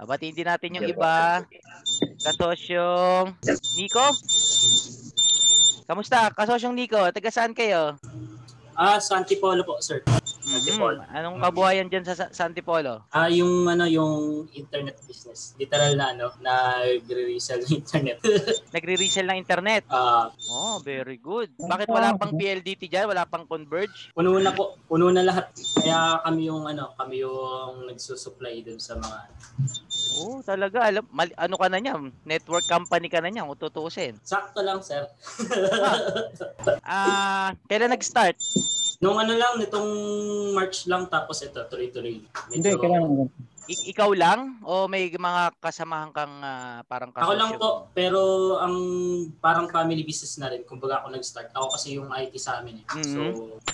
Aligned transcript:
Babatiin 0.00 0.32
din 0.32 0.48
natin 0.48 0.80
yung 0.80 0.88
iba. 0.88 1.44
Kasosyong 2.24 3.36
Nico? 3.76 4.06
Kamusta? 5.84 6.32
Kasosyong 6.32 6.72
Nico, 6.72 6.96
taga 7.12 7.28
saan 7.28 7.52
kayo? 7.52 8.00
Ah, 8.72 8.96
sa 8.96 9.20
Antipolo 9.20 9.60
po, 9.60 9.76
sir. 9.84 10.00
Antipolo. 10.52 10.98
Mhm. 11.00 11.12
Anong 11.12 11.36
kabuhayan 11.40 11.86
dyan 11.86 12.04
sa, 12.04 12.14
sa 12.26 12.42
Antipolo? 12.44 13.06
Ah, 13.08 13.26
yung 13.26 13.64
ano, 13.64 13.84
yung 13.84 14.12
internet 14.50 14.98
business. 15.02 15.54
Literal 15.56 15.94
na 15.94 16.10
ano, 16.10 16.26
nagre-resell 16.38 17.62
ng 17.62 17.74
internet. 17.76 18.18
Nagre-resell 18.74 19.26
ng 19.26 19.38
internet. 19.38 19.84
Ah, 19.86 20.28
Oh, 20.48 20.78
very 20.78 21.16
good. 21.16 21.50
Bakit 21.56 21.86
wala 21.86 22.14
pang 22.14 22.32
PLDT 22.32 22.86
dyan? 22.86 23.06
Wala 23.06 23.22
pang 23.24 23.44
Converge? 23.44 24.10
puno 24.12 24.34
na 24.36 24.50
po, 24.50 24.74
puno 24.84 25.08
na 25.08 25.22
lahat. 25.22 25.50
Kaya 25.76 26.18
kami 26.20 26.46
yung 26.46 26.64
ano, 26.64 26.90
kami 26.94 27.22
yung 27.22 27.86
nagsusupply 27.86 28.62
dun 28.62 28.78
sa 28.78 28.94
mga 28.94 29.18
Oh, 30.12 30.42
talaga. 30.42 30.82
Alam, 30.82 31.06
mali, 31.08 31.30
ano 31.34 31.54
ka 31.54 31.66
na 31.66 31.78
niya? 31.78 31.94
Network 32.24 32.66
company 32.66 33.06
ka 33.06 33.18
na 33.18 33.30
niya, 33.30 33.46
kung 33.46 33.56
tutuusin. 33.56 34.18
Sakto 34.20 34.60
lang, 34.60 34.80
sir. 34.80 35.06
Ah, 36.82 37.54
kailan 37.66 37.90
nag-start? 37.90 38.36
Nung 38.98 39.16
ano 39.16 39.32
lang, 39.32 39.56
nitong 39.56 39.90
March 40.56 40.88
lang, 40.90 41.06
tapos 41.06 41.44
ito, 41.44 41.60
tuloy-tuloy. 41.68 42.24
Hindi, 42.52 42.68
kailangan. 42.76 43.30
I- 43.70 43.94
ikaw 43.94 44.10
lang? 44.18 44.58
O 44.66 44.90
may 44.90 45.06
mga 45.14 45.54
kasamahan 45.62 46.10
kang 46.10 46.42
ah, 46.42 46.82
parang 46.90 47.14
kasosyo? 47.14 47.30
Ako 47.30 47.34
lang 47.38 47.52
po, 47.54 47.70
pero 47.94 48.20
ang 48.58 48.74
parang 49.38 49.70
family 49.70 50.02
business 50.02 50.42
na 50.42 50.50
rin. 50.50 50.66
Kumbaga 50.66 50.98
ako 50.98 51.14
nag-start. 51.14 51.54
Ako 51.54 51.78
kasi 51.78 51.94
yung 51.94 52.10
IT 52.10 52.34
sa 52.42 52.58
amin 52.58 52.82
eh. 52.82 52.84
So, 53.06 53.20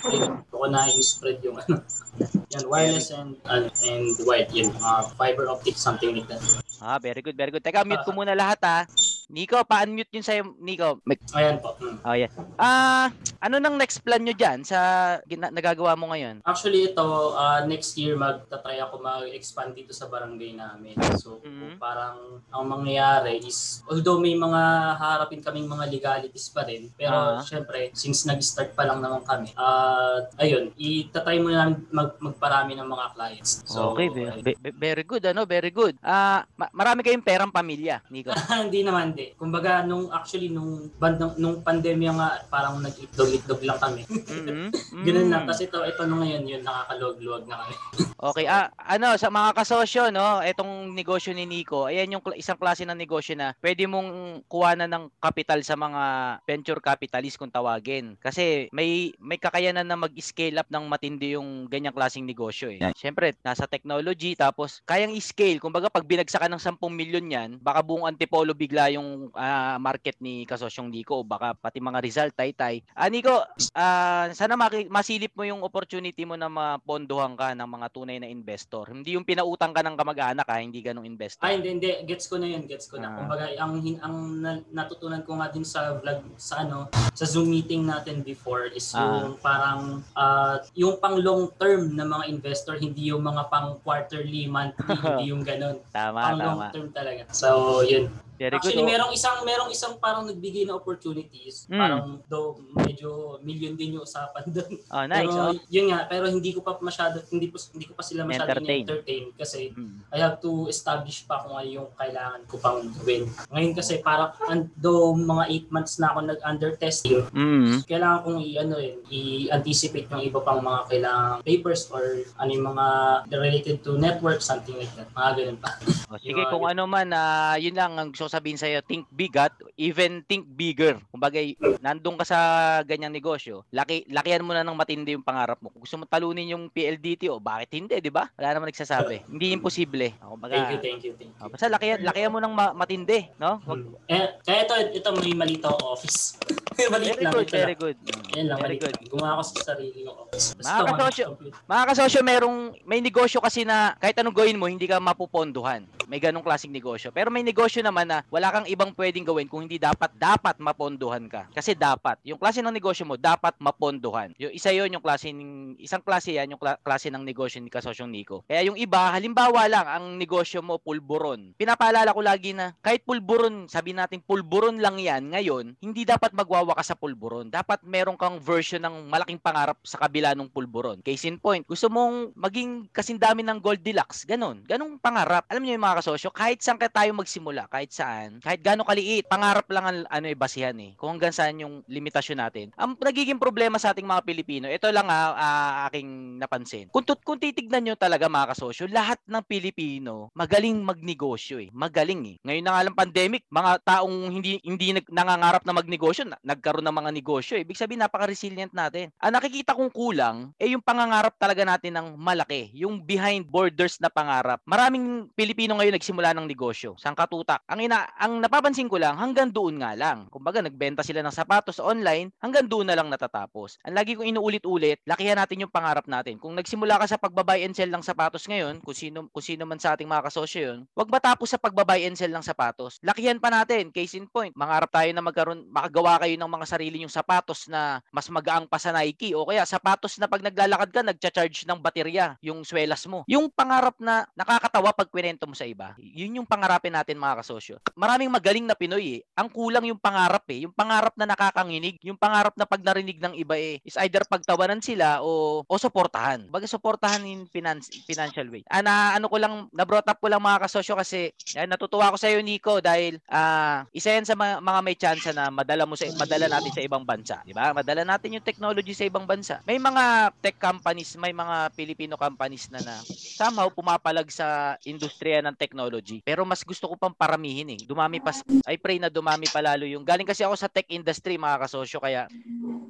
ayun, 0.05 0.45
ako 0.53 0.65
na 0.69 0.85
yung 0.93 1.07
spread 1.07 1.41
yung 1.41 1.57
ano. 1.57 1.81
Yan, 2.53 2.65
wireless 2.69 3.09
and 3.09 3.41
and, 3.49 3.73
and 3.89 4.13
wide. 4.29 4.53
Yun, 4.53 4.69
uh, 4.85 5.01
fiber 5.17 5.49
optic, 5.49 5.81
something 5.81 6.13
like 6.13 6.29
that. 6.29 6.45
Ah, 6.77 7.01
very 7.01 7.25
good, 7.25 7.37
very 7.39 7.49
good. 7.49 7.65
Teka, 7.65 7.81
mute 7.89 8.05
ko 8.05 8.13
muna 8.13 8.37
lahat 8.37 8.61
ha. 8.69 8.79
Nico, 9.27 9.59
pa-unmute 9.67 10.15
yun 10.15 10.23
sa'yo, 10.23 10.55
Nico. 10.63 11.03
May... 11.03 11.19
Ayan 11.35 11.59
po. 11.59 11.75
Mm. 11.83 11.99
Oh, 12.07 12.15
yeah. 12.15 12.31
Ah, 12.55 13.11
ano 13.43 13.59
nang 13.59 13.75
next 13.75 13.99
plan 13.99 14.23
nyo 14.23 14.31
dyan 14.31 14.63
sa 14.63 14.79
gina- 15.27 15.51
nagagawa 15.51 15.99
mo 15.99 16.15
ngayon? 16.15 16.47
Actually, 16.47 16.95
ito, 16.95 17.03
uh, 17.35 17.67
next 17.67 17.99
year, 17.99 18.15
magta-try 18.15 18.79
ako 18.79 19.03
mag-expand 19.03 19.75
dito 19.75 19.91
sa 19.91 20.07
barangay 20.07 20.55
namin. 20.55 20.95
So, 21.19 21.43
Mhm. 21.43 21.75
parang 21.77 22.39
ang 22.47 22.65
mangyayari 22.71 23.43
is, 23.43 23.83
although 23.85 24.23
may 24.23 24.39
mga 24.39 24.63
harapin 24.95 25.43
kaming 25.43 25.67
mga 25.67 25.91
legalities 25.91 26.47
pa 26.47 26.63
rin, 26.63 26.95
pero 26.95 27.35
Ah. 27.35 27.43
syempre, 27.43 27.91
since 27.93 28.23
nag-start 28.25 28.79
pa 28.79 28.87
lang 28.87 29.03
naman 29.03 29.27
kami, 29.27 29.51
uh, 29.59 30.23
ayun, 30.39 30.71
itatry 30.79 31.43
muna 31.43 31.67
namin 31.67 31.83
mag- 31.91 32.19
magparami 32.23 32.79
ng 32.79 32.87
mga 32.87 33.07
clients. 33.11 33.67
So, 33.67 33.91
okay, 33.91 34.07
very, 34.07 34.39
ve- 34.41 34.61
very 34.71 35.03
good, 35.03 35.27
ano, 35.27 35.43
very 35.43 35.75
good. 35.75 35.99
Ah, 35.99 36.47
ma- 36.55 36.71
marami 36.71 37.03
kayong 37.03 37.27
perang 37.27 37.51
pamilya, 37.51 38.07
Nico. 38.07 38.31
hindi 38.63 38.87
naman 38.87 39.16
di. 39.17 39.33
Kumbaga, 39.35 39.83
nung 39.83 40.13
actually, 40.13 40.53
nung, 40.53 40.93
bandang, 41.01 41.33
nung 41.41 41.65
pandemya 41.65 42.11
nga, 42.15 42.29
parang 42.47 42.79
nag-itlog-itlog 42.79 43.65
lang 43.65 43.79
kami. 43.81 44.03
Mhm. 44.07 44.69
Ganun 45.07 45.27
Mm. 45.27 45.33
lang. 45.33 45.45
Kasi 45.49 45.67
ito, 45.67 45.81
ito 45.83 46.03
nung 46.05 46.21
ngayon, 46.21 46.45
yun, 46.45 46.63
nakakaluwag-luwag 46.63 47.45
na 47.49 47.57
kami. 47.65 47.75
Okay, 48.17 48.49
ah, 48.49 48.73
ano, 48.81 49.13
sa 49.21 49.29
mga 49.29 49.53
kasosyo, 49.53 50.09
no, 50.09 50.41
etong 50.41 50.89
negosyo 50.97 51.37
ni 51.37 51.45
Nico, 51.45 51.85
ayan 51.85 52.17
yung 52.17 52.25
isang 52.33 52.57
klase 52.57 52.89
ng 52.89 52.97
negosyo 52.97 53.37
na 53.37 53.53
pwede 53.61 53.85
mong 53.85 54.41
kuhanan 54.49 54.89
ng 54.89 55.05
capital 55.21 55.61
sa 55.61 55.77
mga 55.77 56.03
venture 56.49 56.81
capitalist 56.81 57.37
kung 57.37 57.53
tawagin. 57.53 58.17
Kasi 58.17 58.73
may 58.73 59.13
may 59.21 59.37
kakayanan 59.37 59.85
na 59.85 60.01
mag-scale 60.01 60.57
up 60.57 60.69
ng 60.73 60.89
matindi 60.89 61.37
yung 61.37 61.69
ganyang 61.69 61.93
klaseng 61.93 62.25
negosyo 62.25 62.73
eh. 62.73 62.81
Siyempre, 62.97 63.37
nasa 63.45 63.69
technology, 63.69 64.33
tapos 64.33 64.81
kayang 64.89 65.13
i-scale. 65.13 65.61
Kumbaga, 65.61 65.93
pag 65.93 66.09
binagsakan 66.09 66.57
ng 66.57 66.63
10 66.65 66.81
milyon 66.89 67.27
yan, 67.29 67.51
baka 67.61 67.85
buong 67.85 68.09
antipolo 68.09 68.57
bigla 68.57 68.97
yung 68.97 69.06
ah, 69.33 69.77
market 69.77 70.17
ni 70.19 70.45
kasosyong 70.45 70.89
Nico 70.89 71.19
o 71.19 71.25
baka 71.25 71.53
pati 71.53 71.79
mga 71.79 72.01
result, 72.01 72.33
tay-tay. 72.33 72.83
Ah, 72.93 73.09
Nico, 73.09 73.33
ah, 73.73 74.29
sana 74.31 74.55
masilip 74.89 75.33
mo 75.35 75.43
yung 75.43 75.61
opportunity 75.61 76.23
mo 76.23 76.35
na 76.35 76.47
mapondohan 76.47 77.35
ka 77.35 77.53
ng 77.53 77.69
mga 77.69 77.87
tunay 77.91 78.17
na 78.19 78.29
investor. 78.29 78.89
Hindi 78.89 79.15
yung 79.15 79.27
pinautang 79.27 79.73
ka 79.73 79.83
ng 79.83 79.97
kamag-anak 79.97 80.47
ha, 80.47 80.61
hindi 80.61 80.81
ganong 80.81 81.07
investor. 81.07 81.45
Ay, 81.45 81.59
hindi, 81.61 81.69
hindi. 81.77 81.91
Gets 82.05 82.27
ko 82.27 82.37
na 82.37 82.47
yun, 82.47 82.63
gets 82.65 82.87
ko 82.87 82.97
na. 82.97 83.09
Ah. 83.09 83.17
Kumbaga, 83.19 83.45
ang, 83.57 83.73
hin- 83.81 84.01
ang 84.01 84.17
na- 84.39 84.65
natutunan 84.73 85.23
ko 85.23 85.39
nga 85.39 85.49
din 85.49 85.65
sa 85.65 85.97
vlog, 85.97 86.23
sa 86.37 86.63
ano, 86.63 86.89
sa 87.13 87.25
Zoom 87.25 87.51
meeting 87.51 87.87
natin 87.87 88.21
before 88.21 88.69
is 88.71 88.87
yung 88.93 89.37
parang, 89.41 90.03
ah, 90.15 90.59
yung 90.75 90.99
pang 90.99 91.17
long 91.17 91.49
term 91.57 91.95
na 91.95 92.05
mga 92.05 92.29
investor, 92.29 92.77
hindi 92.77 93.11
yung 93.11 93.23
mga 93.23 93.49
pang 93.49 93.79
quarterly, 93.81 94.47
monthly, 94.47 94.85
hindi 95.05 95.25
yung 95.31 95.43
ganun. 95.43 95.79
Tama, 95.91 96.19
Pang 96.19 96.39
long 96.39 96.61
tama. 96.61 96.75
term 96.75 96.89
talaga. 96.91 97.23
So, 97.31 97.81
yun. 97.83 98.09
Very 98.37 98.53
good. 98.53 98.61
Actually, 98.61 98.85
oh. 98.85 98.89
merong 98.89 99.13
isang 99.13 99.37
merong 99.43 99.71
isang 99.73 99.95
parang 99.97 100.29
nagbigay 100.29 100.69
na 100.69 100.77
opportunities. 100.77 101.65
Mm. 101.67 101.81
Parang 101.81 102.03
though 102.29 102.61
medyo 102.77 103.41
million 103.41 103.73
din 103.73 103.97
yung 103.97 104.05
usapan 104.05 104.45
doon. 104.53 104.73
Oh, 104.93 105.05
nice. 105.11 105.25
pero 105.25 105.41
oh. 105.51 105.57
yun 105.73 105.87
nga, 105.89 106.05
pero 106.05 106.25
hindi 106.29 106.53
ko 106.53 106.61
pa 106.61 106.77
masyado 106.79 107.25
hindi 107.33 107.49
po 107.49 107.57
hindi 107.73 107.87
ko 107.89 107.95
pa 107.97 108.05
sila 108.05 108.29
masyado 108.29 108.53
Entertain. 108.53 108.83
entertain 108.85 109.25
kasi 109.35 109.59
Mm. 109.77 109.99
I 110.15 110.19
have 110.23 110.39
to 110.41 110.71
establish 110.71 111.27
pa 111.27 111.43
kung 111.43 111.57
ano 111.57 111.67
yung 111.67 111.89
kailangan 111.97 112.45
ko 112.47 112.57
pang 112.57 112.87
gawin. 113.03 113.27
Ngayon 113.51 113.73
kasi 113.75 113.99
parang 113.99 114.31
an- 114.47 114.71
though 114.79 115.11
mga 115.13 115.45
8 115.69 115.75
months 115.75 115.99
na 115.99 116.13
ako 116.13 116.19
nag-under 116.23 116.73
testing, 116.77 117.25
Mm. 117.35 117.83
kailangan 117.85 118.21
kong 118.23 118.39
i-ano 118.41 118.77
yun, 118.79 118.99
i-anticipate 119.11 120.07
yung 120.09 120.23
iba 120.23 120.39
pang 120.41 120.61
mga 120.61 120.81
kailangan 120.89 121.43
papers 121.43 121.89
or 121.91 122.03
ano 122.37 122.51
yung 122.51 122.67
mga 122.67 122.87
related 123.33 123.77
to 123.83 123.97
network, 123.97 124.41
something 124.41 124.77
like 124.77 124.91
that. 124.95 125.09
Mga 125.13 125.31
ganun 125.35 125.59
pa. 125.59 125.71
Oh, 126.09 126.19
sige, 126.21 126.43
kung 126.49 126.65
ano 126.65 126.83
man, 126.87 127.09
ah, 127.11 127.57
yun 127.57 127.75
lang 127.75 127.97
ang 127.97 128.11
gusto 128.11 128.26
ko 128.27 128.35
sabihin 128.35 128.59
sa'yo, 128.59 128.83
think 128.83 129.07
big 129.15 129.39
at 129.39 129.55
even 129.77 130.25
think 130.25 130.49
bigger. 130.49 130.97
Kumbaga, 131.09 131.37
nandun 131.79 132.17
ka 132.17 132.25
sa 132.25 132.39
ganyang 132.83 133.13
negosyo, 133.13 133.63
laki, 133.71 134.09
lakihan 134.09 134.41
mo 134.41 134.51
na 134.51 134.65
ng 134.65 134.73
matindi 134.73 135.13
yung 135.13 135.23
pangarap 135.23 135.61
mo. 135.61 135.69
Kung 135.69 135.85
gusto 135.85 135.97
mo 135.97 136.05
talunin 136.05 136.51
yung 136.51 136.67
PLDT, 136.67 137.29
o 137.29 137.39
bakit 137.39 137.77
hindi, 137.77 138.01
di 138.01 138.09
ba? 138.09 138.27
Wala 138.35 138.57
naman 138.57 138.69
nagsasabi. 138.69 139.23
hindi 139.33 139.53
imposible. 139.53 140.17
Oh, 140.21 140.35
Kumbaga, 140.35 140.57
Thank 140.57 140.73
you, 140.73 140.81
thank 140.81 141.01
you, 141.05 141.13
thank 141.15 141.31
you. 141.31 141.41
oh, 141.41 141.49
basta 141.49 141.69
lakihan, 141.69 142.01
lakihan 142.01 142.33
mo 142.33 142.41
ng 142.41 142.53
ma- 142.53 142.75
matindi, 142.75 143.29
no? 143.37 143.61
Wag, 143.63 143.75
Hmm. 143.77 143.93
Eh, 144.09 144.27
kaya 144.41 144.65
ito, 144.65 144.75
ito 144.97 145.09
may 145.15 145.37
malito 145.37 145.69
ako 145.69 145.93
office. 145.93 146.41
maliit 146.93 147.17
very 147.17 147.25
lang. 147.25 147.33
good, 147.33 147.49
very 147.49 147.67
lang. 147.67 147.77
good. 147.79 147.97
Yan 148.33 148.47
lang, 148.49 148.59
Very 148.61 148.77
good. 148.77 148.95
lang. 148.95 149.09
Gumawa 149.09 149.31
ako 149.37 149.43
sa 149.43 149.73
sarili 149.73 150.05
yung 150.05 150.17
office. 150.17 150.47
Mga 150.57 150.83
kasosyo. 150.91 151.27
Mga 151.65 151.85
kasosyo, 151.87 152.21
merong, 152.23 152.57
may 152.85 153.01
negosyo 153.01 153.39
kasi 153.41 153.65
na 153.65 153.97
kahit 153.97 154.17
anong 154.17 154.33
gawin 154.35 154.57
mo, 154.57 154.67
hindi 154.67 154.85
ka 154.85 154.97
mapupondohan. 154.97 155.85
May 156.07 156.23
ganong 156.23 156.45
klaseng 156.45 156.71
negosyo. 156.71 157.11
Pero 157.11 157.29
may 157.29 157.43
negosyo 157.43 157.83
naman 157.83 158.07
na 158.07 158.23
wala 158.29 158.49
kang 158.51 158.67
ibang 158.67 158.95
pwedeng 158.95 159.27
gawin 159.27 159.45
kung 159.47 159.66
hindi 159.67 159.83
dapat, 159.83 160.15
dapat 160.15 160.57
mapondohan 160.63 161.27
ka. 161.27 161.51
Kasi 161.51 161.75
dapat. 161.75 162.23
Yung 162.23 162.39
klase 162.39 162.63
ng 162.63 162.73
negosyo 162.73 163.03
mo, 163.05 163.19
dapat 163.19 163.59
mapondohan. 163.59 164.31
Yung 164.39 164.55
isa 164.55 164.71
yon 164.71 164.95
yung 164.95 165.03
klase 165.05 165.35
ng, 165.35 165.77
isang 165.83 166.01
klase 166.01 166.39
yan, 166.39 166.55
yung 166.55 166.61
kla- 166.61 166.79
klase 166.79 167.11
ng 167.11 167.23
negosyo 167.23 167.59
ni 167.59 167.71
kasosyong 167.71 168.11
Nico. 168.11 168.47
Kaya 168.47 168.67
yung 168.67 168.79
iba, 168.79 169.11
halimbawa 169.15 169.67
lang, 169.67 169.87
ang 169.87 170.05
negosyo 170.19 170.63
mo, 170.63 170.79
pulburon. 170.79 171.55
Pinapaalala 171.57 172.15
ko 172.15 172.21
lagi 172.23 172.53
na, 172.53 172.75
kahit 172.83 173.07
pulburon, 173.07 173.71
sabi 173.71 173.97
natin 173.97 174.21
pulburon 174.21 174.79
lang 174.83 175.01
yan 175.01 175.31
ngayon, 175.33 175.79
hindi 175.81 176.03
dapat 176.03 176.37
magwawakas 176.37 176.93
sa 176.93 176.99
pulburon. 176.99 177.49
Dapat 177.49 177.83
meron 177.87 178.21
kang 178.21 178.37
version 178.37 178.83
ng 178.83 179.09
malaking 179.09 179.41
pangarap 179.41 179.81
sa 179.83 179.97
kabila 179.97 180.37
ng 180.37 180.51
pulburon. 180.53 181.01
Case 181.01 181.25
in 181.31 181.41
point, 181.41 181.65
gusto 181.65 181.89
mong 181.89 182.37
maging 182.37 182.93
kasindami 182.93 183.41
ng 183.41 183.59
Goldilocks, 183.59 184.29
ganun. 184.29 184.61
Ganung 184.69 185.01
pangarap. 185.01 185.49
Alam 185.49 185.65
niyo 185.65 185.81
yung 185.81 185.87
mga 185.89 186.05
kasosyo, 186.05 186.29
kahit 186.29 186.61
saan 186.61 186.77
ka 186.77 186.93
tayo 186.93 187.17
magsimula, 187.17 187.65
kahit 187.73 187.91
saan, 187.97 188.39
kahit 188.45 188.61
gaano 188.61 188.85
kaliit, 188.85 189.25
pangarap 189.25 189.56
pangarap 189.57 189.73
lang 189.73 189.85
ang 189.89 189.99
ano 190.13 190.27
eh, 190.29 190.37
basihan 190.37 190.77
eh. 190.77 190.93
Kung 191.01 191.17
hanggang 191.17 191.33
saan 191.33 191.57
yung 191.57 191.81
limitasyon 191.89 192.39
natin. 192.45 192.67
Ang 192.77 193.01
nagiging 193.01 193.41
problema 193.41 193.81
sa 193.81 193.97
ating 193.97 194.05
mga 194.05 194.21
Pilipino, 194.29 194.69
ito 194.69 194.85
lang 194.93 195.09
ah, 195.09 195.33
ah, 195.33 195.73
aking 195.89 196.37
napansin. 196.37 196.93
Kung, 196.93 197.05
tut- 197.09 197.25
kung 197.25 197.41
titignan 197.41 197.81
nyo 197.89 197.95
talaga 197.97 198.29
mga 198.29 198.53
kasosyo, 198.53 198.85
lahat 198.93 199.17
ng 199.25 199.41
Pilipino 199.49 200.29
magaling 200.37 200.85
magnegosyo 200.85 201.57
eh. 201.65 201.69
Magaling 201.73 202.23
eh. 202.29 202.39
Ngayon 202.45 202.65
na 202.69 202.73
nga 202.77 202.85
lang 202.85 202.97
pandemic, 202.99 203.43
mga 203.49 203.73
taong 203.81 204.17
hindi 204.29 204.61
hindi 204.61 204.93
nag, 204.93 205.07
nangangarap 205.09 205.63
na 205.65 205.73
magnegosyo, 205.73 206.29
na, 206.29 206.37
nagkaroon 206.45 206.85
ng 206.85 206.99
mga 207.01 207.11
negosyo. 207.17 207.55
Eh. 207.57 207.65
Ibig 207.65 207.81
sabihin, 207.81 208.05
napaka-resilient 208.05 208.77
natin. 208.77 209.09
Ang 209.23 209.33
nakikita 209.41 209.73
kong 209.73 209.93
kulang, 209.95 210.53
eh 210.61 210.77
yung 210.77 210.85
pangangarap 210.85 211.33
talaga 211.41 211.65
natin 211.65 211.97
ng 211.97 212.09
malaki. 212.21 212.69
Yung 212.77 213.01
behind 213.01 213.49
borders 213.49 213.97
na 214.03 214.13
pangarap. 214.13 214.61
Maraming 214.69 215.33
Pilipino 215.33 215.79
ngayon 215.81 215.97
nagsimula 215.97 216.37
ng 216.37 216.45
negosyo. 216.45 216.99
Sang 217.01 217.17
katutak. 217.17 217.65
Ang, 217.71 217.89
ina, 217.89 218.05
ang 218.21 218.43
napapansin 218.43 218.91
ko 218.91 219.01
lang, 219.01 219.17
hanggang 219.17 219.46
doon 219.51 219.83
nga 219.83 219.93
lang. 219.99 220.31
Kumbaga, 220.31 220.63
nagbenta 220.63 221.03
sila 221.03 221.21
ng 221.25 221.35
sapatos 221.35 221.83
online, 221.83 222.31
hanggang 222.41 222.67
doon 222.67 222.89
na 222.91 222.97
lang 222.97 223.11
natatapos. 223.11 223.81
Ang 223.87 223.97
lagi 223.97 224.15
kong 224.15 224.29
inuulit-ulit, 224.31 225.03
lakihan 225.07 225.39
natin 225.39 225.67
yung 225.67 225.73
pangarap 225.73 226.07
natin. 226.07 226.39
Kung 226.39 226.55
nagsimula 226.55 227.01
ka 227.03 227.07
sa 227.07 227.19
pagbabuy 227.21 227.63
and 227.67 227.75
sell 227.75 227.91
ng 227.91 228.05
sapatos 228.05 228.47
ngayon, 228.47 228.81
kung 228.83 228.97
sino, 228.97 229.27
kung 229.31 229.45
sino 229.45 229.67
man 229.67 229.81
sa 229.81 229.95
ating 229.95 230.09
mga 230.09 230.27
kasosyo 230.31 230.61
yun, 230.63 230.79
wag 230.95 231.11
matapos 231.11 231.53
sa 231.53 231.59
pagbabuy 231.61 232.07
and 232.07 232.19
sell 232.19 232.31
ng 232.31 232.45
sapatos. 232.45 232.99
Lakihan 233.03 233.39
pa 233.41 233.51
natin, 233.53 233.91
case 233.91 234.17
in 234.19 234.27
point, 234.31 234.55
mangarap 234.57 234.91
tayo 234.91 235.11
na 235.11 235.23
magkaroon, 235.23 235.69
makagawa 235.69 236.23
kayo 236.23 236.35
ng 236.39 236.51
mga 236.51 236.67
sarili 236.67 237.03
yung 237.03 237.13
sapatos 237.13 237.67
na 237.67 238.01
mas 238.11 238.27
magaang 238.31 238.67
pa 238.67 238.79
sa 238.81 238.95
Nike 238.95 239.33
o 239.37 239.47
kaya 239.47 239.63
sapatos 239.67 240.19
na 240.19 240.31
pag 240.31 240.43
naglalakad 240.43 240.91
ka, 240.91 241.01
nagcha-charge 241.03 241.67
ng 241.67 241.79
baterya 241.81 242.39
yung 242.43 242.63
swelas 242.63 243.05
mo. 243.07 243.23
Yung 243.31 243.51
pangarap 243.51 243.99
na 244.03 244.27
nakakatawa 244.35 244.93
pag 244.93 245.09
kwento 245.11 245.47
mo 245.47 245.55
sa 245.55 245.69
iba, 245.69 245.95
yun 245.99 246.43
yung 246.43 246.49
pangarapin 246.49 246.95
natin 246.95 247.21
mga 247.21 247.43
kasosyo. 247.43 247.77
Maraming 247.97 248.31
magaling 248.33 248.67
na 248.67 248.77
Pinoy 248.77 249.21
eh. 249.21 249.27
Ang 249.37 249.53
kulang 249.53 249.85
yung 249.85 250.01
pangarap 250.01 250.49
eh. 250.49 250.65
Yung 250.65 250.73
pangarap 250.73 251.13
na 251.13 251.29
nakakanginig, 251.29 252.01
yung 252.01 252.17
pangarap 252.17 252.57
na 252.57 252.65
pag 252.65 252.81
narinig 252.81 253.21
ng 253.21 253.37
iba 253.37 253.53
eh, 253.61 253.77
is 253.85 254.01
either 254.01 254.25
pagtawanan 254.25 254.81
sila 254.81 255.21
o 255.21 255.61
o 255.69 255.75
suportahan. 255.77 256.49
Baga 256.49 256.65
suportahan 256.65 257.21
in 257.29 257.45
finance, 257.53 257.93
financial 258.09 258.49
way. 258.49 258.65
Ana 258.73 259.13
ano 259.13 259.29
ko 259.29 259.37
lang 259.37 259.69
na 259.77 259.85
brought 259.85 260.09
up 260.09 260.17
ko 260.17 260.33
lang 260.33 260.41
mga 260.41 260.65
kasosyo 260.65 260.97
kasi 260.97 261.37
yan, 261.53 261.69
natutuwa 261.69 262.09
ako 262.09 262.17
sa 262.17 262.33
iyo 262.33 262.41
Nico 262.41 262.81
dahil 262.81 263.21
ah 263.29 263.85
isa 263.93 264.17
yan 264.17 264.25
sa 264.25 264.33
mga, 264.33 264.65
mga 264.65 264.81
may 264.81 264.97
chance 264.97 265.29
na 265.37 265.53
madala 265.53 265.85
mo 265.85 266.01
sa 266.01 266.09
madala 266.17 266.49
natin 266.49 266.73
sa 266.73 266.81
ibang 266.81 267.05
bansa, 267.05 267.45
di 267.45 267.53
ba? 267.53 267.77
Madala 267.77 268.09
natin 268.09 268.41
yung 268.41 268.47
technology 268.47 268.97
sa 268.97 269.05
ibang 269.05 269.29
bansa. 269.29 269.61
May 269.69 269.77
mga 269.77 270.33
tech 270.41 270.57
companies, 270.57 271.13
may 271.21 271.37
mga 271.37 271.77
Filipino 271.77 272.17
companies 272.17 272.73
na 272.73 272.81
na 272.81 273.05
somehow 273.37 273.69
pumapalag 273.69 274.33
sa 274.33 274.81
industriya 274.89 275.45
ng 275.45 275.61
technology. 275.61 276.25
Pero 276.25 276.49
mas 276.49 276.65
gusto 276.65 276.89
ko 276.89 276.97
pang 276.97 277.13
paramihin 277.13 277.77
eh. 277.77 277.81
Dumami 277.85 278.25
pa 278.25 278.33
I 278.65 278.81
pray 278.81 278.97
na 278.97 279.13
dumami 279.13 279.26
pa 279.27 279.59
lalo 279.61 279.83
yung 279.83 280.07
galing 280.07 280.23
kasi 280.25 280.47
ako 280.47 280.55
sa 280.55 280.71
tech 280.71 280.87
industry 280.87 281.35
mga 281.35 281.59
kasosyo 281.61 281.99
kaya 281.99 282.31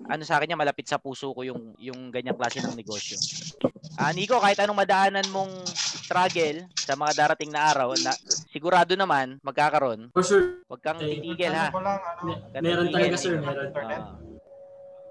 ano 0.07 0.23
sa 0.23 0.37
akin 0.37 0.53
niya 0.53 0.61
malapit 0.61 0.85
sa 0.85 1.01
puso 1.01 1.33
ko 1.33 1.41
yung 1.41 1.73
yung 1.81 2.13
ganyang 2.13 2.37
klase 2.37 2.61
ng 2.61 2.77
negosyo. 2.77 3.17
Ah, 3.97 4.13
Nico, 4.13 4.37
kahit 4.37 4.61
anong 4.61 4.77
madaanan 4.79 5.25
mong 5.29 5.65
struggle 5.73 6.69
sa 6.77 6.93
mga 6.93 7.13
darating 7.17 7.49
na 7.49 7.73
araw, 7.73 7.97
na, 7.97 8.13
sigurado 8.47 8.93
naman 8.93 9.41
magkakaroon. 9.41 10.13
For 10.13 10.21
sure. 10.23 10.61
Huwag 10.69 10.79
kang 10.79 11.01
Okay. 11.01 11.17
titigil 11.19 11.49
ha. 11.51 11.73
lang, 11.73 11.99
ano, 11.99 12.33
Ganun 12.53 12.63
meron 12.63 12.87
talaga 12.93 13.17
sir, 13.17 13.35
eh. 13.35 13.41
meron. 13.41 13.67
Internet? 13.67 14.03
Ah. 14.05 14.15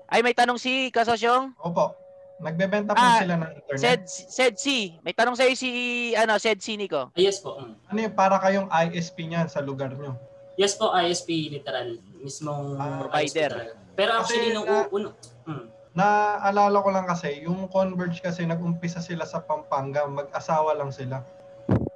Ay, 0.08 0.22
may 0.22 0.32
tanong 0.32 0.62
si 0.62 0.94
Kasosyong. 0.94 1.58
Opo. 1.60 1.98
Nagbebenta 2.38 2.94
po 2.94 3.00
Ah, 3.00 3.18
sila 3.18 3.36
ng 3.38 3.52
internet. 3.58 3.80
Sed, 3.80 4.02
Sed 4.30 4.54
C. 4.56 4.66
May 5.02 5.12
tanong 5.12 5.34
sa'yo 5.34 5.56
si, 5.56 5.70
ano, 6.14 6.38
Sed 6.38 6.62
C, 6.62 6.78
Nico. 6.78 7.10
Ah, 7.10 7.18
yes 7.18 7.42
po. 7.42 7.58
mm. 7.58 7.90
Ano 7.90 7.98
yung 8.00 8.14
para 8.14 8.38
kayong 8.38 8.70
ISP 8.70 9.26
niyan 9.26 9.50
sa 9.50 9.60
lugar 9.60 9.92
nyo? 9.92 10.14
Yes 10.56 10.80
po, 10.80 10.92
ISP 10.92 11.52
literal. 11.52 12.00
Mismong 12.24 12.80
Ah, 12.80 13.04
provider. 13.04 13.76
Pero 13.96 14.12
actually, 14.20 14.52
Kasi, 14.52 14.56
nung 14.56 14.68
ah, 14.68 14.88
uno, 14.92 15.08
mm, 15.48 15.66
Naalala 15.96 16.84
ko 16.84 16.90
lang 16.92 17.08
kasi, 17.08 17.48
yung 17.48 17.72
Converge 17.72 18.20
kasi 18.20 18.44
nag-umpisa 18.44 19.00
sila 19.00 19.24
sa 19.24 19.40
Pampanga, 19.40 20.04
mag-asawa 20.04 20.76
lang 20.76 20.92
sila. 20.92 21.24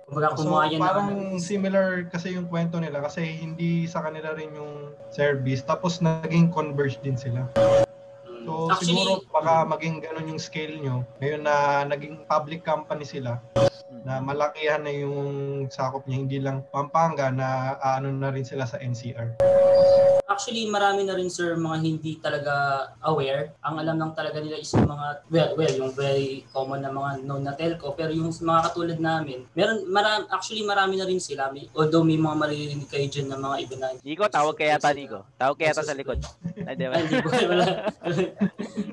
kumbaga 0.09 0.33
So 0.39 0.49
parang 0.81 1.37
ng, 1.37 1.37
similar 1.37 2.09
kasi 2.09 2.33
yung 2.33 2.49
kwento 2.49 2.81
nila 2.81 2.97
kasi 3.03 3.21
hindi 3.29 3.85
sa 3.85 4.01
kanila 4.01 4.33
rin 4.33 4.49
yung 4.57 4.95
service 5.13 5.61
tapos 5.61 5.99
naging 6.01 6.49
Converge 6.49 6.97
din 7.03 7.19
sila. 7.19 7.45
mm, 7.53 8.47
So 8.47 8.71
actually, 8.71 9.03
siguro 9.03 9.21
baka 9.29 9.67
maging 9.67 9.99
ganun 9.99 10.31
yung 10.31 10.41
scale 10.41 10.79
nyo. 10.79 11.03
Ngayon 11.19 11.41
na 11.43 11.55
naging 11.85 12.23
public 12.23 12.63
company 12.63 13.03
sila, 13.03 13.37
na 14.03 14.23
malakihan 14.23 14.83
na 14.83 14.93
yung 14.93 15.65
sakop 15.67 16.05
niya, 16.07 16.17
hindi 16.17 16.37
lang 16.39 16.63
Pampanga 16.71 17.31
na 17.31 17.79
ano 17.79 18.11
na 18.13 18.31
rin 18.31 18.45
sila 18.45 18.63
sa 18.63 18.79
NCR. 18.79 19.41
Actually, 20.29 20.71
marami 20.71 21.03
na 21.03 21.17
rin 21.17 21.27
sir 21.27 21.57
mga 21.59 21.77
hindi 21.83 22.15
talaga 22.21 22.53
aware. 23.03 23.51
Ang 23.65 23.81
alam 23.81 23.97
lang 23.99 24.11
talaga 24.15 24.39
nila 24.39 24.61
is 24.61 24.71
yung 24.71 24.87
mga, 24.87 25.07
well, 25.27 25.51
well 25.57 25.73
yung 25.73 25.91
very 25.91 26.47
common 26.53 26.79
na 26.85 26.93
mga 26.93 27.27
known 27.27 27.43
na 27.43 27.57
telco. 27.57 27.91
Pero 27.97 28.13
yung 28.13 28.31
mga 28.31 28.71
katulad 28.71 28.99
namin, 29.01 29.43
meron, 29.57 29.83
marami, 29.89 30.29
actually 30.31 30.63
marami 30.63 30.95
na 30.95 31.09
rin 31.09 31.19
sila. 31.19 31.51
May, 31.51 31.67
although 31.75 32.05
may 32.05 32.15
mga 32.15 32.39
maririnig 32.39 32.87
kayo 32.87 33.09
dyan 33.09 33.27
na 33.27 33.41
mga 33.41 33.57
iba 33.67 33.75
na. 33.81 33.87
Nico, 33.99 34.23
tawag 34.31 34.55
kaya 34.55 34.77
yata, 34.79 34.95
Nico. 34.95 35.27
Tawag 35.35 35.57
kaya 35.59 35.75
yata 35.75 35.83
sa 35.83 35.97
likod. 35.97 36.21
Ay, 36.63 36.73
di 36.77 36.85
ba? 36.87 36.95
Ay. 36.95 37.05
Wala. 37.49 37.65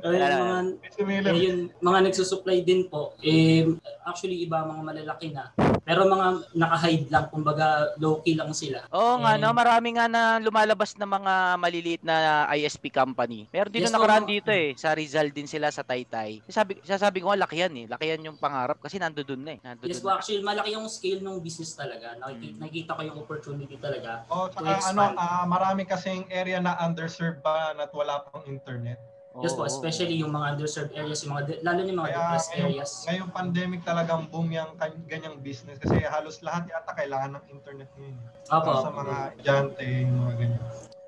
Wala. 0.03 0.27
mga, 0.41 0.59
Si 0.97 1.03
Miller, 1.05 1.35
eh, 1.37 1.43
yun, 1.47 1.59
mga 1.79 1.99
nagsusupply 2.11 2.65
din 2.65 2.89
po, 2.89 3.15
eh, 3.21 3.69
actually 4.09 4.47
iba 4.47 4.65
mga 4.65 4.83
malalaki 4.97 5.29
na. 5.31 5.53
Pero 5.85 6.09
mga 6.09 6.27
naka-hide 6.57 7.09
lang, 7.09 7.29
kumbaga 7.29 7.93
low-key 7.97 8.35
lang 8.35 8.51
sila. 8.51 8.89
Oo 8.91 9.21
nga, 9.21 9.37
no? 9.37 9.53
Marami 9.53 9.95
nga 9.95 10.09
na 10.09 10.41
lumalabas 10.41 10.97
na 10.97 11.05
mga 11.05 11.33
maliliit 11.57 12.03
na 12.03 12.17
ISP 12.51 12.89
company. 12.89 13.45
Pero 13.47 13.69
dito 13.69 13.87
Yes, 13.87 13.93
nakaraan 13.93 14.25
oo. 14.25 14.33
dito 14.33 14.51
eh. 14.51 14.73
Sa 14.75 14.97
Rizal 14.97 15.31
din 15.31 15.47
sila 15.47 15.69
sa 15.69 15.85
Taytay. 15.85 16.41
Sasabi, 16.43 16.81
sasabi 16.83 17.21
ko 17.21 17.29
nga, 17.29 17.45
lakihan 17.45 17.71
eh. 17.77 17.87
Lakihan 17.87 18.25
yung 18.25 18.41
pangarap 18.41 18.81
kasi 18.81 18.97
nandoon 18.97 19.39
na 19.39 19.53
eh. 19.55 19.61
Nandoon 19.61 19.87
Yes 19.87 20.01
na. 20.01 20.17
actually 20.17 20.41
malaki 20.41 20.73
yung 20.73 20.89
scale 20.89 21.21
ng 21.21 21.39
business 21.39 21.77
talaga. 21.77 22.17
Nakikita, 22.17 22.49
Mm. 22.49 22.59
nakikita 22.59 22.91
ko 22.97 23.01
yung 23.05 23.19
opportunity 23.21 23.77
talaga. 23.77 24.25
oh, 24.27 24.49
expand. 24.49 25.13
ano, 25.13 25.21
ah, 25.21 25.45
marami 25.45 25.85
kasing 25.85 26.27
area 26.29 26.59
na 26.59 26.75
underserved 26.81 27.39
ba 27.41 27.71
na 27.73 27.85
wala 27.87 28.25
pang 28.25 28.43
internet. 28.47 28.97
Yes 29.39 29.53
po, 29.53 29.65
especially 29.65 30.17
yung 30.17 30.31
mga 30.31 30.55
underserved 30.55 30.93
areas, 30.93 31.21
yung 31.21 31.33
mga 31.33 31.43
de- 31.45 31.61
lalo 31.61 31.79
na 31.79 31.87
yung 31.87 31.99
mga 31.99 32.09
Kaya 32.09 32.17
depressed 32.19 32.49
ngayong, 32.49 32.71
areas. 32.71 32.91
ngayong 33.05 33.31
pandemic 33.31 33.81
talagang 33.83 34.23
boom 34.27 34.49
yung 34.49 34.71
ganyang 35.05 35.37
business 35.39 35.77
kasi 35.77 36.01
halos 36.01 36.41
lahat 36.41 36.65
yata 36.67 36.93
kailangan 36.93 37.31
ng 37.35 37.45
internet 37.51 37.89
ngayon. 37.95 38.17
Opo. 38.47 38.65
Para 38.65 38.79
sa 38.79 38.91
mga 38.91 39.15
estudyante, 39.31 39.83
yung 39.85 40.17
mga 40.19 40.35
ganyan. 40.37 40.63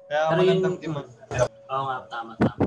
Kaya 0.05 0.23
Pero 0.25 0.39
magandang 0.39 0.75
yun- 0.75 0.83
demand. 0.83 1.09
Oo 1.69 1.85
nga, 1.85 1.97
tama, 2.07 2.33
tama. 2.37 2.63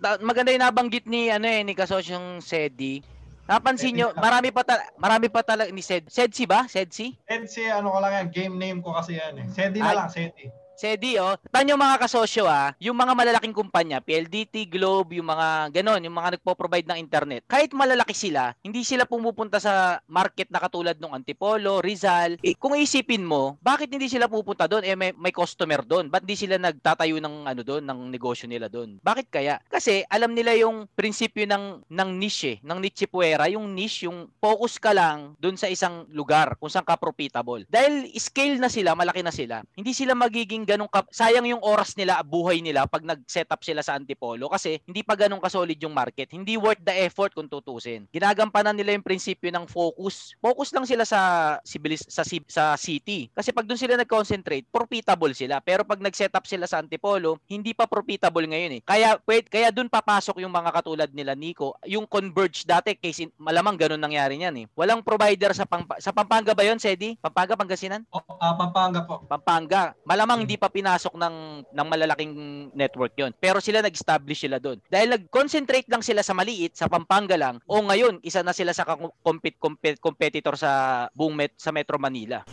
Ta- 0.00 0.20
maganda 0.20 0.48
yung 0.50 0.64
nabanggit 0.64 1.04
ni 1.04 1.28
ano 1.28 1.44
eh 1.44 1.60
ni 1.60 1.72
kasosyong 1.72 2.40
Sedi. 2.40 3.00
Napansin 3.44 3.92
nyo, 3.92 4.14
marami 4.14 4.48
pa 4.48 4.62
ta- 4.62 4.94
marami 4.94 5.26
pa 5.26 5.42
talaga 5.42 5.68
ni 5.68 5.80
Sed. 5.80 6.06
Sedsi 6.06 6.44
ba? 6.44 6.64
Sedsi? 6.64 7.10
Edsi, 7.24 7.66
ano 7.66 7.90
ko 7.90 7.98
lang 7.98 8.12
yan, 8.14 8.26
game 8.30 8.54
name 8.54 8.78
ko 8.78 8.94
kasi 8.94 9.16
yan 9.16 9.36
eh. 9.36 9.46
Sedi 9.48 9.80
na 9.80 9.90
Ay. 9.90 9.96
lang, 9.96 10.08
Sedi. 10.08 10.46
Sedi, 10.80 11.20
oh. 11.20 11.36
Tanyo 11.52 11.76
mga 11.76 12.00
kasosyo 12.00 12.48
ah, 12.48 12.72
yung 12.80 12.96
mga 12.96 13.12
malalaking 13.12 13.52
kumpanya, 13.52 14.00
PLDT, 14.00 14.64
Globe, 14.64 15.20
yung 15.20 15.28
mga 15.28 15.76
ganon, 15.76 16.00
yung 16.00 16.16
mga 16.16 16.40
nagpo-provide 16.40 16.88
ng 16.88 16.96
internet. 16.96 17.44
Kahit 17.44 17.76
malalaki 17.76 18.16
sila, 18.16 18.56
hindi 18.64 18.80
sila 18.80 19.04
pumupunta 19.04 19.60
sa 19.60 20.00
market 20.08 20.48
na 20.48 20.56
katulad 20.56 20.96
ng 20.96 21.12
Antipolo, 21.12 21.84
Rizal. 21.84 22.40
Eh, 22.40 22.56
kung 22.56 22.72
isipin 22.80 23.28
mo, 23.28 23.60
bakit 23.60 23.92
hindi 23.92 24.08
sila 24.08 24.24
pupunta 24.24 24.64
doon? 24.64 24.80
Eh 24.88 24.96
may, 24.96 25.12
may 25.20 25.36
customer 25.36 25.84
doon. 25.84 26.08
Ba't 26.08 26.24
hindi 26.24 26.40
sila 26.40 26.56
nagtatayo 26.56 27.20
ng 27.20 27.44
ano 27.44 27.60
doon, 27.60 27.84
ng 27.84 28.00
negosyo 28.08 28.48
nila 28.48 28.72
doon? 28.72 28.96
Bakit 29.04 29.28
kaya? 29.28 29.60
Kasi 29.68 30.00
alam 30.08 30.32
nila 30.32 30.56
yung 30.56 30.88
prinsipyo 30.96 31.44
ng 31.44 31.92
ng 31.92 32.10
niche, 32.16 32.56
eh, 32.56 32.64
ng 32.64 32.80
niche 32.80 33.04
puera, 33.04 33.52
yung 33.52 33.68
niche, 33.76 34.08
yung 34.08 34.32
focus 34.40 34.80
ka 34.80 34.96
lang 34.96 35.36
doon 35.36 35.60
sa 35.60 35.68
isang 35.68 36.08
lugar 36.08 36.56
kung 36.56 36.72
saan 36.72 36.88
ka 36.88 36.96
profitable. 36.96 37.68
Dahil 37.68 38.08
scale 38.16 38.56
na 38.56 38.72
sila, 38.72 38.96
malaki 38.96 39.20
na 39.20 39.34
sila. 39.34 39.60
Hindi 39.76 39.92
sila 39.92 40.16
magiging 40.16 40.69
ganun 40.70 40.86
ka 40.86 41.02
sayang 41.10 41.50
yung 41.50 41.62
oras 41.66 41.98
nila, 41.98 42.22
buhay 42.22 42.62
nila 42.62 42.86
pag 42.86 43.02
nag-set 43.02 43.50
up 43.50 43.62
sila 43.66 43.82
sa 43.82 43.98
Antipolo 43.98 44.46
kasi 44.46 44.78
hindi 44.86 45.02
pa 45.02 45.18
ganun 45.18 45.42
kasolid 45.42 45.78
yung 45.82 45.94
market. 45.94 46.30
Hindi 46.30 46.54
worth 46.54 46.82
the 46.86 46.94
effort 47.02 47.34
kung 47.34 47.50
tutusin. 47.50 48.06
Ginagampanan 48.14 48.78
nila 48.78 48.94
yung 48.94 49.02
prinsipyo 49.02 49.50
ng 49.50 49.66
focus. 49.66 50.38
Focus 50.38 50.70
lang 50.70 50.86
sila 50.86 51.02
sa 51.02 51.20
civilis- 51.66 52.06
sa 52.06 52.22
sa 52.46 52.64
city. 52.78 53.26
Kasi 53.34 53.50
pag 53.50 53.66
doon 53.66 53.80
sila 53.80 53.98
nag-concentrate, 53.98 54.70
profitable 54.70 55.34
sila. 55.34 55.58
Pero 55.58 55.82
pag 55.82 55.98
nag-set 55.98 56.30
up 56.30 56.46
sila 56.46 56.70
sa 56.70 56.78
Antipolo, 56.78 57.42
hindi 57.50 57.74
pa 57.74 57.90
profitable 57.90 58.46
ngayon 58.46 58.78
eh. 58.78 58.82
Kaya 58.84 59.18
pwede, 59.26 59.50
kaya 59.50 59.68
doon 59.74 59.90
papasok 59.90 60.38
yung 60.44 60.52
mga 60.52 60.70
katulad 60.70 61.10
nila 61.10 61.34
Nico, 61.34 61.74
yung 61.88 62.06
Converge 62.06 62.62
dati 62.68 62.92
case 62.94 63.24
in, 63.24 63.30
malamang 63.40 63.80
ganun 63.80 64.02
nangyari 64.02 64.36
niyan 64.36 64.56
eh. 64.60 64.66
Walang 64.76 65.00
provider 65.00 65.56
sa 65.56 65.64
Pampa- 65.64 65.98
sa 65.98 66.12
Pampanga 66.12 66.52
ba 66.52 66.62
'yon, 66.62 66.76
Sedi? 66.76 67.16
Pampanga, 67.16 67.56
Pangasinan? 67.56 68.04
O, 68.12 68.20
ah, 68.36 68.52
Pampanga 68.52 69.00
po. 69.08 69.24
Pampanga. 69.24 69.96
Malamang 70.04 70.44
hindi 70.44 70.59
pa 70.60 70.68
pinasok 70.68 71.16
ng 71.16 71.36
ng 71.72 71.86
malalaking 71.88 72.32
network 72.76 73.16
'yon. 73.16 73.32
Pero 73.40 73.64
sila 73.64 73.80
nag-establish 73.80 74.44
sila 74.44 74.60
doon. 74.60 74.76
Dahil 74.92 75.16
nag-concentrate 75.16 75.88
lang 75.88 76.04
sila 76.04 76.20
sa 76.20 76.36
maliit, 76.36 76.76
sa 76.76 76.92
Pampanga 76.92 77.40
lang, 77.40 77.56
o 77.64 77.80
ngayon 77.80 78.20
isa 78.20 78.44
na 78.44 78.52
sila 78.52 78.76
sa 78.76 78.84
compete 79.24 79.56
competitor 79.96 80.60
sa 80.60 81.06
buong 81.16 81.32
met, 81.32 81.56
sa 81.56 81.72
Metro 81.72 81.96
Manila. 81.96 82.44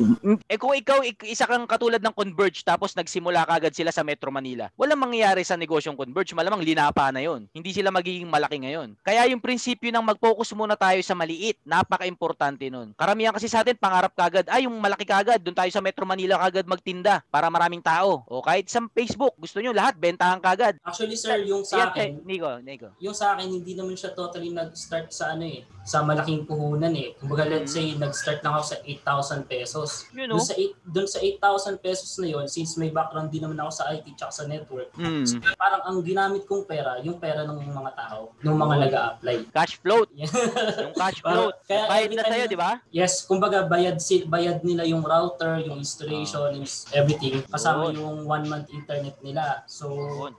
Eh 0.47 0.55
kung 0.55 0.71
ikaw 0.71 1.03
ik- 1.03 1.27
isa 1.27 1.43
kang 1.43 1.67
katulad 1.67 1.99
ng 1.99 2.15
Converge 2.15 2.63
tapos 2.63 2.95
nagsimula 2.95 3.43
kagad 3.43 3.75
sila 3.75 3.91
sa 3.91 4.05
Metro 4.07 4.31
Manila, 4.31 4.71
walang 4.79 5.01
mangyayari 5.01 5.43
sa 5.43 5.59
negosyong 5.59 5.99
Converge, 5.99 6.31
malamang 6.31 6.63
linapa 6.63 7.11
na 7.11 7.19
'yon. 7.19 7.49
Hindi 7.51 7.75
sila 7.75 7.91
magiging 7.91 8.29
malaki 8.29 8.63
ngayon. 8.63 8.95
Kaya 9.01 9.27
yung 9.27 9.43
prinsipyo 9.43 9.89
ng 9.91 10.05
mag-focus 10.05 10.53
muna 10.53 10.77
tayo 10.77 11.01
sa 11.01 11.17
maliit, 11.17 11.57
napaka-importante 11.65 12.69
nun. 12.69 12.93
Karamihan 12.93 13.33
kasi 13.33 13.49
sa 13.49 13.65
atin 13.65 13.73
pangarap 13.73 14.13
kagad, 14.13 14.45
ay 14.53 14.69
yung 14.69 14.77
malaki 14.77 15.03
kagad, 15.03 15.41
doon 15.41 15.57
tayo 15.57 15.71
sa 15.73 15.81
Metro 15.81 16.05
Manila 16.05 16.37
kagad 16.37 16.69
magtinda 16.69 17.25
para 17.33 17.49
maraming 17.49 17.81
tao. 17.81 17.96
O 18.05 18.43
kahit 18.43 18.67
sa 18.69 18.83
Facebook, 18.93 19.33
gusto 19.39 19.57
nyo 19.63 19.71
lahat 19.73 19.97
bentahan 19.97 20.37
kagad. 20.37 20.77
Actually 20.83 21.17
sir, 21.17 21.41
yung 21.47 21.63
sa 21.63 21.89
akin, 21.89 22.21
Nico, 22.27 22.49
Nico. 22.61 22.93
yung 23.01 23.15
sa 23.15 23.33
akin 23.33 23.49
hindi 23.49 23.73
naman 23.73 23.97
siya 23.97 24.13
totally 24.13 24.53
nag-start 24.53 25.09
sa 25.09 25.33
ano 25.33 25.47
eh, 25.47 25.63
sa 25.87 26.03
malaking 26.03 26.43
puhunan 26.43 26.93
eh. 26.93 27.15
Kumbaga 27.17 27.47
let's 27.47 27.73
say 27.73 27.95
nag-start 27.95 28.43
lang 28.43 28.53
ako 28.59 28.65
sa 28.75 28.77
8,000 28.83 29.47
pesos. 29.47 29.89
You 30.11 30.27
know? 30.27 30.37
Doon 30.37 30.45
sa 30.45 30.55
8 30.55 30.95
doon 30.95 31.07
sa 31.07 31.19
8,000 31.23 31.85
pesos 31.85 32.09
na 32.19 32.27
yon, 32.27 32.45
since 32.49 32.75
may 32.75 32.91
background 32.91 33.31
din 33.31 33.45
naman 33.45 33.61
ako 33.63 33.71
sa 33.71 33.83
IT 33.95 34.07
tsaka 34.17 34.33
sa 34.33 34.43
network. 34.45 34.89
Mm. 34.97 35.23
Parang 35.55 35.81
ang 35.87 35.97
ginamit 36.03 36.43
kong 36.43 36.67
pera, 36.67 36.99
yung 37.01 37.17
pera 37.17 37.47
ng 37.47 37.55
mga 37.55 37.91
tao, 37.95 38.35
ng 38.43 38.57
mga 38.57 38.75
nag-a-apply. 38.87 39.37
Cash 39.53 39.79
float. 39.79 40.09
Yung 40.17 40.95
cash 40.95 41.19
float. 41.21 41.55
Kaya 41.65 41.85
Bayad 41.87 42.11
na 42.13 42.23
sa'yo, 42.25 42.45
di 42.47 42.57
ba? 42.59 42.71
Yes, 42.93 43.25
kumbaga 43.25 43.65
bayad 43.65 43.97
si 44.01 44.23
bayad 44.25 44.61
nila 44.61 44.87
yung 44.87 45.03
router, 45.03 45.61
yung 45.65 45.77
installation, 45.81 46.49
yung 46.55 46.67
everything. 46.93 47.43
Kasama 47.49 47.76
Yun. 47.79 47.93
yung 47.95 48.17
one 48.25 48.45
month 48.45 48.67
internet 48.69 49.15
nila. 49.19 49.43
So, 49.65 49.87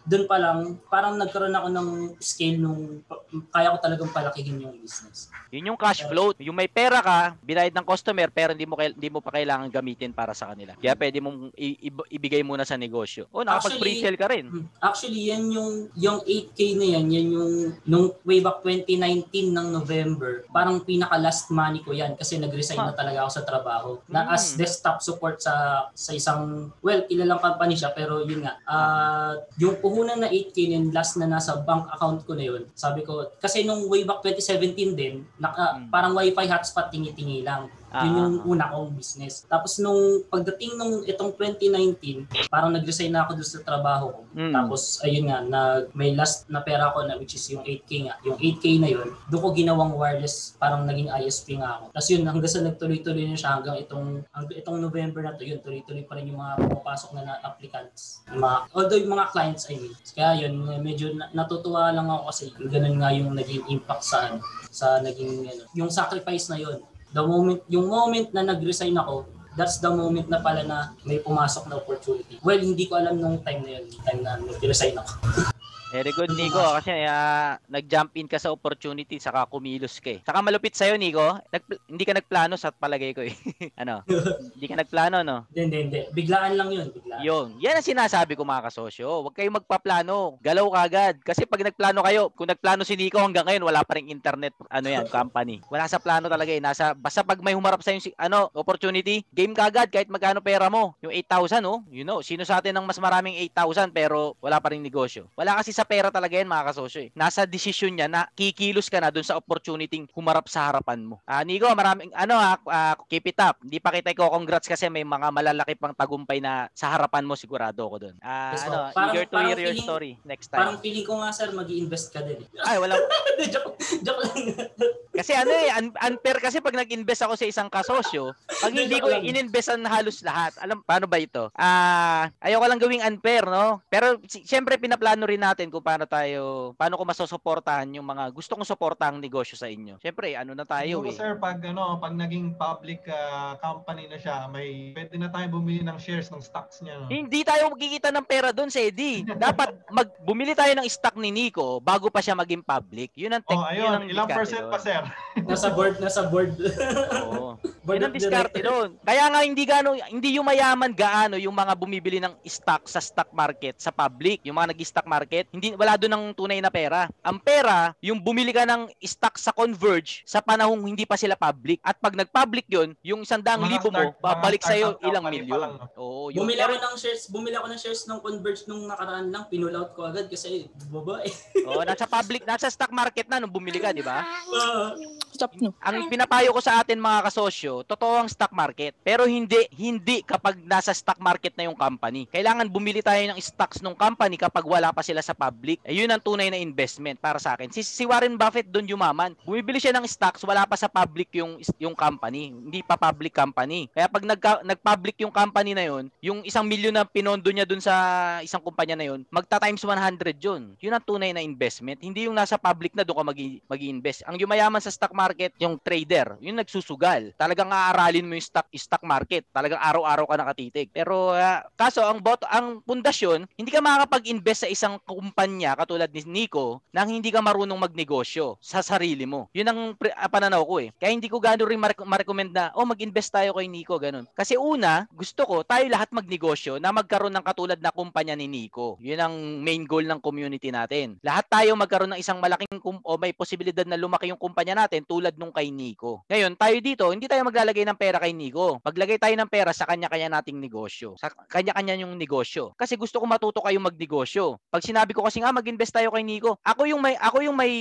doon 0.03 0.25
pa 0.25 0.37
lang 0.37 0.59
parang 0.87 1.15
nagkaroon 1.15 1.53
ako 1.53 1.69
ng 1.69 1.89
scale 2.19 2.57
nung 2.57 3.03
kaya 3.49 3.71
ko 3.71 3.79
talagang 3.79 4.11
palakihin 4.11 4.59
yung 4.59 4.77
business. 4.79 5.29
Yun 5.49 5.69
yung 5.69 5.79
cash 5.79 6.03
float. 6.03 6.37
Yung 6.39 6.55
may 6.55 6.67
pera 6.67 6.99
ka, 6.99 7.19
binayad 7.41 7.73
ng 7.73 7.85
customer, 7.85 8.29
pero 8.29 8.53
hindi 8.53 8.65
mo, 8.65 8.75
hindi 8.77 9.09
mo 9.09 9.19
pa 9.19 9.31
kailangan 9.31 9.69
gamitin 9.69 10.11
para 10.11 10.33
sa 10.33 10.49
kanila. 10.49 10.75
Kaya 10.75 10.93
pwede 10.95 11.19
mong 11.19 11.53
i- 11.55 11.79
i- 11.83 12.09
ibigay 12.11 12.43
muna 12.43 12.63
sa 12.63 12.75
negosyo. 12.75 13.25
O, 13.29 13.41
nakapag-pre-sell 13.43 14.15
ka 14.15 14.29
rin. 14.29 14.47
Hmm. 14.47 14.65
Actually, 14.79 15.29
yan 15.29 15.49
yung 15.49 15.73
yung 15.95 16.19
8K 16.21 16.61
na 16.75 16.87
yan, 16.91 17.07
yan 17.09 17.27
yung 17.31 17.53
nung 17.85 18.07
way 18.23 18.39
back 18.39 18.61
2019 18.61 19.25
ng 19.51 19.69
November, 19.71 20.45
parang 20.49 20.81
pinaka 20.81 21.17
last 21.17 21.49
money 21.49 21.81
ko 21.81 21.93
yan 21.93 22.13
kasi 22.13 22.37
nag-resign 22.37 22.79
na 22.79 22.93
talaga 22.93 23.25
ako 23.25 23.31
sa 23.31 23.43
trabaho. 23.43 23.91
Na 24.07 24.25
Hmm. 24.25 24.35
as 24.35 24.55
desktop 24.55 25.01
support 25.01 25.39
sa 25.39 25.55
sa 25.93 26.13
isang 26.13 26.71
well, 26.79 27.03
kilalang 27.29 27.45
company 27.45 27.77
siya 27.77 27.93
pero 27.93 28.25
yun 28.25 28.41
nga. 28.41 28.57
ah 28.65 29.37
yung 29.61 29.77
puhunan 29.85 30.17
na 30.17 30.33
8K 30.33 30.57
na 30.65 30.75
yun, 30.81 30.87
last 30.89 31.21
na 31.21 31.29
nasa 31.29 31.61
bank 31.61 31.85
account 31.93 32.25
ko 32.25 32.33
na 32.33 32.49
yun. 32.49 32.65
Sabi 32.73 33.05
ko 33.05 33.29
kasi 33.37 33.69
nung 33.69 33.85
way 33.93 34.09
back 34.09 34.25
2017 34.25 34.97
din, 34.97 35.29
naka, 35.37 35.77
Hmm. 35.77 35.93
parang 35.93 36.17
wifi 36.17 36.49
hotspot 36.49 36.89
tingi-tingi 36.89 37.45
lang. 37.45 37.69
Ah, 37.89 38.05
Yun 38.05 38.13
yung 38.21 38.37
ah, 38.45 38.51
una 38.53 38.65
kong 38.69 39.01
business. 39.01 39.49
Tapos 39.49 39.81
nung 39.81 40.21
pagdating 40.29 40.77
nung 40.77 41.01
itong 41.09 41.33
2019, 41.33 42.29
parang 42.53 42.69
nag-resign 42.69 43.09
na 43.09 43.25
ako 43.25 43.41
doon 43.41 43.49
sa 43.49 43.61
trabaho 43.65 44.07
ko. 44.13 44.21
Mm. 44.37 44.53
Tapos 44.53 45.01
ayun 45.01 45.25
nga, 45.33 45.39
nag, 45.41 45.89
may 45.97 46.13
last 46.13 46.45
na 46.53 46.61
pera 46.61 46.93
ko 46.93 47.09
na 47.09 47.17
which 47.17 47.33
is 47.33 47.45
yung 47.49 47.65
8K 47.65 47.91
nga. 48.09 48.15
Yung 48.29 48.37
8K 48.37 48.65
na 48.85 48.89
yun, 48.93 49.09
doon 49.33 49.41
ko 49.41 49.49
ginawang 49.57 49.97
wireless, 49.97 50.53
parang 50.61 50.85
naging 50.85 51.09
ISP 51.09 51.57
nga 51.57 51.81
ako. 51.81 51.85
Tapos 51.97 52.09
yun, 52.13 52.23
hanggang 52.29 52.53
sa 52.53 52.61
nagtuloy-tuloy 52.61 53.25
na 53.25 53.41
siya 53.41 53.57
hanggang 53.57 53.77
itong, 53.81 54.07
hanggang 54.37 54.57
itong 54.61 54.79
November 54.85 55.21
na 55.25 55.33
to, 55.33 55.49
yun, 55.49 55.61
tuloy-tuloy 55.65 56.05
pa 56.05 56.21
rin 56.21 56.29
yung 56.29 56.41
mga 56.45 56.69
pumapasok 56.69 57.11
na, 57.17 57.23
na 57.25 57.35
applicants. 57.41 58.21
Yung 58.29 58.45
Mga, 58.45 58.57
although 58.77 59.01
yung 59.01 59.13
mga 59.17 59.27
clients, 59.33 59.65
I 59.73 59.81
mean. 59.81 59.97
Kaya 60.13 60.45
yun, 60.45 60.53
medyo 60.85 61.17
na- 61.17 61.33
natutuwa 61.33 61.89
lang 61.89 62.05
ako 62.05 62.23
kasi 62.29 62.45
ganun 62.69 63.01
nga 63.01 63.17
yung 63.17 63.33
naging 63.33 63.65
impact 63.73 64.05
sa, 64.05 64.37
sa 64.69 65.01
naging, 65.01 65.49
ano, 65.49 65.65
yung 65.73 65.89
sacrifice 65.89 66.53
na 66.53 66.61
yun 66.61 66.85
the 67.13 67.23
moment 67.25 67.61
yung 67.69 67.87
moment 67.89 68.29
na 68.33 68.45
nag-resign 68.45 68.95
ako 68.97 69.25
that's 69.59 69.83
the 69.83 69.91
moment 69.91 70.31
na 70.31 70.39
pala 70.39 70.63
na 70.63 70.95
may 71.03 71.19
pumasok 71.19 71.67
na 71.67 71.83
opportunity. 71.83 72.39
Well, 72.47 72.63
hindi 72.63 72.87
ko 72.87 72.95
alam 72.95 73.19
nung 73.19 73.43
time 73.43 73.67
na 73.67 73.71
yun, 73.75 73.91
time 74.07 74.23
na 74.23 74.39
nag-resign 74.39 74.95
ako. 74.95 75.13
Very 75.89 76.13
good, 76.13 76.29
Nico. 76.37 76.61
Kasi 76.61 76.93
ah, 77.09 77.57
nag-jump 77.65 78.13
in 78.21 78.29
ka 78.29 78.37
sa 78.37 78.53
opportunity, 78.53 79.17
saka 79.17 79.49
kumilos 79.49 79.97
ka 80.05 80.13
eh. 80.13 80.21
Saka 80.21 80.45
malupit 80.45 80.77
sa'yo, 80.77 81.01
Nico. 81.01 81.25
Nag- 81.49 81.81
hindi 81.89 82.05
ka 82.05 82.13
nagplano 82.13 82.61
sa 82.61 82.69
palagay 82.69 83.17
ko 83.17 83.25
eh. 83.25 83.33
ano? 83.83 84.05
hindi 84.55 84.67
ka 84.69 84.77
nagplano, 84.77 85.25
no? 85.25 85.49
Hindi, 85.49 85.61
hindi, 85.65 85.79
hindi. 85.89 86.01
Biglaan 86.13 86.61
lang 86.61 86.69
yun, 86.69 86.87
biglaan. 86.93 87.21
Yun. 87.25 87.47
Yan 87.65 87.81
ang 87.81 87.89
sinasabi 87.89 88.37
ko 88.37 88.45
mga 88.45 88.69
kasosyo. 88.69 89.25
Huwag 89.25 89.33
kayong 89.33 89.65
magpaplano. 89.65 90.37
Galaw 90.45 90.69
kagad. 90.69 91.15
Kasi 91.25 91.49
pag 91.49 91.65
nagplano 91.65 92.05
kayo, 92.05 92.29
kung 92.37 92.53
nagplano 92.53 92.85
si 92.85 92.93
Nico 92.93 93.17
hanggang 93.17 93.49
ngayon, 93.49 93.65
wala 93.65 93.81
pa 93.81 93.97
rin 93.97 94.13
internet, 94.13 94.53
ano 94.69 94.89
yan, 94.93 95.09
company. 95.09 95.65
Wala 95.73 95.89
sa 95.89 95.97
plano 95.97 96.29
talaga 96.29 96.53
eh. 96.53 96.61
Nasa, 96.61 96.93
basta 96.93 97.25
pag 97.25 97.41
may 97.41 97.57
humarap 97.57 97.81
sa 97.81 97.97
si, 97.97 98.13
ano, 98.21 98.53
opportunity, 98.53 99.25
game 99.33 99.57
kagad 99.57 99.89
kahit 99.89 100.13
magkano 100.13 100.45
pera 100.45 100.69
mo. 100.69 100.93
Yung 101.01 101.17
8,000, 101.17 101.65
oh. 101.65 101.81
You 101.89 102.05
know, 102.05 102.21
sino 102.21 102.45
sa 102.45 102.61
atin 102.61 102.77
ng 102.77 102.85
mas 102.85 103.01
maraming 103.01 103.41
8,000 103.57 103.89
pero 103.89 104.37
wala 104.45 104.61
pa 104.61 104.77
rin 104.77 104.85
negosyo. 104.85 105.25
Wala 105.33 105.57
kasi 105.57 105.78
sa 105.79 105.87
pera 105.87 106.11
talaga 106.11 106.35
yan 106.35 106.51
mga 106.51 106.67
kasosyo 106.69 107.07
eh. 107.07 107.11
Nasa 107.15 107.47
desisyon 107.47 107.95
niya 107.95 108.11
na 108.11 108.27
kikilos 108.29 108.91
ka 108.91 108.99
na 108.99 109.09
dun 109.09 109.23
sa 109.23 109.39
opportunity 109.39 110.03
humarap 110.11 110.51
sa 110.51 110.67
harapan 110.67 110.99
mo. 111.01 111.23
Ah, 111.23 111.47
Nico, 111.47 111.71
maraming, 111.71 112.11
ano 112.13 112.35
ha, 112.35 112.59
ah, 112.67 112.99
keep 113.07 113.23
it 113.25 113.39
up. 113.39 113.63
Hindi 113.63 113.79
pa 113.79 113.95
kita 113.95 114.11
ko 114.13 114.27
congrats 114.29 114.67
kasi 114.67 114.91
may 114.91 115.07
mga 115.07 115.31
malalaki 115.31 115.79
pang 115.79 115.95
tagumpay 115.95 116.43
na 116.43 116.67
sa 116.75 116.91
harapan 116.91 117.23
mo 117.23 117.39
sigurado 117.39 117.87
ko 117.87 117.97
dun. 117.97 118.19
Ah, 118.19 118.51
Yes, 118.51 118.67
ano, 118.67 118.75
oh. 118.75 118.87
Parang- 118.91 119.13
eager 119.13 119.25
to 119.25 119.31
parang 119.33 119.47
hear 119.47 119.59
your 119.61 119.71
feeling- 119.71 119.87
story 119.87 120.13
next 120.25 120.51
Parang 120.51 120.75
time. 120.75 120.83
feeling 120.83 121.07
ko 121.07 121.15
nga 121.23 121.31
sir, 121.31 121.49
mag 121.53 121.69
invest 121.69 122.11
ka 122.11 122.21
din. 122.21 122.43
eh. 122.43 122.67
Ay, 122.67 122.77
wala. 122.77 122.99
joke, 123.55 123.71
joke 124.03 124.21
lang. 124.25 124.35
Kasi 125.19 125.35
ano 125.35 125.51
eh, 125.51 125.75
un- 125.75 125.99
unfair 125.99 126.39
kasi 126.39 126.63
pag 126.63 126.71
nag-invest 126.73 127.27
ako 127.27 127.35
sa 127.35 127.43
isang 127.43 127.67
kasosyo, 127.67 128.31
pag 128.63 128.71
hindi 128.71 129.03
ko 129.03 129.11
ininvestan 129.11 129.83
halos 129.83 130.23
lahat, 130.23 130.55
alam, 130.63 130.79
paano 130.81 131.11
ba 131.11 131.19
ito? 131.19 131.51
Ah, 131.53 132.31
ayoko 132.39 132.63
lang 132.65 132.79
gawing 132.79 133.03
unfair, 133.03 133.43
no? 133.43 133.83
Pero 133.89 134.23
si- 134.25 134.47
siyempre 134.47 134.79
pinaplano 134.79 135.27
rin 135.27 135.43
natin 135.43 135.68
kung 135.71 135.85
paano 135.85 136.05
tayo, 136.05 136.73
paano 136.75 136.97
ko 136.97 137.05
masusuportahan 137.05 137.89
yung 137.95 138.05
mga 138.05 138.33
gusto 138.33 138.57
kong 138.57 138.69
suportahang 138.69 139.21
negosyo 139.21 139.55
sa 139.55 139.69
inyo. 139.69 139.97
Siyempre, 140.01 140.35
ano 140.35 140.53
na 140.53 140.65
tayo 140.65 141.01
Siguro, 141.01 141.13
eh. 141.13 141.17
sir, 141.17 141.33
pag 141.37 141.61
ano, 141.65 141.97
pag 141.97 142.13
naging 142.13 142.57
public 142.57 143.05
ah, 143.09 143.57
company 143.61 144.09
na 144.09 144.19
siya, 144.19 144.49
may 144.49 144.93
pwede 144.93 145.17
na 145.17 145.29
tayo 145.29 145.47
bumili 145.53 145.85
ng 145.85 145.99
shares 146.01 146.29
ng 146.29 146.43
stocks 146.43 146.81
niya. 146.81 147.01
No? 147.01 147.09
Hindi 147.09 147.45
tayo 147.45 147.73
magkikita 147.73 148.09
ng 148.13 148.27
pera 148.27 148.51
doon, 148.53 148.69
Sedi. 148.73 149.25
Dapat 149.47 149.77
mag 149.93 150.09
bumili 150.25 150.53
tayo 150.53 150.73
ng 150.77 150.87
stock 150.89 151.17
ni 151.17 151.31
Nico 151.31 151.79
bago 151.81 152.09
pa 152.09 152.21
siya 152.21 152.37
maging 152.37 152.65
public. 152.65 153.13
Yun 153.17 153.39
ang 153.39 153.45
tech, 153.45 153.57
Oh, 153.59 153.69
yun 153.75 153.91
ang 153.91 154.05
ayun, 154.07 154.13
ilang 154.15 154.29
percent 154.31 154.65
doon. 154.67 154.73
pa, 154.73 154.79
sir? 154.79 155.03
nasa 155.49 155.69
board, 155.73 155.95
nasa 155.99 156.23
board. 156.29 156.53
Oo. 157.29 157.59
board 157.85 157.97
Yun 157.99 158.05
ang 158.07 158.15
diskarte 158.15 158.61
doon. 158.61 158.95
Kaya 159.03 159.25
nga 159.31 159.41
hindi 159.43 159.63
gaano 159.65 159.97
hindi 159.97 160.37
yung 160.37 160.47
mayaman 160.47 160.93
gaano 160.93 161.37
yung 161.41 161.55
mga 161.55 161.73
bumibili 161.75 162.19
ng 162.19 162.35
stock 162.45 162.87
sa 162.87 163.01
stock 163.01 163.31
market 163.33 163.79
sa 163.79 163.91
public, 163.91 164.45
yung 164.45 164.57
mga 164.59 164.75
nag-stock 164.75 165.07
market, 165.09 165.49
hindi 165.59 165.75
wala 165.75 165.99
doon 165.99 166.13
ng 166.15 166.25
tunay 166.39 166.63
na 166.63 166.71
pera. 166.71 167.11
Ang 167.27 167.43
pera, 167.43 167.93
yung 167.99 168.23
bumili 168.23 168.55
ka 168.55 168.63
ng 168.63 168.95
stock 169.03 169.35
sa 169.35 169.51
Converge 169.51 170.23
sa 170.23 170.39
panahong 170.39 170.87
hindi 170.87 171.03
pa 171.03 171.19
sila 171.19 171.35
public. 171.35 171.83
At 171.83 171.99
pag 171.99 172.15
nag-public 172.15 172.71
yun, 172.71 172.95
yung 173.03 173.27
isang 173.27 173.43
daang 173.43 173.67
Mga 173.67 173.73
libo 173.75 173.89
mo, 173.91 174.15
babalik 174.23 174.63
sa 174.63 174.79
startup 174.79 175.03
ilang 175.03 175.27
milyon. 175.27 175.71
Oo, 175.99 176.31
yun. 176.31 176.47
Bumili 176.47 176.63
ako 176.63 176.79
ng 176.79 176.97
shares, 176.97 177.23
bumili 177.27 177.55
ako 177.59 177.67
ng 177.75 177.81
shares 177.83 178.03
ng 178.07 178.21
Converge 178.23 178.63
nung 178.71 178.87
nakaraan 178.87 179.27
lang, 179.35 179.51
pinull 179.51 179.75
out 179.75 179.91
ko 179.99 180.07
agad 180.07 180.31
kasi 180.31 180.71
babae. 180.87 181.27
Oo, 181.67 181.83
nasa 181.83 182.07
public, 182.07 182.47
nasa 182.47 182.71
stock 182.71 182.95
market 182.95 183.27
na 183.27 183.43
nung 183.43 183.51
bumili 183.51 183.83
ka, 183.83 183.91
di 183.91 184.07
ba? 184.07 184.23
Ah, 184.59 184.91
Stop 185.39 185.55
no. 185.63 185.71
ang 185.79 186.11
pinapayo 186.11 186.51
ko 186.51 186.59
sa 186.59 186.83
atin 186.83 186.99
mga 186.99 187.31
kasosyo, 187.31 187.87
totoo 187.87 188.27
ang 188.27 188.29
stock 188.29 188.51
market. 188.51 188.91
Pero 189.07 189.23
hindi 189.23 189.71
hindi 189.79 190.27
kapag 190.27 190.59
nasa 190.67 190.91
stock 190.91 191.23
market 191.23 191.55
na 191.55 191.71
yung 191.71 191.79
company. 191.79 192.27
Kailangan 192.27 192.67
bumili 192.67 192.99
tayo 193.07 193.23
ng 193.23 193.39
stocks 193.39 193.79
ng 193.79 193.95
company 193.95 194.35
kapag 194.35 194.67
wala 194.67 194.91
pa 194.91 195.07
sila 195.07 195.23
sa 195.23 195.39
public. 195.39 195.79
Eh, 195.87 195.95
yun 195.95 196.11
ang 196.11 196.19
tunay 196.19 196.51
na 196.51 196.59
investment 196.59 197.23
para 197.23 197.39
sa 197.39 197.55
akin. 197.55 197.71
Si, 197.71 197.87
si 197.87 198.03
Warren 198.03 198.35
Buffett 198.35 198.67
doon 198.67 198.91
yumaman. 198.91 199.39
Bumibili 199.47 199.79
siya 199.79 199.95
ng 199.95 200.03
stocks, 200.11 200.43
wala 200.43 200.67
pa 200.67 200.75
sa 200.75 200.91
public 200.91 201.31
yung 201.39 201.63
yung 201.79 201.95
company. 201.95 202.51
Hindi 202.51 202.83
pa 202.83 202.99
public 202.99 203.31
company. 203.31 203.87
Kaya 203.95 204.11
pag 204.11 204.27
nagka, 204.27 204.53
nag-public 204.67 205.23
yung 205.23 205.31
company 205.31 205.71
na 205.71 205.87
yun, 205.87 206.11
yung 206.19 206.43
isang 206.43 206.67
milyon 206.67 206.99
na 206.99 207.07
pinondo 207.07 207.47
niya 207.55 207.63
doon 207.63 207.79
sa 207.79 207.95
isang 208.43 208.59
kumpanya 208.59 208.99
na 208.99 209.07
yun, 209.07 209.23
magta 209.31 209.63
times 209.63 209.87
100 209.87 210.35
yun. 210.43 210.75
Yun 210.83 210.99
ang 210.99 211.05
tunay 211.07 211.31
na 211.31 211.47
investment. 211.47 212.03
Hindi 212.03 212.27
yung 212.27 212.35
nasa 212.35 212.59
public 212.59 212.99
na 212.99 213.07
doon 213.07 213.23
ka 213.23 213.25
mag- 213.31 213.63
mag-invest. 213.71 214.27
Ang 214.27 214.43
yumayaman 214.43 214.83
sa 214.83 214.91
stock 214.91 215.15
market 215.15 215.28
market 215.29 215.53
yung 215.61 215.77
trader, 215.77 216.41
yung 216.41 216.57
nagsusugal. 216.57 217.37
Talagang 217.37 217.69
aaralin 217.69 218.25
mo 218.25 218.33
yung 218.33 218.49
stock 218.49 218.65
stock 218.73 219.05
market. 219.05 219.45
Talagang 219.53 219.77
araw-araw 219.77 220.25
ka 220.25 220.37
nakatitig. 220.41 220.89
Pero 220.89 221.37
uh, 221.37 221.61
kaso 221.77 222.01
ang 222.01 222.25
bot 222.25 222.41
ang 222.49 222.81
pundasyon, 222.89 223.45
hindi 223.61 223.69
ka 223.69 223.85
makakapag-invest 223.85 224.65
sa 224.65 224.73
isang 224.73 224.97
kumpanya 225.05 225.77
katulad 225.77 226.09
ni 226.09 226.25
Nico 226.25 226.81
nang 226.97 227.13
hindi 227.13 227.29
ka 227.29 227.45
marunong 227.45 227.77
magnegosyo 227.77 228.57
sa 228.65 228.81
sarili 228.81 229.29
mo. 229.29 229.53
Yun 229.53 229.69
ang 229.69 229.81
pre- 230.01 230.17
uh, 230.17 230.31
pananaw 230.33 230.65
ko 230.65 230.81
eh. 230.81 230.89
Kaya 230.97 231.13
hindi 231.13 231.29
ko 231.29 231.37
gano'n 231.37 231.69
rin 231.69 231.81
ma-recommend 231.83 232.51
na, 232.57 232.73
oh 232.73 232.89
mag-invest 232.89 233.29
tayo 233.29 233.53
kay 233.53 233.69
Nico, 233.69 234.01
ganun. 234.01 234.25
Kasi 234.33 234.57
una, 234.57 235.05
gusto 235.13 235.45
ko 235.45 235.61
tayo 235.61 235.85
lahat 235.93 236.09
magnegosyo 236.09 236.81
na 236.81 236.89
magkaroon 236.89 237.37
ng 237.37 237.45
katulad 237.45 237.77
na 237.77 237.93
kumpanya 237.93 238.33
ni 238.33 238.49
Nico. 238.49 238.97
Yun 239.05 239.21
ang 239.21 239.35
main 239.61 239.85
goal 239.85 240.09
ng 240.09 240.23
community 240.25 240.73
natin. 240.73 241.21
Lahat 241.21 241.45
tayo 241.51 241.77
magkaroon 241.77 242.17
ng 242.17 242.23
isang 242.23 242.41
malaking 242.41 242.81
kum- 242.81 243.05
o 243.05 243.19
may 243.19 243.35
posibilidad 243.35 243.85
na 243.85 243.99
lumaki 243.99 244.31
yung 244.31 244.41
kumpanya 244.41 244.87
natin 244.87 245.03
tulad 245.19 245.35
nung 245.35 245.51
kay 245.51 245.75
Nico. 245.75 246.23
Ngayon, 246.31 246.55
tayo 246.55 246.79
dito, 246.79 247.11
hindi 247.11 247.27
tayo 247.27 247.43
maglalagay 247.43 247.83
ng 247.83 247.99
pera 247.99 248.23
kay 248.23 248.31
Nico. 248.31 248.79
Maglagay 248.87 249.19
tayo 249.19 249.35
ng 249.35 249.51
pera 249.51 249.75
sa 249.75 249.83
kanya-kanya 249.83 250.31
nating 250.39 250.63
negosyo. 250.63 251.19
Sa 251.19 251.27
kanya-kanya 251.51 251.99
yung 251.99 252.15
negosyo. 252.15 252.71
Kasi 252.79 252.95
gusto 252.95 253.19
ko 253.19 253.27
matuto 253.27 253.59
kayo 253.67 253.83
magnegosyo. 253.83 254.63
Pag 254.71 254.87
sinabi 254.87 255.11
ko 255.11 255.27
kasi 255.27 255.43
nga 255.43 255.51
mag-invest 255.51 255.91
tayo 255.91 256.15
kay 256.15 256.23
Nico, 256.23 256.63
ako 256.63 256.87
yung 256.87 257.03
may 257.03 257.19
ako 257.19 257.43
yung 257.43 257.59
may 257.59 257.75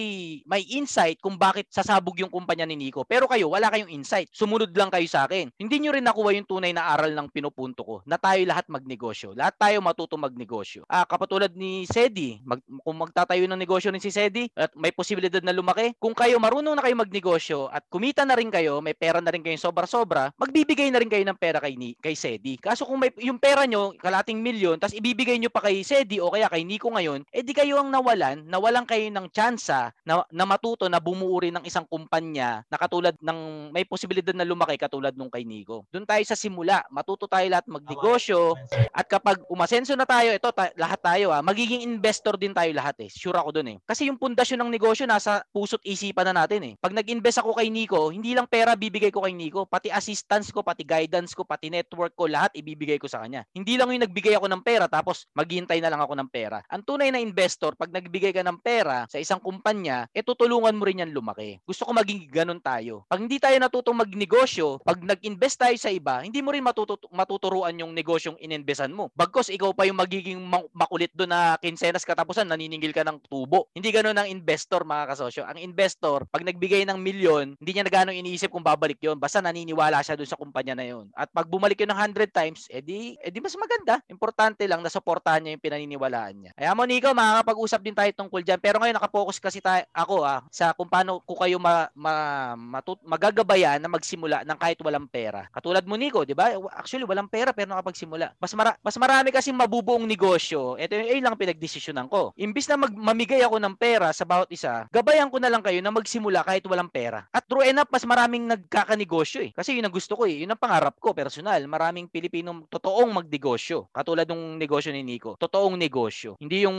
may 0.49 0.65
insight 0.65 1.21
kung 1.21 1.37
bakit 1.37 1.69
sasabog 1.69 2.17
yung 2.17 2.33
kumpanya 2.33 2.65
ni 2.65 2.73
Nico. 2.73 3.05
Pero 3.05 3.29
kayo, 3.29 3.53
wala 3.53 3.69
kayong 3.69 3.93
insight. 3.93 4.33
Sumunod 4.33 4.73
lang 4.73 4.89
kayo 4.89 5.05
sa 5.05 5.29
akin. 5.29 5.53
Hindi 5.61 5.77
nyo 5.77 5.93
rin 5.93 6.09
nakuha 6.09 6.33
yung 6.33 6.49
tunay 6.49 6.73
na 6.73 6.89
aral 6.89 7.13
ng 7.13 7.29
pinupunto 7.29 7.85
ko 7.85 7.95
na 8.09 8.17
tayo 8.17 8.41
lahat 8.49 8.65
magnegosyo. 8.65 9.37
Lahat 9.37 9.53
tayo 9.61 9.77
matuto 9.85 10.17
magnegosyo. 10.17 10.89
Ah, 10.89 11.05
kapatulad 11.05 11.53
ni 11.53 11.85
Sedi, 11.85 12.41
mag, 12.41 12.65
kung 12.81 12.97
magtatayo 12.97 13.45
ng 13.45 13.61
negosyo 13.61 13.93
ni 13.93 14.01
si 14.01 14.09
Sedi 14.09 14.49
at 14.57 14.73
may 14.73 14.89
posibilidad 14.89 15.45
na 15.45 15.53
lumaki, 15.53 15.93
kung 16.01 16.17
kayo 16.17 16.41
marunong 16.41 16.73
na 16.73 16.81
kayo 16.81 16.97
magnegosyo 16.97 17.26
at 17.35 17.83
kumita 17.91 18.23
na 18.23 18.39
rin 18.39 18.47
kayo, 18.47 18.79
may 18.79 18.95
pera 18.95 19.19
na 19.19 19.27
rin 19.27 19.43
kayo 19.43 19.59
sobra-sobra, 19.59 20.31
magbibigay 20.39 20.87
na 20.87 21.03
rin 21.03 21.11
kayo 21.11 21.27
ng 21.27 21.35
pera 21.35 21.59
kay, 21.59 21.75
ni, 21.75 21.91
kay 21.99 22.15
Sedi. 22.15 22.55
Kaso 22.55 22.87
kung 22.87 23.03
may 23.03 23.11
yung 23.19 23.35
pera 23.35 23.67
nyo, 23.67 23.91
kalating 23.99 24.39
milyon, 24.39 24.79
tapos 24.79 24.95
ibibigay 24.95 25.35
nyo 25.35 25.51
pa 25.51 25.67
kay 25.67 25.83
Sedi 25.83 26.23
o 26.23 26.31
kaya 26.31 26.47
kay 26.47 26.63
Nico 26.63 26.87
ngayon, 26.87 27.27
eh 27.33 27.43
kayo 27.57 27.81
ang 27.81 27.89
nawalan, 27.89 28.45
nawalan 28.45 28.85
kayo 28.85 29.09
ng 29.09 29.27
tsansa 29.33 29.89
na, 30.05 30.21
na 30.29 30.45
matuto 30.45 30.85
na 30.85 31.01
bumuo 31.01 31.41
rin 31.41 31.57
ng 31.57 31.65
isang 31.65 31.89
kumpanya 31.89 32.61
na 32.69 32.77
katulad 32.77 33.17
ng 33.17 33.73
may 33.73 33.81
posibilidad 33.81 34.37
na 34.37 34.45
lumaki 34.45 34.77
katulad 34.77 35.17
nung 35.17 35.33
kay 35.33 35.41
Nico. 35.41 35.89
Doon 35.89 36.05
tayo 36.05 36.21
sa 36.21 36.37
simula, 36.37 36.85
matuto 36.93 37.25
tayo 37.25 37.49
lahat 37.49 37.65
magnegosyo 37.65 38.53
at 38.93 39.09
kapag 39.09 39.41
umasenso 39.49 39.97
na 39.97 40.05
tayo, 40.05 40.29
ito 40.29 40.49
ta- 40.53 40.73
lahat 40.77 41.01
tayo 41.01 41.33
ah, 41.33 41.41
magiging 41.41 41.81
investor 41.81 42.37
din 42.37 42.53
tayo 42.53 42.69
lahat 42.77 42.93
eh. 43.01 43.09
Sure 43.09 43.35
ako 43.35 43.57
doon 43.57 43.67
eh. 43.73 43.77
Kasi 43.89 44.05
yung 44.05 44.21
pundasyon 44.21 44.61
ng 44.61 44.71
negosyo 44.71 45.09
nasa 45.09 45.41
puso't 45.49 45.81
isipan 45.81 46.29
na 46.29 46.45
natin 46.45 46.61
eh. 46.61 46.73
Pag 46.77 46.93
nag-invest 47.17 47.41
ako 47.41 47.57
kay 47.57 47.73
Nico, 47.73 48.13
hindi 48.13 48.37
lang 48.37 48.45
pera 48.45 48.77
bibigay 48.77 49.09
ko 49.09 49.25
kay 49.25 49.33
Nico, 49.33 49.65
pati 49.65 49.89
assistance 49.89 50.53
ko, 50.53 50.61
pati 50.61 50.85
guidance 50.85 51.33
ko, 51.33 51.49
pati 51.49 51.73
network 51.73 52.13
ko, 52.13 52.29
lahat 52.29 52.53
ibibigay 52.53 53.01
ko 53.01 53.09
sa 53.09 53.25
kanya. 53.25 53.41
Hindi 53.57 53.73
lang 53.73 53.89
yung 53.89 54.05
nagbigay 54.05 54.37
ako 54.37 54.45
ng 54.45 54.61
pera 54.61 54.85
tapos 54.85 55.25
maghihintay 55.33 55.81
na 55.81 55.89
lang 55.89 55.97
ako 55.97 56.13
ng 56.13 56.29
pera. 56.29 56.61
Ang 56.69 56.85
tunay 56.85 57.09
na 57.09 57.17
investor, 57.17 57.73
pag 57.73 57.89
nagbigay 57.89 58.37
ka 58.37 58.45
ng 58.45 58.61
pera 58.61 59.09
sa 59.09 59.17
isang 59.17 59.41
kumpanya, 59.41 60.05
eh 60.13 60.21
tutulungan 60.21 60.77
mo 60.77 60.85
rin 60.85 61.01
yan 61.01 61.09
lumaki. 61.09 61.57
Gusto 61.65 61.89
ko 61.89 61.97
maging 61.97 62.29
ganun 62.29 62.61
tayo. 62.61 63.09
Pag 63.09 63.25
hindi 63.25 63.41
tayo 63.41 63.57
natutong 63.57 63.97
magnegosyo, 63.97 64.85
pag 64.85 65.01
nag-invest 65.01 65.57
tayo 65.57 65.73
sa 65.81 65.89
iba, 65.89 66.21
hindi 66.21 66.45
mo 66.45 66.53
rin 66.53 66.61
matutu- 66.61 67.09
matuturuan 67.09 67.73
yung 67.81 67.97
negosyong 67.97 68.37
ininvestan 68.37 68.93
mo. 68.93 69.09
Bagkos 69.17 69.49
ikaw 69.49 69.73
pa 69.73 69.89
yung 69.89 69.97
magiging 69.97 70.37
ma- 70.37 70.69
makulit 70.69 71.09
doon 71.17 71.33
na 71.33 71.57
kinsenas 71.57 72.05
katapusan, 72.05 72.45
naniningil 72.45 72.93
ka 72.93 73.01
ng 73.01 73.25
tubo. 73.25 73.73
Hindi 73.73 73.89
ganun 73.89 74.21
ang 74.21 74.29
investor 74.29 74.85
mga 74.85 75.17
kasosyo. 75.17 75.49
Ang 75.49 75.65
investor, 75.65 76.29
pag 76.29 76.45
nagbigay 76.45 76.85
ng 76.85 76.96
milyon, 77.01 77.57
hindi 77.57 77.71
niya 77.71 77.85
na 77.85 77.93
gano'ng 77.93 78.19
iniisip 78.19 78.51
kung 78.51 78.65
babalik 78.65 78.99
yon 79.01 79.17
Basta 79.17 79.39
naniniwala 79.41 80.01
siya 80.03 80.17
doon 80.17 80.29
sa 80.29 80.39
kumpanya 80.39 80.77
na 80.77 80.85
yon 80.85 81.09
At 81.13 81.31
pag 81.31 81.47
bumalik 81.47 81.79
yun 81.79 81.91
ng 81.93 81.99
100 82.13 82.29
times, 82.33 82.67
edi, 82.69 83.15
edi 83.21 83.37
mas 83.41 83.55
maganda. 83.55 84.01
Importante 84.09 84.63
lang 84.65 84.83
na 84.83 84.91
suportahan 84.91 85.41
niya 85.43 85.57
yung 85.57 85.63
pinaniniwalaan 85.63 86.35
niya. 86.35 86.51
Kaya 86.57 86.71
mo, 86.73 86.83
Nico, 86.83 87.09
makakapag-usap 87.13 87.79
din 87.83 87.95
tayo 87.95 88.11
tungkol 88.13 88.41
dyan. 88.43 88.59
Pero 88.61 88.77
ngayon, 88.81 88.97
nakapokus 88.97 89.37
kasi 89.41 89.61
tayo, 89.63 89.83
ako 89.93 90.25
ah, 90.25 90.43
sa 90.51 90.73
kung 90.73 90.89
paano 90.89 91.23
ko 91.23 91.33
kayo 91.39 91.57
ma, 91.57 91.87
ma, 91.93 92.53
matut, 92.57 92.99
magagabayan 93.05 93.79
na 93.81 93.89
magsimula 93.89 94.43
ng 94.43 94.57
kahit 94.59 94.79
walang 94.83 95.07
pera. 95.07 95.47
Katulad 95.53 95.85
mo, 95.85 95.95
Nico, 95.95 96.25
di 96.27 96.33
ba? 96.33 96.53
Actually, 96.75 97.07
walang 97.07 97.29
pera 97.29 97.53
pero 97.53 97.71
nakapagsimula. 97.71 98.35
Mas, 98.37 98.51
mara, 98.53 98.75
mas 98.81 98.95
marami 98.99 99.29
kasi 99.31 99.53
mabubuong 99.53 100.05
negosyo. 100.05 100.75
Ito 100.77 100.93
yung 100.97 101.09
ayun 101.09 101.23
lang 101.25 101.39
pinagdesisyonan 101.39 102.07
ko. 102.11 102.33
Imbis 102.35 102.67
na 102.67 102.77
mag, 102.77 102.93
mamigay 102.93 103.41
ako 103.41 103.57
ng 103.61 103.75
pera 103.77 104.11
sa 104.11 104.27
bawat 104.27 104.49
isa, 104.51 104.89
gabayan 104.91 105.29
ko 105.31 105.37
na 105.37 105.47
lang 105.47 105.61
kayo 105.61 105.79
na 105.79 105.93
magsimula 105.93 106.41
kahit 106.43 106.65
walang 106.65 106.86
pera. 106.91 107.27
At 107.31 107.45
true 107.45 107.65
enough, 107.65 107.89
mas 107.91 108.03
maraming 108.07 108.47
nagkakanegosyo 108.47 109.39
eh. 109.47 109.51
Kasi 109.51 109.77
yun 109.77 109.85
ang 109.87 109.95
gusto 109.95 110.15
ko 110.15 110.23
eh. 110.25 110.43
Yun 110.43 110.53
ang 110.53 110.61
pangarap 110.61 110.95
ko, 110.97 111.11
personal. 111.11 111.59
Maraming 111.65 112.07
Pilipino 112.07 112.65
totoong 112.69 113.23
magnegosyo. 113.23 113.89
Katulad 113.91 114.27
ng 114.29 114.55
negosyo 114.55 114.93
ni 114.95 115.03
Nico. 115.03 115.35
Totoong 115.35 115.75
negosyo. 115.75 116.39
Hindi 116.39 116.63
yung 116.63 116.77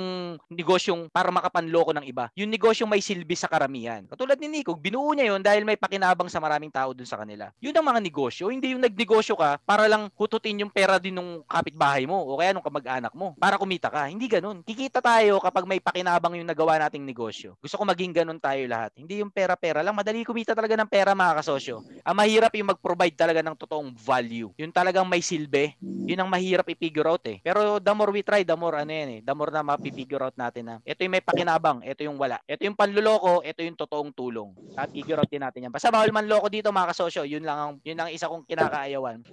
negosyong 0.49 1.13
para 1.13 1.29
makapanloko 1.29 1.93
ng 1.93 2.07
iba. 2.09 2.33
Yung 2.39 2.49
negosyong 2.49 2.89
may 2.89 3.05
silbi 3.05 3.37
sa 3.37 3.51
karamihan. 3.51 4.07
Katulad 4.09 4.41
ni 4.41 4.49
Nico, 4.49 4.73
binuo 4.79 5.13
niya 5.13 5.35
yun 5.35 5.43
dahil 5.45 5.67
may 5.67 5.77
pakinabang 5.77 6.31
sa 6.31 6.41
maraming 6.41 6.73
tao 6.73 6.97
dun 6.97 7.07
sa 7.09 7.21
kanila. 7.21 7.51
Yun 7.61 7.77
ang 7.77 7.87
mga 7.91 8.01
negosyo. 8.01 8.49
Hindi 8.49 8.73
yung 8.73 8.83
nagnegosyo 8.83 9.35
ka 9.37 9.61
para 9.67 9.91
lang 9.91 10.09
hututin 10.15 10.65
yung 10.65 10.73
pera 10.73 10.97
din 10.97 11.19
ng 11.19 11.43
kapitbahay 11.45 12.07
mo 12.07 12.23
o 12.23 12.39
kaya 12.39 12.55
nung 12.55 12.65
kamag-anak 12.65 13.13
mo 13.13 13.35
para 13.37 13.59
kumita 13.59 13.91
ka. 13.91 14.07
Hindi 14.07 14.31
ganun. 14.31 14.63
Kikita 14.63 15.03
tayo 15.03 15.43
kapag 15.43 15.67
may 15.67 15.83
pakinabang 15.83 16.39
yung 16.39 16.49
nagawa 16.49 16.79
nating 16.79 17.03
negosyo. 17.03 17.59
Gusto 17.59 17.77
ko 17.77 17.85
maging 17.85 18.15
ganun 18.15 18.39
tayo 18.39 18.63
lahat. 18.71 18.95
Hindi 18.95 19.21
yung 19.21 19.35
pera-pera 19.35 19.83
lang. 19.83 19.98
Madali 19.99 20.23
kumita 20.23 20.55
talaga 20.55 20.79
ng 20.79 20.87
pera 20.87 21.11
mga 21.11 21.43
kasosyo. 21.43 21.83
Ang 22.07 22.17
mahirap 22.23 22.55
yung 22.55 22.71
mag-provide 22.71 23.19
talaga 23.19 23.43
ng 23.43 23.59
totoong 23.59 23.91
value. 23.99 24.55
Yung 24.55 24.71
talagang 24.71 25.03
may 25.11 25.19
silbi. 25.19 25.75
Yun 25.83 26.23
ang 26.23 26.31
mahirap 26.31 26.71
i-figure 26.71 27.11
out 27.11 27.27
eh. 27.27 27.43
Pero 27.43 27.83
the 27.83 27.91
more 27.91 28.15
we 28.15 28.23
try, 28.23 28.47
the 28.47 28.55
more 28.55 28.79
ano 28.79 28.95
yan 28.95 29.11
eh. 29.19 29.21
The 29.27 29.35
more 29.35 29.51
na 29.51 29.67
mapipigure 29.67 30.23
out 30.23 30.39
natin 30.39 30.71
na 30.71 30.75
ito 30.87 31.03
yung 31.03 31.19
may 31.19 31.25
pakinabang, 31.27 31.83
ito 31.83 32.07
yung 32.07 32.15
wala. 32.15 32.39
Ito 32.47 32.63
yung 32.63 32.79
panluloko, 32.79 33.43
ito 33.43 33.59
yung 33.59 33.75
totoong 33.75 34.15
tulong. 34.15 34.55
At 34.79 34.95
figure 34.95 35.19
out 35.19 35.27
din 35.27 35.43
natin 35.43 35.67
yan. 35.67 35.75
Basta 35.75 35.91
bawal 35.91 36.15
man 36.15 36.31
loko 36.31 36.47
dito 36.47 36.71
mga 36.71 36.95
kasosyo. 36.95 37.27
Yun 37.27 37.43
lang 37.43 37.59
ang, 37.59 37.73
yun 37.83 37.99
lang 37.99 38.15
isa 38.15 38.31
kong 38.31 38.47
kinakaayawan. 38.47 39.27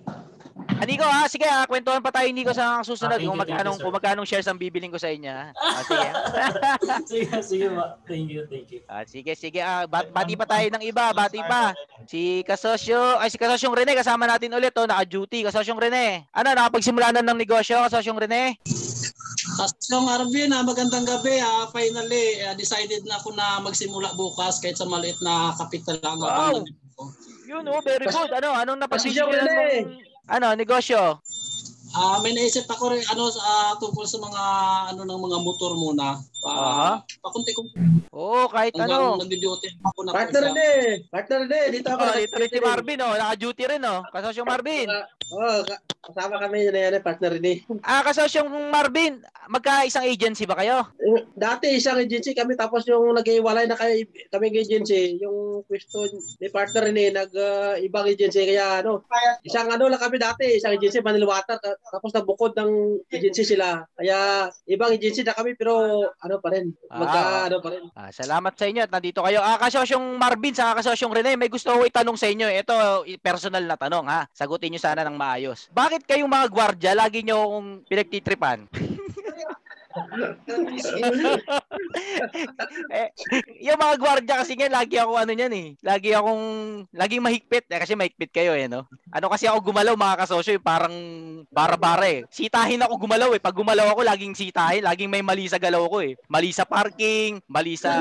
Ah, 0.75 0.83
Nico 0.83 1.07
ha, 1.07 1.23
sige 1.31 1.47
ha, 1.47 1.63
kwentuhan 1.63 2.03
pa 2.03 2.11
tayo 2.11 2.27
Nico 2.35 2.51
sa 2.51 2.83
susunod 2.83 3.15
Ah, 3.15 3.19
thank 3.19 3.31
kung 3.31 3.39
you, 3.39 3.47
you, 3.47 3.47
magkano 3.47 3.69
kung 3.79 3.95
magkano 3.95 4.21
shares 4.27 4.47
ang 4.51 4.59
bibiling 4.59 4.91
ko 4.91 4.99
sa 4.99 5.07
inyo. 5.07 5.31
Ah, 5.55 5.81
sige. 5.87 6.07
sige, 7.11 7.35
sige 7.39 7.67
ma. 7.71 7.95
Thank 8.03 8.27
you, 8.27 8.43
thank 8.51 8.67
you. 8.75 8.83
Ah, 8.91 9.07
sige, 9.07 9.31
sige. 9.39 9.63
Ah, 9.63 9.87
bat 9.87 10.11
bati 10.11 10.35
pa 10.35 10.43
tayo 10.43 10.67
ng 10.67 10.83
iba, 10.83 11.15
bati 11.15 11.39
pa. 11.47 11.71
Si 12.03 12.43
Kasosyo, 12.43 13.23
ay 13.23 13.31
si 13.31 13.39
Kasosyong 13.39 13.71
Rene, 13.71 13.95
kasama 13.95 14.27
natin 14.27 14.51
ulit, 14.51 14.75
oh, 14.75 14.83
naka-duty. 14.83 15.47
Kasosyong 15.47 15.79
Rene. 15.79 16.27
Ano, 16.35 16.51
nakapagsimula 16.51 17.15
na 17.15 17.23
ng 17.23 17.39
negosyo, 17.39 17.79
Kasosyong 17.87 18.19
Rene? 18.19 18.59
Kasyong 19.55 20.07
Arvin, 20.11 20.51
ah, 20.51 20.67
magandang 20.67 21.07
gabi. 21.07 21.39
Ah, 21.39 21.71
finally, 21.71 22.43
ah, 22.43 22.51
decided 22.51 23.07
na 23.07 23.15
ako 23.15 23.31
na 23.31 23.63
magsimula 23.63 24.11
bukas 24.19 24.59
kahit 24.59 24.75
sa 24.75 24.83
maliit 24.83 25.15
na 25.23 25.55
kapital 25.55 25.95
lang. 26.03 26.19
Wow! 26.19 26.67
Yun, 27.47 27.63
oh, 27.63 27.79
very 27.79 28.11
good. 28.11 28.31
Ano, 28.35 28.51
anong 28.51 28.83
Kasosyong 28.91 29.31
Rene. 29.31 29.55
mong, 29.55 30.14
ano, 30.27 30.55
negosyo? 30.55 31.21
Ah, 31.95 32.19
may 32.19 32.35
naisip 32.35 32.67
ako 32.67 32.91
rin 32.91 32.99
ano 33.07 33.31
ah, 33.39 33.71
tungkol 33.79 34.03
sa 34.03 34.19
mga 34.19 34.41
ano 34.91 35.01
ng 35.01 35.21
mga 35.21 35.37
motor 35.39 35.71
muna. 35.73 36.19
Pa, 36.43 36.99
pakunti 37.23 37.55
kung 37.55 37.71
Oo, 38.11 38.45
kahit 38.47 38.75
hanggang 38.77 39.01
ano. 39.01 39.17
nagdi-duty 39.17 39.81
ako 39.81 39.99
na 40.05 40.11
Partner 40.13 40.41
po 40.41 40.47
Rene! 40.53 40.69
Partner 41.09 41.39
Rene! 41.41 41.61
Dito 41.73 41.89
ako. 41.89 42.03
Oh, 42.05 42.15
dito 42.15 42.35
rin 42.37 42.51
si 42.53 42.59
Marvin, 42.61 42.99
oh, 43.01 43.15
naka-duty 43.17 43.63
rin, 43.65 43.81
oh. 43.81 43.99
Kasosyong 44.07 44.47
Marvin. 44.47 44.87
Oo, 45.25 45.57
ka- 45.65 45.81
kasama 46.05 46.37
kami 46.37 46.69
yun 46.69 46.77
yan, 46.77 46.95
eh, 46.95 47.01
partner 47.01 47.31
Rene. 47.35 47.65
Ah, 47.81 48.05
kasosyong 48.05 48.45
Marvin, 48.69 49.19
magka-isang 49.49 50.05
agency 50.05 50.45
ba 50.45 50.55
kayo? 50.55 50.85
Eh, 50.95 51.25
Dati 51.33 51.73
isang 51.73 51.97
agency 51.97 52.31
kami 52.31 52.53
tapos 52.53 52.85
yung 52.85 53.17
nag-iwalay 53.17 53.65
na 53.65 53.75
kay, 53.75 54.05
kami 54.29 54.53
agency, 54.53 55.17
yung 55.17 55.65
question 55.65 56.07
ni 56.39 56.47
partner 56.47 56.87
Rene, 56.87 57.09
nag-ibang 57.09 58.05
agency. 58.05 58.53
Kaya 58.53 58.85
ano, 58.85 59.01
isang 59.41 59.65
ano 59.67 59.89
lang 59.89 59.99
kami 59.99 60.21
dati, 60.21 60.55
isang 60.55 60.77
agency, 60.77 61.01
Manilwater, 61.01 61.57
ta- 61.57 61.79
tapos 61.89 62.11
nabukod 62.11 62.51
ng 62.57 63.01
agency 63.13 63.45
sila. 63.55 63.85
Kaya 63.93 64.49
ibang 64.65 64.91
agency 64.93 65.21
na 65.21 65.37
kami 65.37 65.53
pero 65.53 66.03
ano 66.17 66.35
pa 66.41 66.49
rin, 66.51 66.73
magka 66.89 67.19
Ah, 67.25 67.43
ano 67.47 67.57
pa 67.61 67.69
rin. 67.71 67.83
Ah, 67.93 68.11
salamat 68.11 68.53
sa 68.57 68.65
inyo 68.67 68.81
at 68.83 68.91
nandito 68.91 69.21
kayo. 69.21 69.39
Ah, 69.41 69.57
kasosyong 69.61 70.17
Marvin 70.17 70.55
sa 70.57 70.75
kasosyong 70.75 71.13
Rene, 71.13 71.37
may 71.39 71.49
gusto 71.49 71.71
ko 71.71 71.85
itanong 71.85 72.17
sa 72.17 72.27
inyo. 72.27 72.47
Ito, 72.49 72.75
personal 73.21 73.63
na 73.63 73.77
tanong 73.79 74.05
ha. 74.09 74.27
Sagutin 74.33 74.73
nyo 74.73 74.81
sana 74.81 75.05
ng 75.05 75.15
maayos. 75.15 75.69
Bakit 75.71 76.03
kayong 76.03 76.29
mga 76.29 76.47
gwardya 76.51 76.91
lagi 76.97 77.23
nyo 77.23 77.37
akong 77.45 77.69
pinagtitripan? 77.87 78.59
eh, 82.91 83.09
yung 83.63 83.79
mga 83.79 83.95
gwardiya 83.95 84.35
kasi 84.43 84.59
nga, 84.59 84.67
lagi 84.67 84.99
ako 84.99 85.15
ano 85.15 85.31
niyan 85.31 85.53
eh. 85.55 85.67
Lagi 85.79 86.11
akong, 86.11 86.43
laging 86.91 87.23
mahigpit. 87.23 87.65
Eh, 87.71 87.79
kasi 87.79 87.95
mahigpit 87.95 88.31
kayo 88.31 88.51
eh, 88.51 88.67
no? 88.67 88.87
Ano 89.15 89.31
kasi 89.31 89.47
ako 89.47 89.71
gumalaw, 89.71 89.95
mga 89.95 90.19
kasosyo, 90.27 90.59
yung 90.59 90.67
parang 90.67 90.95
bara-bara 91.47 92.07
eh. 92.11 92.27
Sitahin 92.27 92.83
ako 92.83 93.07
gumalaw 93.07 93.31
eh. 93.31 93.41
Pag 93.41 93.55
gumalaw 93.55 93.95
ako, 93.95 94.03
laging 94.03 94.35
sitahin. 94.35 94.83
Laging 94.83 95.07
may 95.07 95.23
mali 95.23 95.47
sa 95.47 95.61
galaw 95.61 95.87
ko 95.87 96.03
eh. 96.03 96.19
Mali 96.27 96.51
sa 96.51 96.67
parking, 96.67 97.39
mali 97.47 97.79
sa... 97.79 97.91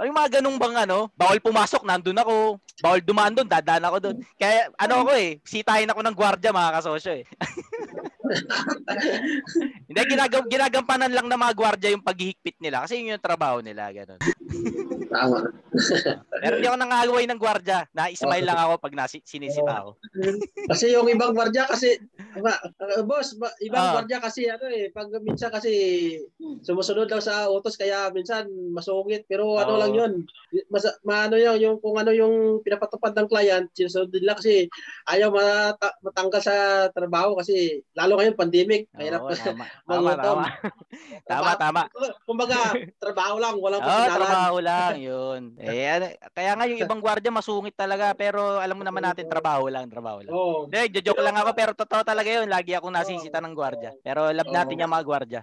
Yung 0.00 0.16
mga 0.16 0.40
ganung 0.40 0.56
bang 0.56 0.88
ano, 0.88 1.12
bawal 1.12 1.38
pumasok, 1.44 1.84
nandun 1.84 2.16
ako. 2.16 2.56
Bawal 2.80 3.00
dumaan 3.04 3.36
doon, 3.36 3.48
dadaan 3.48 3.84
ako 3.84 3.96
doon. 4.00 4.16
Kaya 4.36 4.72
ano 4.76 5.04
ako 5.04 5.10
eh, 5.16 5.40
sitahin 5.44 5.90
ako 5.92 6.00
ng 6.00 6.16
gwardiya, 6.16 6.52
mga 6.52 6.74
kasosyo 6.80 7.12
eh. 7.20 7.24
Hindi, 9.88 10.00
ginagam, 10.06 10.44
ginagampanan 10.50 11.12
lang 11.12 11.26
ng 11.30 11.40
mga 11.40 11.54
gwardiya 11.56 11.94
yung 11.94 12.04
paghihigpit 12.04 12.58
nila 12.60 12.84
kasi 12.84 13.00
yun 13.00 13.16
yung 13.16 13.22
trabaho 13.24 13.62
nila, 13.62 13.88
ganun. 13.94 14.18
Tama. 15.06 15.38
Pero 16.42 16.54
hindi 16.58 16.68
ako 16.68 16.78
nangagaway 16.80 17.24
ng 17.28 17.40
gwardiya. 17.40 17.80
Na-smile 17.92 18.46
lang 18.46 18.58
ako 18.58 18.72
pag 18.80 18.94
nasi, 18.96 19.20
sinisita 19.22 19.84
ako. 19.84 19.90
Kasi 20.72 20.92
yung 20.92 21.06
ibang 21.08 21.32
gwardiya 21.36 21.68
kasi, 21.68 22.00
uh, 22.40 23.02
boss, 23.04 23.36
ba, 23.38 23.52
ibang 23.62 23.84
Ah. 23.86 23.92
gwardiya 24.00 24.18
kasi 24.18 24.48
ano 24.50 24.66
eh, 24.66 24.90
pag 24.90 25.08
minsan 25.22 25.52
kasi 25.52 25.72
sumusunod 26.64 27.06
lang 27.06 27.22
sa 27.22 27.46
utos 27.48 27.76
kaya 27.78 28.08
minsan 28.10 28.48
masungit. 28.72 29.28
Pero 29.28 29.56
ano 29.60 29.76
Oo. 29.76 29.80
lang 29.80 29.92
yun, 29.94 30.12
mas, 30.72 30.84
maano 31.04 31.36
yun, 31.38 31.56
yung 31.60 31.76
kung 31.78 31.96
ano 32.00 32.10
yung 32.10 32.60
pinapatupad 32.64 33.12
ng 33.14 33.28
client, 33.30 33.66
sinusunod 33.76 34.10
nila 34.10 34.34
kasi 34.34 34.66
ayaw 35.06 35.30
mata, 35.30 35.92
matanggal 36.02 36.42
sa 36.42 36.56
trabaho 36.90 37.36
kasi 37.38 37.82
lalo 37.94 38.15
ngayon 38.16 38.34
pandemic, 38.34 38.88
mahirap 38.92 39.20
Oo, 39.22 39.30
tama. 39.38 39.64
Tama, 39.84 40.10
tama. 40.26 40.44
tama, 41.24 41.50
tama. 41.54 41.82
Kumbaga, 42.24 42.56
trabaho 43.02 43.36
lang, 43.38 43.54
walang 43.60 43.80
Oo, 43.80 43.88
personalan. 43.88 44.16
trabaho 44.16 44.56
lang, 44.60 44.92
yun. 44.98 45.40
Eh, 45.56 45.86
ano, 45.86 46.06
kaya 46.32 46.50
nga 46.56 46.64
yung 46.66 46.80
ibang 46.80 47.00
gwardiya 47.00 47.30
masungit 47.30 47.76
talaga, 47.76 48.12
pero 48.12 48.58
alam 48.58 48.76
mo 48.76 48.84
naman 48.84 49.04
natin, 49.04 49.28
trabaho 49.28 49.68
lang, 49.68 49.86
trabaho 49.86 50.24
lang. 50.24 50.32
Oo. 50.32 50.66
Hindi, 50.66 51.00
joke 51.00 51.20
lang 51.20 51.36
ako, 51.36 51.50
pero 51.52 51.70
totoo 51.72 52.02
talaga 52.02 52.28
yun. 52.28 52.48
Lagi 52.48 52.72
akong 52.72 52.94
nasisita 52.94 53.38
ng 53.38 53.54
gwardiya. 53.54 53.92
Pero 54.00 54.32
love 54.32 54.50
natin 54.50 54.74
Oo. 54.76 54.82
yung 54.82 54.92
mga 54.92 55.06
gwardiya. 55.06 55.40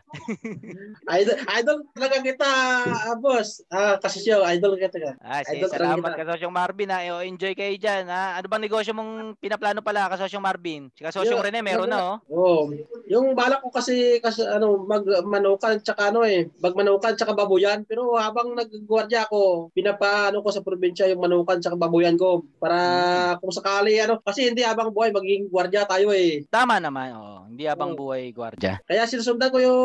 Idol, 1.13 1.37
idol 1.59 1.77
talaga 1.93 2.17
kita, 2.19 2.49
ah, 2.87 3.15
boss. 3.15 3.61
Ah, 3.69 3.95
kasi 3.99 4.23
siya, 4.23 4.41
idol 4.51 4.75
kita 4.75 4.97
ka. 4.97 5.11
Ah, 5.21 5.41
Idol 5.45 5.69
salamat 5.69 6.11
kita. 6.13 6.19
kasosyong 6.25 6.53
Marvin 6.53 6.89
ha. 6.89 6.99
O, 7.13 7.21
enjoy 7.21 7.53
kayo 7.53 7.75
dyan 7.75 8.07
ha. 8.07 8.37
Ano 8.37 8.47
bang 8.47 8.63
negosyo 8.63 8.95
mong 8.95 9.35
pinaplano 9.37 9.83
pala 9.83 10.07
kasosyong 10.07 10.41
Marvin? 10.41 10.87
Si 10.93 11.03
kasosyong 11.03 11.43
Rene 11.43 11.59
meron 11.59 11.89
na 11.89 12.15
oh. 12.15 12.15
Oo. 12.31 12.62
Yung 13.09 13.35
balak 13.35 13.59
ko 13.59 13.69
kasi 13.69 14.17
kasi 14.19 14.41
ano 14.45 14.83
magmanukan 14.83 15.83
tsaka 15.83 16.09
ano 16.09 16.23
eh, 16.23 16.47
magmanukan 16.59 17.13
tsaka 17.15 17.33
babuyan. 17.33 17.83
Pero 17.83 18.15
habang 18.15 18.55
naggwardiya 18.55 19.27
ako, 19.27 19.69
pinapaano 19.71 20.39
ko 20.39 20.49
sa 20.49 20.63
probinsya 20.63 21.11
yung 21.11 21.23
manukan 21.23 21.59
tsaka 21.59 21.75
babuyan 21.75 22.15
ko 22.15 22.41
para 22.57 22.75
Hmm. 22.83 23.39
kung 23.39 23.53
sakali 23.53 23.99
ano 23.99 24.19
kasi 24.19 24.49
hindi 24.49 24.63
habang 24.63 24.91
buhay 24.91 25.11
magiging 25.11 25.47
gwardiya 25.47 25.83
tayo 25.83 26.11
eh. 26.11 26.43
Tama 26.47 26.79
naman, 26.79 27.11
oh. 27.13 27.43
Hindi 27.47 27.69
abang 27.69 27.93
Oo. 27.93 28.09
buhay 28.09 28.33
gwardiya. 28.33 28.81
Kaya 28.83 29.05
sinusundan 29.05 29.53
ko 29.53 29.61
yung 29.61 29.81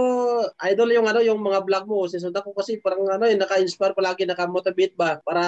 idol 0.64 0.88
yung 0.88 1.05
ano 1.05 1.21
yung 1.21 1.37
mga 1.37 1.61
vlog 1.64 1.85
mo. 1.85 2.09
Sinusundan 2.09 2.41
ko 2.41 2.57
kasi 2.57 2.81
parang 2.81 3.05
ano 3.05 3.29
eh 3.29 3.37
naka-inspire 3.37 3.93
palagi, 3.93 4.25
naka-motivate 4.25 4.95
ba 4.97 5.21
para 5.21 5.43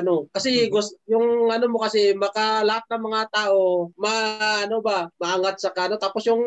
ano. 0.00 0.24
Kasi 0.32 0.72
gusto, 0.72 0.96
yung 1.04 1.52
ano 1.52 1.68
mo 1.68 1.78
kasi 1.78 2.16
maka 2.16 2.64
lahat 2.64 2.88
ng 2.88 3.02
mga 3.02 3.20
tao 3.28 3.90
ma 4.00 4.12
ano 4.64 4.80
ba, 4.80 5.12
maangat 5.20 5.60
sa 5.60 5.70
kano 5.70 5.96
tapos 5.96 6.24
yung 6.24 6.40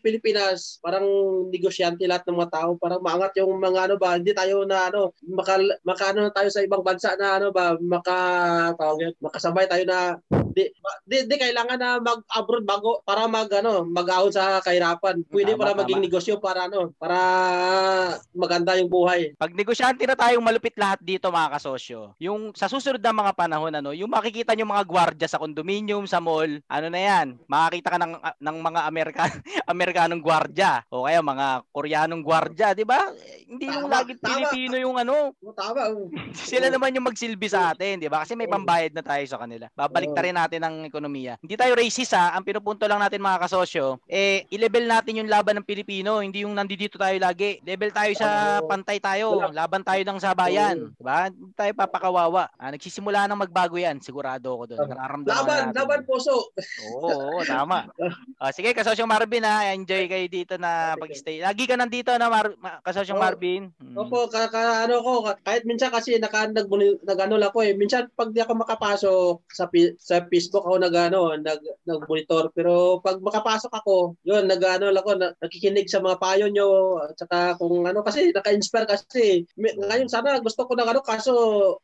Pilipinas 0.00 0.78
parang 0.80 1.06
negosyante 1.50 2.04
lahat 2.06 2.24
ng 2.26 2.38
mga 2.38 2.52
tao 2.52 2.70
parang 2.78 3.00
maangat 3.02 3.32
yung 3.40 3.56
mga 3.58 3.90
ano 3.90 3.94
ba 4.00 4.16
hindi 4.16 4.32
tayo 4.32 4.64
na 4.64 4.90
ano 4.90 5.12
maka, 5.28 5.58
maka 5.82 6.04
ano 6.12 6.28
tayo 6.30 6.48
sa 6.50 6.62
ibang 6.62 6.84
bansa 6.84 7.14
na 7.18 7.38
ano 7.40 7.50
ba 7.50 7.76
maka 7.80 8.18
tawag 8.76 9.10
yun, 9.10 9.14
makasabay 9.22 9.66
tayo 9.68 9.84
na 9.86 10.16
di, 10.56 10.72
di, 11.04 11.16
di 11.28 11.36
kailangan 11.36 11.76
na 11.76 11.90
mag-abroad 12.00 12.64
bago 12.64 12.90
para 13.04 13.28
mag 13.28 13.52
ano 13.52 13.84
mag-ahon 13.84 14.32
sa 14.32 14.64
kahirapan. 14.64 15.20
Pwede 15.28 15.52
Tama, 15.52 15.60
para 15.60 15.72
tama. 15.76 15.80
maging 15.84 16.00
negosyo 16.00 16.34
para 16.40 16.64
ano 16.64 16.96
para 16.96 17.18
maganda 18.32 18.72
yung 18.80 18.88
buhay. 18.88 19.36
Pag 19.36 19.52
negosyante 19.52 20.08
na 20.08 20.16
tayong 20.16 20.40
malupit 20.40 20.72
lahat 20.80 20.96
dito 21.04 21.28
mga 21.28 21.60
kasosyo, 21.60 22.16
yung 22.16 22.56
sa 22.56 22.72
susunod 22.72 23.04
na 23.04 23.12
mga 23.12 23.32
panahon 23.36 23.74
ano, 23.76 23.92
yung 23.92 24.08
makikita 24.08 24.56
nyo 24.56 24.64
mga 24.64 24.88
gwardiya 24.88 25.28
sa 25.28 25.40
condominium, 25.42 26.08
sa 26.08 26.24
mall, 26.24 26.48
ano 26.48 26.86
na 26.88 27.00
yan, 27.00 27.36
makakita 27.44 27.92
ka 27.92 27.98
ng, 28.00 28.12
ng 28.40 28.56
mga 28.64 28.80
Amerikan 28.88 29.30
Amerikanong 29.64 30.20
gwardiya 30.20 30.84
o 30.88 31.04
kaya 31.04 31.20
mga 31.20 31.46
Koreanong 31.70 32.20
gwardiya, 32.20 32.72
di 32.72 32.82
ba? 32.82 33.08
Hindi 33.46 33.66
yung 33.66 33.86
Tama, 33.86 33.94
lagi 33.94 34.12
tama. 34.16 34.28
Pilipino 34.28 34.76
yung 34.76 34.96
ano, 34.96 35.32
Oh, 35.38 35.54
tama. 35.54 35.88
oh. 35.88 36.10
sila 36.50 36.68
naman 36.68 36.92
yung 36.92 37.06
magsilbi 37.06 37.46
sa 37.46 37.70
atin, 37.70 37.96
di 37.96 38.08
ba? 38.08 38.20
Kasi 38.20 38.34
may 38.34 38.46
pambayad 38.46 38.92
na 38.92 39.00
tayo 39.00 39.22
sa 39.24 39.38
kanila. 39.38 39.70
Babalik 39.72 40.12
rin 40.12 40.34
natin 40.34 40.60
ang 40.60 40.82
ekonomiya. 40.82 41.38
Hindi 41.38 41.54
tayo 41.54 41.72
racist 41.72 42.12
ha. 42.12 42.34
Ang 42.34 42.42
pinupunto 42.42 42.84
lang 42.84 42.98
natin 42.98 43.18
mga 43.18 43.42
kasosyo, 43.42 44.02
eh, 44.04 44.44
i-level 44.50 44.84
natin 44.84 45.22
yung 45.22 45.30
laban 45.30 45.56
ng 45.56 45.66
Pilipino. 45.66 46.18
Hindi 46.18 46.42
yung 46.42 46.52
nandito 46.52 46.98
tayo 46.98 47.16
lagi. 47.16 47.62
Level 47.62 47.90
tayo 47.90 48.12
sa 48.12 48.28
pantay 48.62 48.98
tayo. 48.98 49.38
Laban 49.50 49.80
tayo 49.80 50.02
ng 50.02 50.18
sabayan. 50.18 50.90
Di 50.92 51.04
ba? 51.04 51.30
Hindi 51.30 51.54
tayo 51.54 51.72
papakawawa. 51.72 52.50
Ah, 52.56 52.70
nagsisimula 52.70 53.24
nang 53.24 53.38
magbago 53.38 53.76
yan. 53.76 54.02
Sigurado 54.02 54.52
ako 54.52 54.64
doon. 54.66 54.86
Nararamdaman 54.86 55.36
Laban, 55.36 55.58
natin. 55.70 55.76
laban 55.78 56.00
puso. 56.02 56.50
Oo, 56.92 57.08
oo, 57.32 57.40
tama. 57.42 57.86
Ah, 58.36 58.52
sige, 58.52 58.76
kasosyong 58.76 59.08
Marvin 59.08 59.40
ha. 59.46 59.70
Enjoy 59.70 60.10
kayo 60.10 60.26
dito 60.26 60.54
na 60.58 60.98
pag-stay. 60.98 61.38
Lagi 61.40 61.64
ka 61.64 61.78
nandito 61.78 62.10
na 62.18 62.26
Mar- 62.26 62.58
Ma- 62.58 62.82
kasosyong 62.82 63.16
Oo. 63.16 63.24
Marvin. 63.24 63.70
Mm. 63.78 63.96
Opo, 63.96 64.26
ka, 64.26 64.50
ka- 64.50 64.84
ano 64.84 65.00
ko, 65.00 65.22
ka- 65.22 65.40
kahit 65.46 65.62
minsan 65.62 65.94
kasi 65.94 66.18
naka 66.18 66.50
nag 66.50 66.66
nagano 67.06 67.38
lang 67.38 67.50
ako 67.54 67.62
eh. 67.62 67.72
Minsan 67.78 68.10
pag 68.12 68.34
di 68.34 68.42
ako 68.42 68.52
makapasok 68.58 69.34
sa 69.48 69.64
sa 70.02 70.16
Facebook 70.26 70.66
ako 70.66 70.82
nagano, 70.82 71.32
nag 71.38 71.62
nag-monitor 71.86 72.50
pero 72.50 72.98
pag 73.00 73.22
makapasok 73.22 73.72
ako, 73.72 74.18
yun 74.26 74.50
nagano 74.50 74.90
lang 74.90 75.02
ako, 75.02 75.12
na, 75.16 75.30
nakikinig 75.38 75.86
sa 75.86 76.02
mga 76.02 76.18
payo 76.18 76.46
nyo 76.50 76.98
at 77.06 77.14
saka 77.14 77.54
kung 77.60 77.86
ano 77.86 78.02
kasi 78.02 78.34
naka-inspire 78.34 78.88
kasi. 78.90 79.46
Ngayon 79.56 80.10
sana 80.10 80.42
gusto 80.42 80.66
ko 80.66 80.74
ng 80.74 80.88
ano 80.88 81.00
kaso 81.00 81.32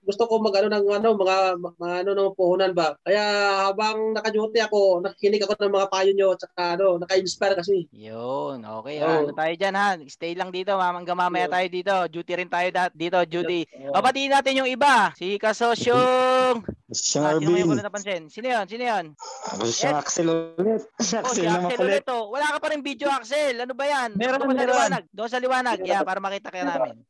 gusto 0.03 0.22
ko 0.27 0.42
magano 0.42 0.66
ng 0.72 0.87
ano 0.90 1.09
mga, 1.14 1.37
mga 1.62 1.94
ano 2.03 2.11
ng 2.16 2.35
puhunan 2.35 2.72
ba. 2.75 2.98
Kaya 3.07 3.25
habang 3.70 4.16
naka-duty 4.16 4.59
ako, 4.64 5.05
nakikinig 5.05 5.44
ako 5.44 5.55
ng 5.61 5.77
mga 5.77 5.90
payo 5.92 6.11
nyo 6.16 6.29
at 6.35 6.40
saka 6.42 6.62
ano, 6.79 6.98
naka-inspire 6.98 7.52
kasi. 7.55 7.87
Yun, 7.91 8.61
okay. 8.61 8.97
Oo. 8.99 9.07
ah. 9.07 9.19
Ano 9.23 9.33
tayo 9.33 9.53
dyan 9.53 9.75
ha? 9.75 9.88
Stay 10.05 10.33
lang 10.33 10.49
dito, 10.49 10.73
mamangga 10.73 11.12
mamaya 11.12 11.47
tayo 11.47 11.67
dito. 11.67 11.95
Duty 12.07 12.33
rin 12.35 12.49
tayo 12.49 12.67
dito, 12.93 13.19
duty. 13.23 13.61
O, 13.88 13.99
batiin 13.99 14.31
natin 14.31 14.59
yung 14.59 14.69
iba. 14.69 15.11
Si 15.15 15.37
Kasosyong. 15.37 16.62
Siyang 16.93 17.25
Ah, 17.25 17.41
sino 17.41 17.57
Arvin. 17.57 17.81
napansin? 17.81 18.23
Yun? 18.29 18.65
Sino 18.69 18.85
yun? 18.85 19.07
Ako 19.49 19.65
siyang 19.65 19.97
Axel 19.97 20.29
ulit. 20.29 20.85
Oh, 20.93 21.03
si 21.03 21.17
Axel 21.17 21.49
naman 21.49 21.73
Axel 21.73 21.88
ulit. 21.88 22.05
oh. 22.07 22.29
Wala 22.29 22.53
ka 22.53 22.59
pa 22.61 22.69
rin 22.69 22.85
video, 22.85 23.09
Axel. 23.09 23.57
Ano 23.57 23.73
ba 23.73 23.85
yan? 23.85 24.12
Meron, 24.15 24.45
Doon 24.45 24.53
sa 24.55 24.69
liwanag. 24.69 25.05
Doon 25.09 25.31
sa 25.31 25.41
liwanag. 25.41 25.79
Yeah, 25.83 26.05
para 26.05 26.21
makita 26.21 26.53
ka 26.53 26.61
namin. 26.61 27.01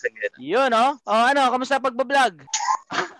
Sige. 0.00 0.32
Yun, 0.40 0.72
oh. 0.72 0.96
Oh, 1.04 1.24
ano? 1.28 1.52
Kamusta 1.52 1.76
pagbablog? 1.76 2.40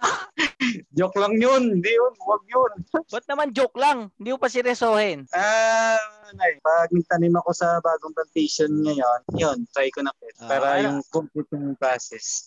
Joke 0.92 1.18
lang 1.18 1.36
yun. 1.36 1.78
Hindi 1.78 1.92
yun. 1.92 2.12
Huwag 2.18 2.42
yun. 2.46 2.72
Ba't 3.06 3.24
naman 3.26 3.54
joke 3.54 3.76
lang? 3.76 4.10
Hindi 4.16 4.34
mo 4.34 4.38
pa 4.38 4.50
seryosohin. 4.50 5.26
Ah, 5.30 5.98
nay, 6.34 6.58
pag 6.60 6.90
nagtanim 6.92 7.34
ako 7.40 7.50
sa 7.56 7.80
bagong 7.80 8.12
plantation 8.12 8.68
ngayon, 8.68 9.20
yun, 9.38 9.58
try 9.72 9.88
ko 9.88 10.04
na 10.04 10.12
po. 10.12 10.28
Ah, 10.42 10.48
Para 10.50 10.66
ano? 10.76 10.82
yung 10.84 10.98
complete 11.08 11.50
yung 11.54 11.76
process. 11.78 12.44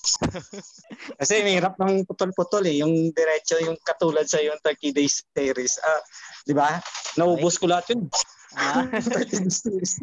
Kasi 1.19 1.41
may 1.41 1.57
hirap 1.57 1.79
ng 1.79 2.05
putol-putol 2.05 2.67
eh. 2.67 2.81
Yung 2.83 3.13
diretso, 3.15 3.57
yung 3.63 3.79
katulad 3.81 4.27
sa 4.27 4.43
yung 4.43 4.59
30 4.59 4.93
days 4.93 5.23
series. 5.33 5.79
Ah, 5.81 6.01
di 6.45 6.53
ba? 6.53 6.77
Naubos 7.17 7.57
ko 7.57 7.65
lahat 7.65 7.95
yun. 7.95 8.05
Ah, 8.51 8.83
30 8.83 9.47
days 9.47 9.63
series. 9.63 9.93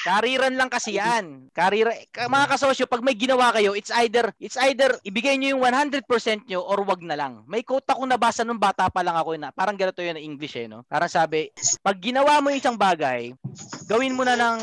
kariran 0.00 0.56
lang 0.56 0.72
kasi 0.72 0.96
yan. 0.96 1.52
Karira, 1.52 1.92
ka- 2.08 2.28
mga 2.28 2.56
kasosyo, 2.56 2.88
pag 2.88 3.04
may 3.04 3.12
ginawa 3.12 3.52
kayo, 3.52 3.76
it's 3.76 3.92
either, 4.00 4.32
it's 4.40 4.56
either 4.56 4.96
ibigay 5.04 5.36
nyo 5.36 5.56
yung 5.56 5.62
100% 5.62 6.04
nyo 6.48 6.64
or 6.64 6.80
wag 6.88 7.04
na 7.04 7.20
lang. 7.20 7.44
May 7.44 7.60
quote 7.60 7.84
ako 7.84 8.08
nabasa 8.08 8.48
nung 8.48 8.56
bata 8.56 8.88
pa 8.88 9.04
lang 9.04 9.16
ako 9.16 9.36
na 9.36 9.52
parang 9.52 9.76
ganito 9.76 10.00
yun 10.00 10.16
na 10.16 10.24
English 10.24 10.56
eh, 10.56 10.64
no? 10.64 10.88
Parang 10.88 11.12
sabi, 11.12 11.52
pag 11.84 12.00
ginawa 12.00 12.40
mo 12.40 12.48
yung 12.48 12.60
isang 12.60 12.80
bagay, 12.80 13.36
gawin 13.84 14.16
mo 14.16 14.24
na 14.24 14.36
ng 14.36 14.58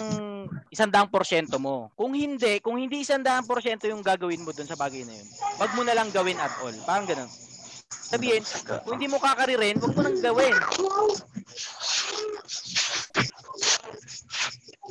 isang 0.73 0.89
daang 0.89 1.07
porsyento 1.07 1.61
mo. 1.61 1.93
Kung 1.93 2.11
hindi, 2.17 2.59
kung 2.59 2.75
hindi 2.75 3.05
isang 3.05 3.21
daang 3.21 3.45
porsyento 3.45 3.85
yung 3.85 4.01
gagawin 4.01 4.41
mo 4.41 4.51
dun 4.51 4.67
sa 4.67 4.75
bagay 4.75 5.05
na 5.05 5.13
yun, 5.13 5.27
wag 5.55 5.71
mo 5.71 5.85
na 5.85 5.93
lang 5.93 6.09
gawin 6.09 6.35
at 6.41 6.51
all. 6.59 6.75
Parang 6.83 7.05
ganun. 7.05 7.29
Sabihin, 7.85 8.41
kung 8.85 8.97
hindi 8.97 9.07
mo 9.07 9.17
kakaririn, 9.17 9.77
wag 9.77 9.93
mo 9.93 10.01
nang 10.01 10.19
gawin. 10.19 10.53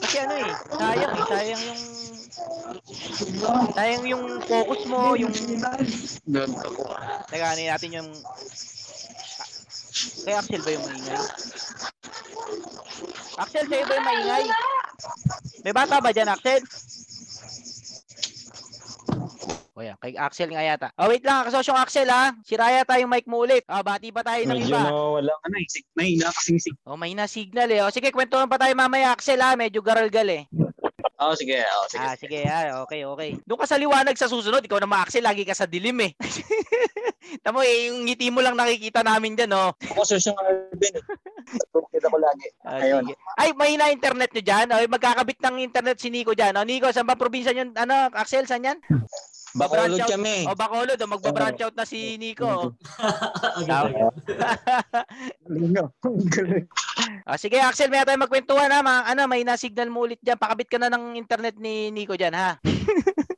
Kasi 0.05 0.17
ano 0.21 0.35
eh, 0.37 0.53
sayang 0.77 1.15
eh, 1.17 1.25
sayang 1.33 1.63
yung 1.65 1.81
sayang 3.73 4.05
yung 4.05 4.25
focus 4.45 4.81
mo, 4.85 5.17
yung 5.17 5.33
ano 5.33 5.57
natin 7.65 7.97
yung 7.97 8.09
Kay 10.25 10.35
Axel 10.35 10.63
ba 10.65 10.71
yung 10.73 10.85
maingay? 10.89 11.21
Axel, 13.39 13.65
sa'yo 13.69 13.85
ba 13.85 13.95
yung 13.95 14.09
maingay? 14.09 14.45
May 15.65 15.75
bata 15.77 16.01
ba 16.01 16.11
dyan, 16.13 16.33
Axel? 16.33 16.63
O 19.75 19.83
yan, 19.83 19.99
kay 19.99 20.15
Axel 20.15 20.55
nga 20.55 20.63
yata. 20.63 20.95
Oh, 20.95 21.11
wait 21.11 21.27
lang, 21.27 21.43
kasosyong 21.43 21.75
Axel 21.75 22.07
ha. 22.07 22.31
Sira 22.47 22.71
yata 22.71 22.95
yung 22.95 23.11
mic 23.11 23.27
mo 23.27 23.43
ulit. 23.43 23.67
Ah, 23.67 23.83
bati 23.83 24.15
pa 24.15 24.23
tayo 24.23 24.39
ng 24.41 24.55
Medyo 24.55 24.71
iba. 24.71 24.87
nawawala 24.87 25.35
ka 25.35 25.47
na 25.51 25.59
eh. 25.59 25.67
Sig- 25.67 25.91
Mahina 25.93 26.31
kasing 26.31 26.61
sig. 26.63 26.75
Oh, 26.87 26.95
may 26.95 27.11
na 27.11 27.27
signal 27.27 27.67
eh. 27.67 27.83
O 27.83 27.91
sige, 27.91 28.15
kwentuhan 28.15 28.47
pa 28.47 28.55
tayo 28.55 28.71
mamaya 28.73 29.11
Axel 29.11 29.43
ha. 29.43 29.59
Medyo 29.59 29.83
garalgal 29.83 30.31
eh. 30.31 30.47
Oo, 31.17 31.35
sige. 31.35 31.59
Oo, 31.59 31.87
sige. 31.91 32.07
ah, 32.07 32.15
sige 32.15 32.41
ah. 32.47 32.87
Okay, 32.87 33.03
okay. 33.03 33.35
Doon 33.43 33.59
ka 33.59 33.67
sa 33.67 33.75
liwanag 33.75 34.15
sa 34.15 34.31
susunod. 34.31 34.63
Ikaw 34.63 34.79
naman 34.79 35.03
Axel, 35.03 35.27
lagi 35.27 35.43
ka 35.43 35.59
sa 35.59 35.67
dilim 35.67 35.99
eh. 36.01 36.15
Tamo 37.43 37.59
eh, 37.59 37.91
yung 37.91 38.07
ngiti 38.07 38.31
mo 38.31 38.39
lang 38.39 38.55
nakikita 38.55 39.03
namin 39.03 39.35
dyan, 39.35 39.59
oh. 39.59 39.75
Ako 39.75 40.07
susyong 40.07 40.39
Arvin. 40.39 40.95
Kita 41.91 42.07
ko 42.07 42.19
lagi. 42.19 42.47
Ah, 42.63 42.79
Ayun. 42.79 43.11
Ay, 43.35 43.51
may 43.53 43.75
na 43.75 43.91
internet 43.91 44.31
nyo 44.31 44.43
dyan. 44.45 44.71
Ay, 44.71 44.87
magkakabit 44.87 45.43
ng 45.43 45.57
internet 45.61 45.99
si 45.99 46.15
Nico 46.15 46.31
dyan. 46.31 46.55
O, 46.55 46.63
Nico, 46.63 46.87
saan 46.89 47.07
ba 47.07 47.19
probinsya 47.19 47.51
nyo? 47.51 47.75
Ano, 47.75 48.07
Axel, 48.13 48.47
saan 48.47 48.63
yan? 48.65 48.79
Bacolod 49.55 50.03
out. 50.03 50.11
kami. 50.11 50.51
O, 50.51 50.59
Bacolod. 50.59 50.99
O, 50.99 51.07
magba-branch 51.07 51.63
out 51.63 51.77
na 51.79 51.87
si 51.87 52.19
Nico. 52.19 52.75
Lino. 55.55 55.95
Ah, 57.25 57.41
sige, 57.41 57.57
Axel, 57.57 57.89
may 57.89 58.05
tayo 58.05 58.21
magkwentuhan 58.21 58.71
ha. 58.71 58.85
Ma, 58.85 59.03
ano, 59.09 59.25
may 59.25 59.43
na-signal 59.43 59.89
mo 59.89 60.05
ulit 60.05 60.21
dyan. 60.21 60.37
Pakabit 60.37 60.69
ka 60.69 60.77
na 60.77 60.93
ng 60.93 61.17
internet 61.17 61.57
ni 61.57 61.89
Nico 61.89 62.15
dyan, 62.15 62.37
ha? 62.37 62.61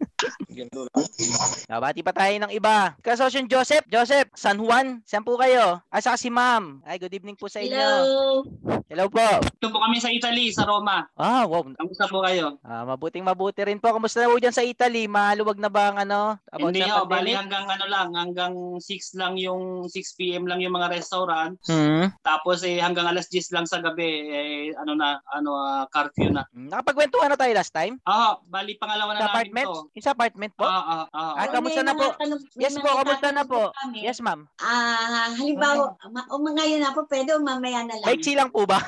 Nabati 1.67 2.01
pa 2.01 2.17
tayo 2.17 2.33
ng 2.39 2.53
iba. 2.53 2.97
Kasosyon 3.01 3.45
Joseph. 3.45 3.85
Joseph, 3.87 4.33
San 4.33 4.57
Juan. 4.57 5.05
Saan 5.05 5.21
po 5.21 5.37
kayo? 5.37 5.85
Ah, 5.87 6.01
saka 6.01 6.17
si 6.17 6.33
ma'am. 6.33 6.81
Ay, 6.83 6.97
good 6.97 7.13
evening 7.13 7.37
po 7.37 7.45
sa 7.47 7.61
inyo. 7.61 7.77
Hello. 7.77 8.41
Hello 8.87 9.11
po. 9.11 9.21
Ito 9.21 9.69
po 9.69 9.79
kami 9.83 9.99
sa 9.99 10.09
Italy, 10.09 10.49
sa 10.49 10.65
Roma. 10.65 11.05
Ah, 11.19 11.45
wow. 11.45 11.67
Kamusta 11.75 12.07
po 12.07 12.23
kayo? 12.23 12.57
Ah, 12.63 12.87
mabuting 12.87 13.27
mabuti 13.27 13.61
rin 13.61 13.77
po. 13.77 13.91
Kamusta 13.91 14.23
na 14.23 14.31
po 14.31 14.39
dyan 14.39 14.55
sa 14.55 14.63
Italy? 14.63 15.05
Maluwag 15.05 15.59
na 15.59 15.69
ba 15.69 15.91
ang 15.91 15.99
ano? 16.01 16.39
About 16.49 16.71
Hindi 16.71 16.87
sa 16.87 17.03
ho, 17.03 17.05
bali 17.05 17.35
hanggang 17.35 17.67
ano 17.67 17.85
lang, 17.91 18.15
hanggang 18.15 18.55
6 18.79 19.19
lang 19.19 19.35
yung 19.37 19.91
6 19.91 19.93
PM 20.17 20.47
lang 20.47 20.63
yung 20.63 20.73
mga 20.73 20.95
restaurant. 20.95 21.59
Hmm. 21.67 22.15
Tapos 22.23 22.63
eh 22.63 22.79
hanggang 22.79 23.05
alas 23.05 23.27
10 23.27 23.51
lang 23.53 23.67
sa 23.67 23.83
gabi 23.83 24.07
eh 24.31 24.49
ano 24.79 24.95
na 24.95 25.19
ano 25.29 25.59
ah, 25.59 25.85
curfew 25.91 26.31
na. 26.31 26.47
Hmm, 26.55 26.71
Nakapagkwentuhan 26.71 27.29
na 27.29 27.39
tayo 27.39 27.53
last 27.53 27.75
time? 27.75 27.99
Ah, 28.07 28.39
bali 28.47 28.79
pangalawa 28.79 29.13
na 29.13 29.19
Sa 29.19 29.25
namin 29.27 29.35
apartment? 29.35 29.67
to. 29.67 29.79
Sa 29.99 30.15
apartment 30.15 30.46
po? 30.49 30.63
Ah, 30.63 30.85
ah, 30.85 31.05
ah. 31.11 31.33
Ah, 31.37 31.49
kamusta 31.49 31.81
na 31.81 31.93
po? 31.93 32.15
tanong- 32.15 32.43
Yes 32.55 32.75
po, 32.75 32.89
kamusta 32.89 33.29
na 33.31 33.43
po? 33.43 33.73
kami. 33.75 33.99
Yes, 34.03 34.19
ma'am. 34.21 34.47
Ah, 34.59 35.33
halimbawa, 35.33 35.99
ma- 36.07 36.29
o 36.29 36.39
ngayon 36.39 36.81
na 36.81 36.93
po, 36.93 37.03
pwede 37.07 37.33
o 37.33 37.41
mamaya 37.41 37.83
na 37.83 37.97
lang. 37.97 38.07
Maiksi 38.07 38.33
lang 38.33 38.51
po 38.51 38.63
ba? 38.65 38.79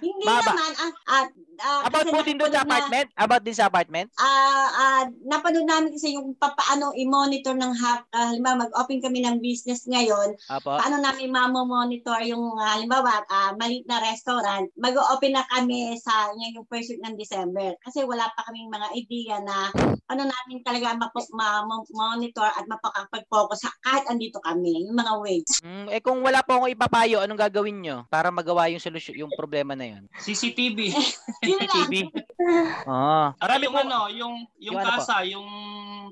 Hindi 0.00 0.24
Baba. 0.24 0.52
naman, 0.52 0.72
ah, 0.76 0.92
ah, 1.08 1.24
ah, 1.60 1.86
About 1.86 2.06
po 2.08 2.20
din 2.22 2.36
doon 2.36 2.52
sa 2.52 2.62
napanood 2.62 2.66
na- 2.66 2.76
apartment? 2.76 3.08
About 3.16 3.42
din 3.42 3.56
sa 3.56 3.66
apartment? 3.68 4.08
Ah, 4.16 4.66
ah, 4.68 5.02
napanood 5.24 5.66
namin 5.66 5.90
kasi 5.92 6.16
yung 6.16 6.34
papaano 6.36 6.92
i-monitor 6.92 7.54
ng 7.54 7.72
hap, 7.76 8.06
ah, 8.10 8.32
halimbawa 8.32 8.68
mag-open 8.68 9.00
kami 9.00 9.22
ng 9.22 9.40
business 9.40 9.84
ngayon, 9.86 10.36
Apo. 10.48 10.76
paano 10.76 11.00
namin 11.00 11.32
mamo-monitor 11.32 12.20
yung 12.24 12.56
ah, 12.56 12.76
halimbawa 12.76 13.22
ah, 13.26 13.52
maliit 13.54 13.84
na 13.84 14.02
restaurant, 14.02 14.66
mag-open 14.76 15.36
na 15.36 15.44
kami 15.48 15.96
sa 15.96 16.32
ngayon 16.34 16.62
yung 16.62 16.68
first 16.68 16.92
week 16.92 17.02
ng 17.02 17.16
December 17.16 17.76
kasi 17.80 18.02
wala 18.02 18.28
pa 18.32 18.46
kaming 18.48 18.68
mga 18.68 18.88
idea 18.94 19.36
na 19.40 19.70
ano 20.06 20.22
namin 20.22 20.62
talaga 20.62 20.94
mapo- 20.94 21.32
ma-monitor 21.34 22.46
at 22.46 22.64
mapakapag-focus 22.66 23.66
sa 23.66 23.70
kahit 23.82 24.06
andito 24.06 24.38
kami, 24.38 24.86
yung 24.86 24.94
mga 24.96 25.12
ways. 25.18 25.50
Mm, 25.62 25.86
eh 25.90 26.00
kung 26.00 26.22
wala 26.22 26.42
po 26.46 26.58
akong 26.58 26.72
ipapayo, 26.72 27.22
anong 27.22 27.40
gagawin 27.40 27.78
nyo 27.82 27.96
para 28.06 28.30
magawa 28.30 28.70
yung 28.70 28.82
solusyon, 28.82 29.26
yung 29.26 29.32
problema 29.34 29.74
na 29.74 29.96
yun? 29.96 30.02
CCTV. 30.18 30.94
Yun 31.48 31.60
lang. 31.60 31.74
TV? 31.86 31.92
Oo. 32.86 33.24
Para 33.34 33.56
Marami 33.56 33.62
yung 33.64 33.78
ano, 33.78 33.98
yung 34.12 34.34
yung 34.60 34.74
Yung 34.76 34.76
ano 34.76 34.90
kasa, 34.92 35.16
yung 35.24 35.48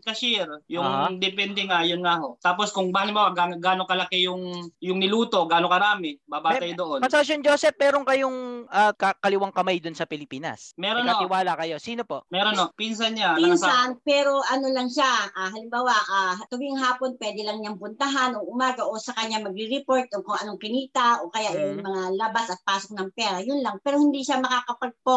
cashier, 0.01 0.49
yung 0.67 0.85
Aha. 0.85 1.13
depende 1.15 1.65
nga, 1.65 1.81
yun 1.83 2.03
nga 2.03 2.19
ho. 2.19 2.37
Tapos 2.39 2.71
kung 2.71 2.91
halimbawa 2.91 3.31
gaano 3.33 3.57
gaano 3.59 3.85
kalaki 3.85 4.25
yung 4.25 4.43
yung 4.81 4.99
niluto, 4.99 5.45
gaano 5.47 5.69
karami, 5.69 6.19
babatay 6.25 6.73
doon. 6.73 7.01
Kasosyon 7.01 7.41
Joseph, 7.41 7.77
meron 7.79 8.05
kayong 8.05 8.69
ah, 8.69 8.93
ka- 8.93 9.17
kaliwang 9.19 9.53
kamay 9.53 9.79
dun 9.79 9.95
sa 9.95 10.05
Pilipinas. 10.05 10.73
Meron 10.77 11.05
May 11.05 11.13
no. 11.13 11.21
katiwala 11.21 11.53
kayo. 11.57 11.77
Sino 11.79 12.03
po? 12.05 12.25
Meron 12.29 12.57
no, 12.57 12.73
pinsan 12.75 13.15
niya. 13.15 13.37
Pinsan, 13.37 14.01
pero 14.03 14.41
ano 14.45 14.67
lang 14.71 14.89
siya, 14.89 15.09
ah, 15.31 15.51
halimbawa, 15.53 15.93
ah, 15.95 16.37
tuwing 16.49 16.77
hapon 16.77 17.17
pwede 17.17 17.41
lang 17.45 17.61
niyang 17.61 17.79
puntahan 17.79 18.35
o 18.37 18.45
umaga 18.45 18.85
o 18.85 18.97
sa 18.99 19.15
kanya 19.15 19.41
magre-report 19.41 20.09
o 20.15 20.23
kung 20.25 20.39
anong 20.41 20.61
kinita 20.61 21.21
o 21.23 21.31
kaya 21.31 21.53
yung 21.55 21.81
Mhm. 21.81 21.85
mga 21.85 22.03
labas 22.19 22.47
at 22.51 22.61
pasok 22.63 22.97
ng 22.97 23.11
pera, 23.13 23.39
yun 23.41 23.61
lang. 23.61 23.79
Pero 23.81 23.99
hindi 23.99 24.21
siya 24.21 24.41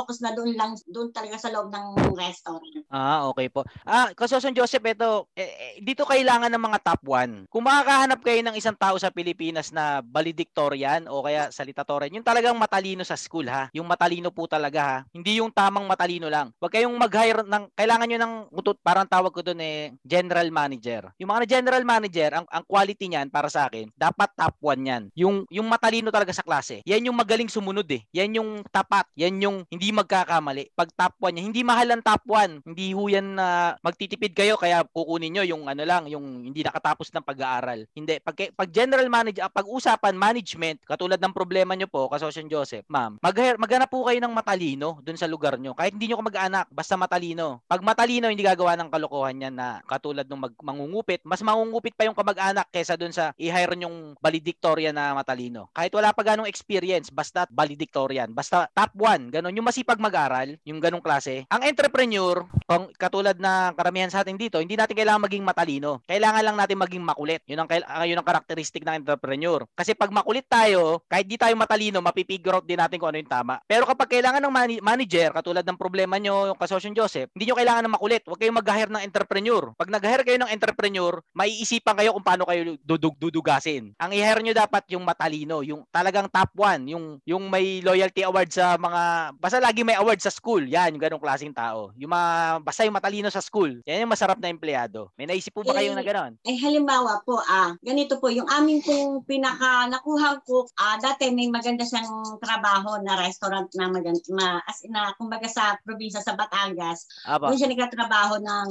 makakapag-focus 0.08 0.24
na 0.24 0.32
doon 0.32 0.52
lang, 0.56 0.72
doon 0.88 1.10
talaga 1.12 1.36
sa 1.38 1.52
loob 1.52 1.68
ng 1.68 2.16
restaurant. 2.16 2.64
Ah, 2.88 3.28
okay 3.28 3.52
po. 3.52 3.68
Ah, 3.84 4.16
Kasosyon 4.16 4.56
Joseph, 4.56 4.84
ito, 4.88 5.28
eh, 5.36 5.44
eh, 5.44 5.74
dito 5.84 6.08
kailangan 6.08 6.48
ng 6.48 6.64
mga 6.64 6.80
top 6.80 7.02
1. 7.04 7.52
Kung 7.52 7.68
makakahanap 7.68 8.20
kayo 8.24 8.40
ng 8.48 8.56
isang 8.56 8.78
tao 8.80 8.96
sa 8.96 9.12
Pilipinas 9.12 9.76
na 9.76 10.00
valedictorian 10.00 11.12
o 11.12 11.20
kaya 11.20 11.52
salitatorian, 11.52 12.16
yung 12.16 12.26
talagang 12.26 12.56
matalino 12.56 13.04
sa 13.04 13.20
school 13.20 13.52
ha. 13.52 13.68
Yung 13.76 13.86
matalino 13.86 14.32
po 14.32 14.48
talaga 14.48 14.80
ha. 14.80 14.98
Hindi 15.12 15.44
yung 15.44 15.52
tamang 15.52 15.84
matalino 15.84 16.32
lang. 16.32 16.56
Huwag 16.58 16.72
kayong 16.72 16.96
mag-hire 16.96 17.44
ng, 17.44 17.76
kailangan 17.76 18.08
nyo 18.08 18.20
ng, 18.24 18.34
parang 18.80 19.08
tawag 19.08 19.36
ko 19.36 19.44
doon 19.44 19.60
eh, 19.60 19.92
general 20.08 20.48
manager. 20.50 21.12
Yung 21.20 21.30
mga 21.30 21.60
general 21.60 21.84
manager, 21.84 22.32
ang, 22.40 22.48
ang 22.48 22.64
quality 22.64 23.12
niyan 23.12 23.28
para 23.28 23.52
sa 23.52 23.68
akin, 23.68 23.92
dapat 23.94 24.32
top 24.40 24.56
1 24.64 24.90
yan. 24.90 25.04
Yung, 25.20 25.44
yung 25.52 25.68
matalino 25.68 26.08
talaga 26.08 26.32
sa 26.32 26.46
klase. 26.46 26.80
Yan 26.88 27.12
yung 27.12 27.18
magaling 27.18 27.52
sumunod 27.52 27.88
eh. 27.92 28.08
Yan 28.16 28.40
yung 28.40 28.64
tapat. 28.72 29.04
Yan 29.20 29.36
yung 29.44 29.58
hindi 29.68 29.92
magkakamali. 29.98 30.70
Pag 30.78 30.94
top 30.94 31.14
1 31.20 31.34
niya, 31.34 31.44
hindi 31.50 31.62
mahal 31.66 31.88
ang 31.90 32.04
top 32.06 32.24
1. 32.30 32.70
Hindi 32.70 32.94
ho 32.94 33.04
yan 33.10 33.38
na 33.38 33.74
magtitipid 33.82 34.38
kayo 34.38 34.54
kaya 34.56 34.86
kukunin 34.86 35.34
nyo 35.34 35.44
yung 35.44 35.66
ano 35.66 35.82
lang, 35.82 36.06
yung 36.06 36.46
hindi 36.46 36.62
nakatapos 36.62 37.10
ng 37.10 37.26
pag-aaral. 37.26 37.90
Hindi. 37.98 38.22
Pag, 38.22 38.54
pag 38.54 38.70
general 38.70 39.10
manager, 39.10 39.48
ah, 39.48 39.54
pag 39.54 39.66
usapan 39.66 40.14
management, 40.14 40.86
katulad 40.86 41.18
ng 41.18 41.34
problema 41.34 41.74
nyo 41.74 41.90
po, 41.90 42.06
kasosyon 42.12 42.52
Joseph, 42.52 42.86
ma'am, 42.88 43.18
mag 43.18 43.36
maghanap 43.58 43.90
po 43.90 44.06
kayo 44.06 44.20
ng 44.22 44.34
matalino 44.34 45.02
dun 45.02 45.18
sa 45.18 45.30
lugar 45.30 45.58
nyo. 45.58 45.74
Kahit 45.74 45.96
hindi 45.96 46.12
ka 46.12 46.22
mag-anak, 46.22 46.68
basta 46.70 47.00
matalino. 47.00 47.64
Pag 47.66 47.82
matalino, 47.82 48.30
hindi 48.30 48.44
gagawa 48.46 48.76
ng 48.78 48.90
kalokohan 48.92 49.42
yan 49.42 49.56
na 49.56 49.80
katulad 49.86 50.28
ng 50.28 50.42
mag, 50.42 50.54
mangungupit. 50.62 51.22
Mas 51.24 51.42
mangungupit 51.42 51.96
pa 51.96 52.06
yung 52.06 52.18
kamag-anak 52.18 52.68
kesa 52.70 53.00
dun 53.00 53.14
sa 53.16 53.32
i-hire 53.40 53.74
nyong 53.78 54.20
valedictorian 54.20 54.94
na 54.94 55.16
matalino. 55.16 55.70
Kahit 55.72 55.94
wala 55.96 56.12
pa 56.12 56.22
ganong 56.26 56.50
experience, 56.50 57.10
basta 57.14 57.48
valedictorian. 57.50 58.34
Basta 58.34 58.68
top 58.74 58.92
1, 58.98 59.34
ganun. 59.34 59.54
Yung 59.56 59.68
masipag 59.88 60.04
mag-aral, 60.04 60.60
yung 60.68 60.84
ganong 60.84 61.00
klase. 61.00 61.48
Ang 61.48 61.64
entrepreneur, 61.64 62.44
kung 62.68 62.92
katulad 63.00 63.40
na 63.40 63.72
karamihan 63.72 64.12
sa 64.12 64.20
atin 64.20 64.36
dito, 64.36 64.60
hindi 64.60 64.76
natin 64.76 65.00
kailangan 65.00 65.24
maging 65.24 65.48
matalino. 65.48 66.04
Kailangan 66.04 66.44
lang 66.44 66.60
natin 66.60 66.76
maging 66.76 67.08
makulit. 67.08 67.40
Yun 67.48 67.64
ang, 67.64 67.72
ah, 67.88 68.04
yun 68.04 68.20
ang 68.20 68.28
karakteristik 68.28 68.84
ng 68.84 69.00
entrepreneur. 69.00 69.64
Kasi 69.72 69.96
pag 69.96 70.12
makulit 70.12 70.44
tayo, 70.52 71.08
kahit 71.08 71.24
di 71.24 71.40
tayo 71.40 71.56
matalino, 71.56 72.04
mapipigure 72.04 72.60
out 72.60 72.68
din 72.68 72.76
natin 72.76 73.00
kung 73.00 73.16
ano 73.16 73.24
yung 73.24 73.32
tama. 73.32 73.64
Pero 73.64 73.88
kapag 73.88 74.12
kailangan 74.12 74.44
ng 74.44 74.52
mani- 74.52 74.84
manager, 74.84 75.32
katulad 75.40 75.64
ng 75.64 75.80
problema 75.80 76.20
nyo, 76.20 76.52
yung 76.52 76.60
kasosyon 76.60 76.92
Joseph, 76.92 77.32
hindi 77.32 77.48
nyo 77.48 77.56
kailangan 77.56 77.88
ng 77.88 77.96
makulit. 77.96 78.28
Huwag 78.28 78.44
kayong 78.44 78.60
mag-hire 78.60 78.92
ng 78.92 79.04
entrepreneur. 79.08 79.72
Pag 79.80 79.88
nag-hire 79.88 80.28
kayo 80.28 80.38
ng 80.44 80.52
entrepreneur, 80.52 81.24
maiisipan 81.32 81.96
kayo 81.96 82.12
kung 82.12 82.28
paano 82.28 82.44
kayo 82.44 82.76
dudug 82.84 83.16
dudugasin. 83.16 83.96
Ang 84.04 84.12
i-hire 84.12 84.44
nyo 84.44 84.52
dapat 84.52 84.84
yung 84.92 85.08
matalino, 85.08 85.64
yung 85.64 85.88
talagang 85.96 86.28
top 86.28 86.52
1, 86.60 86.92
yung, 86.92 87.24
yung 87.24 87.48
may 87.48 87.80
loyalty 87.80 88.28
award 88.28 88.52
sa 88.52 88.76
mga, 88.76 89.32
basta 89.40 89.64
lagi 89.64 89.77
may 89.84 90.00
award 90.00 90.18
sa 90.24 90.32
school. 90.32 90.64
Yan, 90.64 90.96
yung 90.96 91.04
ganong 91.04 91.22
klaseng 91.22 91.52
tao. 91.52 91.92
Yung 92.00 92.10
mga, 92.10 92.64
basta 92.64 92.88
yung 92.88 92.96
matalino 92.96 93.28
sa 93.28 93.44
school. 93.44 93.84
Yan 93.84 94.08
yung 94.08 94.14
masarap 94.14 94.40
na 94.40 94.48
empleyado. 94.48 95.12
May 95.20 95.28
naisip 95.28 95.52
po 95.52 95.62
ba 95.68 95.76
Eh, 95.76 95.84
kayong 95.84 96.00
na 96.00 96.08
ganon? 96.08 96.34
Eh 96.48 96.56
halimbawa 96.56 97.20
po, 97.28 97.44
ah, 97.44 97.76
ganito 97.84 98.16
po, 98.24 98.32
yung 98.32 98.48
amin 98.48 98.80
pong 98.80 99.28
pinaka 99.28 99.92
nakuhang 99.92 100.40
cook, 100.48 100.72
ah, 100.80 100.96
dati 100.96 101.28
may 101.36 101.52
maganda 101.52 101.84
siyang 101.84 102.40
trabaho 102.40 102.96
na 103.04 103.20
restaurant 103.20 103.68
na 103.76 103.92
maganda, 103.92 104.24
ma, 104.32 104.64
as 104.64 104.80
in 104.88 104.96
na, 104.96 105.12
kumbaga 105.20 105.52
sa 105.52 105.76
probinsya 105.84 106.24
sa 106.24 106.40
Batangas, 106.40 107.04
Aba. 107.28 107.52
doon 107.52 107.60
siya 107.60 107.68
nagtatrabaho 107.76 108.40
ng 108.40 108.68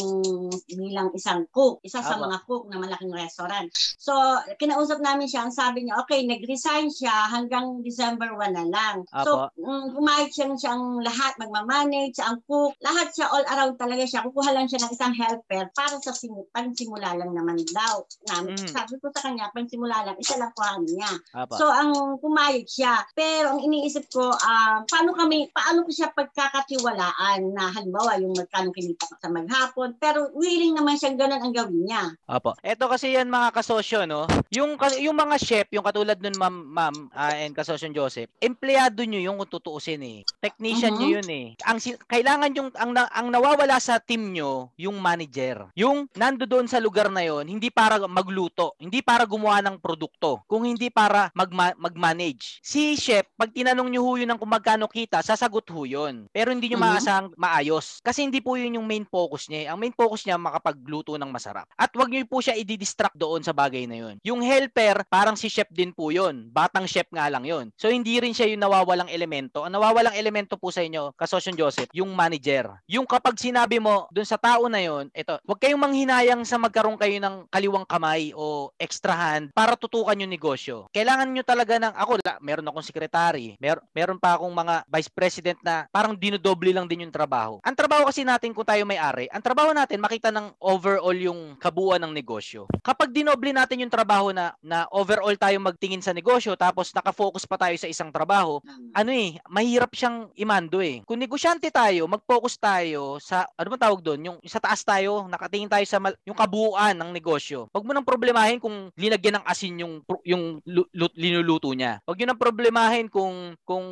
bilang 0.73 1.12
isang 1.12 1.45
cook, 1.53 1.85
isa 1.85 2.01
sa 2.01 2.16
Aba. 2.16 2.33
mga 2.33 2.38
cook 2.49 2.64
na 2.73 2.81
malaking 2.81 3.12
restaurant. 3.12 3.69
So, 4.01 4.16
kinausap 4.57 5.05
namin 5.05 5.29
siya, 5.29 5.45
ang 5.45 5.53
sabi 5.53 5.85
niya, 5.85 6.01
okay, 6.01 6.25
nag-resign 6.25 6.88
siya 6.88 7.29
hanggang 7.29 7.85
December 7.85 8.33
1 8.33 8.57
na 8.57 8.64
lang. 8.73 8.97
So, 9.21 9.53
Apo. 9.53 9.61
mm, 9.61 9.87
pumayag 9.92 10.31
siya 10.33 10.47
siyang 10.55 10.95
lahat, 11.00 11.35
magmamanage, 11.40 12.20
ang 12.20 12.44
cook, 12.44 12.76
lahat 12.85 13.09
siya, 13.16 13.26
all 13.32 13.46
around 13.48 13.74
talaga 13.80 14.04
siya. 14.04 14.20
Kukuha 14.28 14.52
lang 14.52 14.68
siya 14.68 14.85
ng 14.85 14.92
isang 14.92 15.14
helper 15.16 15.72
para 15.72 15.96
sa 16.04 16.12
simu- 16.12 16.46
pangsimula 16.52 17.16
lang 17.16 17.32
naman 17.32 17.56
daw. 17.72 18.04
Namin. 18.28 18.61
Mm. 18.61 18.68
Sabi 18.68 18.94
ko 19.00 19.09
sa 19.16 19.24
kanya, 19.24 19.48
pangsimula 19.56 20.04
lang, 20.04 20.16
isa 20.20 20.37
lang 20.37 20.52
kuhaan 20.52 20.85
niya. 20.85 21.11
Aba. 21.32 21.56
So, 21.56 21.64
ang 21.72 22.20
pumayag 22.20 22.68
siya. 22.68 23.09
Pero 23.16 23.56
ang 23.56 23.61
iniisip 23.64 24.12
ko, 24.12 24.28
ah, 24.28 24.85
paano 24.85 25.16
kami, 25.16 25.48
paano 25.56 25.88
ko 25.88 25.90
siya 25.90 26.12
pagkakatiwalaan 26.12 27.56
na 27.56 27.72
halimbawa 27.72 28.20
yung 28.20 28.37
magkano 28.37 28.70
kinita 28.76 29.09
sa 29.16 29.32
maghapon, 29.32 29.96
pero 29.96 30.28
willing 30.37 30.76
naman 30.76 31.00
siyang 31.00 31.16
ganun 31.16 31.40
ang 31.40 31.54
gawin 31.56 31.88
niya. 31.88 32.12
Apo. 32.28 32.52
Ito 32.61 32.92
kasi 32.92 33.16
yan 33.16 33.32
mga 33.32 33.56
kasosyo, 33.56 34.04
no? 34.04 34.28
Yung, 34.52 34.76
yung 35.00 35.16
mga 35.16 35.37
chef, 35.40 35.66
yung 35.72 35.87
katulad 35.87 36.20
nun 36.20 36.37
ma'am, 36.37 36.56
ma'am 36.76 36.96
ah, 37.16 37.32
and 37.32 37.56
kasosyo 37.56 37.88
Joseph, 37.96 38.28
empleyado 38.42 39.00
nyo 39.06 39.20
yung 39.20 39.37
kung 39.40 39.62
tutuusin 39.62 40.02
eh. 40.02 40.18
Technician 40.42 40.86
nyo 40.92 41.07
Mhm. 41.09 41.14
yun 41.20 41.29
eh. 41.29 41.46
Ang 41.64 41.79
kailangan 42.07 42.51
yung, 42.55 42.70
ang, 42.75 42.90
na- 42.92 43.11
ang 43.11 43.29
nawawala 43.31 43.77
sa 43.79 43.99
team 43.99 44.31
nyo, 44.31 44.70
yung 44.77 44.99
manager. 44.99 45.70
Yung 45.75 46.07
nando 46.14 46.44
doon 46.44 46.66
sa 46.66 46.79
lugar 46.79 47.09
na 47.09 47.22
yon, 47.22 47.46
hindi 47.46 47.68
para 47.68 47.99
magluto, 48.07 48.75
hindi 48.79 49.01
para 49.01 49.25
gumawa 49.25 49.59
ng 49.62 49.79
produkto, 49.79 50.42
kung 50.46 50.64
hindi 50.64 50.88
para 50.88 51.31
magma- 51.33 51.77
mag-manage. 51.77 52.61
Si 52.62 52.94
chef, 52.96 53.27
pag 53.35 53.51
tinanong 53.51 53.88
nyo 53.88 54.03
ho 54.03 54.12
yun 54.16 54.31
ng 54.31 54.38
kung 54.38 54.53
magkano 54.53 54.87
kita, 54.87 55.20
sasagot 55.20 55.66
ho 55.70 55.83
yun. 55.83 56.29
Pero 56.31 56.53
hindi 56.53 56.68
nyo 56.68 56.79
Mhm. 56.79 56.87
maasahang 56.87 57.29
maayos. 57.37 57.99
Kasi 58.01 58.22
hindi 58.22 58.38
po 58.40 58.55
yun 58.55 58.77
yung 58.77 58.87
main 58.87 59.05
focus 59.05 59.49
niya. 59.49 59.57
eh. 59.57 59.66
Ang 59.72 59.79
main 59.81 59.94
focus 59.94 60.25
niya, 60.25 60.37
makapagluto 60.37 61.16
ng 61.16 61.31
masarap. 61.31 61.64
At 61.75 61.88
wag 61.94 62.09
nyo 62.09 62.20
po 62.29 62.40
siya 62.40 62.53
i-distract 62.55 63.16
doon 63.16 63.40
sa 63.40 63.53
bagay 63.53 63.88
na 63.88 63.96
yun. 63.96 64.14
Yung 64.22 64.44
helper, 64.44 65.07
parang 65.09 65.33
si 65.35 65.49
chef 65.49 65.68
din 65.70 65.92
po 65.92 66.12
yun. 66.12 66.53
Batang 66.53 66.85
chef 66.85 67.09
nga 67.09 67.27
lang 67.31 67.44
yun. 67.44 67.72
So, 67.77 67.88
hindi 67.88 68.20
rin 68.20 68.33
siya 68.33 68.46
yung 68.46 68.61
nawawalang 68.61 69.09
elemento. 69.09 69.64
Ang 69.64 69.72
nawawalang 69.75 70.12
elemento 70.12 70.57
po 70.57 70.65
sa 70.70 70.85
inyo, 70.85 71.12
kasosyon 71.16 71.57
Joseph, 71.59 71.90
yung 71.94 72.12
manager. 72.12 72.76
Yung 72.90 73.09
kapag 73.09 73.38
sinabi 73.38 73.81
mo 73.81 74.07
doon 74.12 74.29
sa 74.29 74.38
tao 74.38 74.66
na 74.66 74.83
yun, 74.83 75.09
ito, 75.12 75.38
wag 75.42 75.59
kayong 75.61 75.81
manghinayang 75.81 76.42
sa 76.44 76.61
magkaroon 76.61 76.98
kayo 76.98 77.16
ng 77.18 77.48
kaliwang 77.48 77.87
kamay 77.88 78.31
o 78.37 78.70
extra 78.76 79.14
hand 79.14 79.50
para 79.55 79.74
tutukan 79.79 80.18
yung 80.18 80.33
negosyo. 80.33 80.87
Kailangan 80.92 81.31
nyo 81.31 81.44
talaga 81.46 81.79
ng, 81.81 81.94
ako, 81.94 82.12
la, 82.22 82.37
meron 82.42 82.66
akong 82.68 82.87
secretary, 82.87 83.57
mer 83.59 83.81
meron 83.92 84.20
pa 84.20 84.37
akong 84.37 84.52
mga 84.52 84.85
vice 84.88 85.11
president 85.12 85.59
na 85.64 85.88
parang 85.88 86.14
dinodoble 86.16 86.70
lang 86.72 86.87
din 86.87 87.09
yung 87.09 87.14
trabaho. 87.14 87.59
Ang 87.64 87.76
trabaho 87.76 88.09
kasi 88.09 88.22
natin 88.22 88.52
kung 88.52 88.66
tayo 88.66 88.85
may-ari, 88.85 89.26
ang 89.33 89.42
trabaho 89.42 89.72
natin 89.72 90.02
makita 90.02 90.29
ng 90.31 90.57
overall 90.61 91.16
yung 91.16 91.57
kabuuan 91.57 92.02
ng 92.02 92.12
negosyo. 92.12 92.68
Kapag 92.83 93.12
dinoble 93.12 93.50
natin 93.50 93.83
yung 93.83 93.92
trabaho 93.92 94.31
na, 94.31 94.52
na 94.61 94.85
overall 94.92 95.35
tayo 95.37 95.57
magtingin 95.61 96.05
sa 96.05 96.12
negosyo 96.12 96.55
tapos 96.55 96.92
nakafocus 96.92 97.44
pa 97.48 97.57
tayo 97.57 97.76
sa 97.76 97.88
isang 97.88 98.12
trabaho, 98.12 98.61
ano 98.92 99.11
eh, 99.12 99.38
mahirap 99.48 99.92
siyang 99.94 100.31
imando 100.57 100.81
eh. 100.81 101.05
Kung 101.05 101.21
negosyante 101.21 101.69
tayo, 101.69 102.09
mag-focus 102.09 102.57
tayo 102.57 103.21
sa, 103.21 103.45
ano 103.61 103.69
ba 103.69 103.77
tawag 103.77 104.01
doon? 104.01 104.21
Yung 104.33 104.38
sa 104.49 104.57
taas 104.57 104.81
tayo, 104.81 105.29
nakatingin 105.29 105.69
tayo 105.69 105.85
sa 105.85 106.01
mal- 106.01 106.16
yung 106.25 106.33
kabuuan 106.33 106.97
ng 106.97 107.12
negosyo. 107.12 107.69
Huwag 107.77 107.85
mo 107.85 107.92
nang 107.92 108.09
problemahin 108.09 108.57
kung 108.57 108.88
linagyan 108.97 109.37
ng 109.40 109.45
asin 109.45 109.85
yung, 109.85 109.95
yung 110.25 110.64
lu- 110.64 110.88
lu- 110.97 111.12
linuluto 111.12 111.69
niya. 111.77 112.01
Huwag 112.09 112.16
nyo 112.16 112.27
nang 112.33 112.40
problemahin 112.40 113.07
kung, 113.12 113.53
kung 113.69 113.85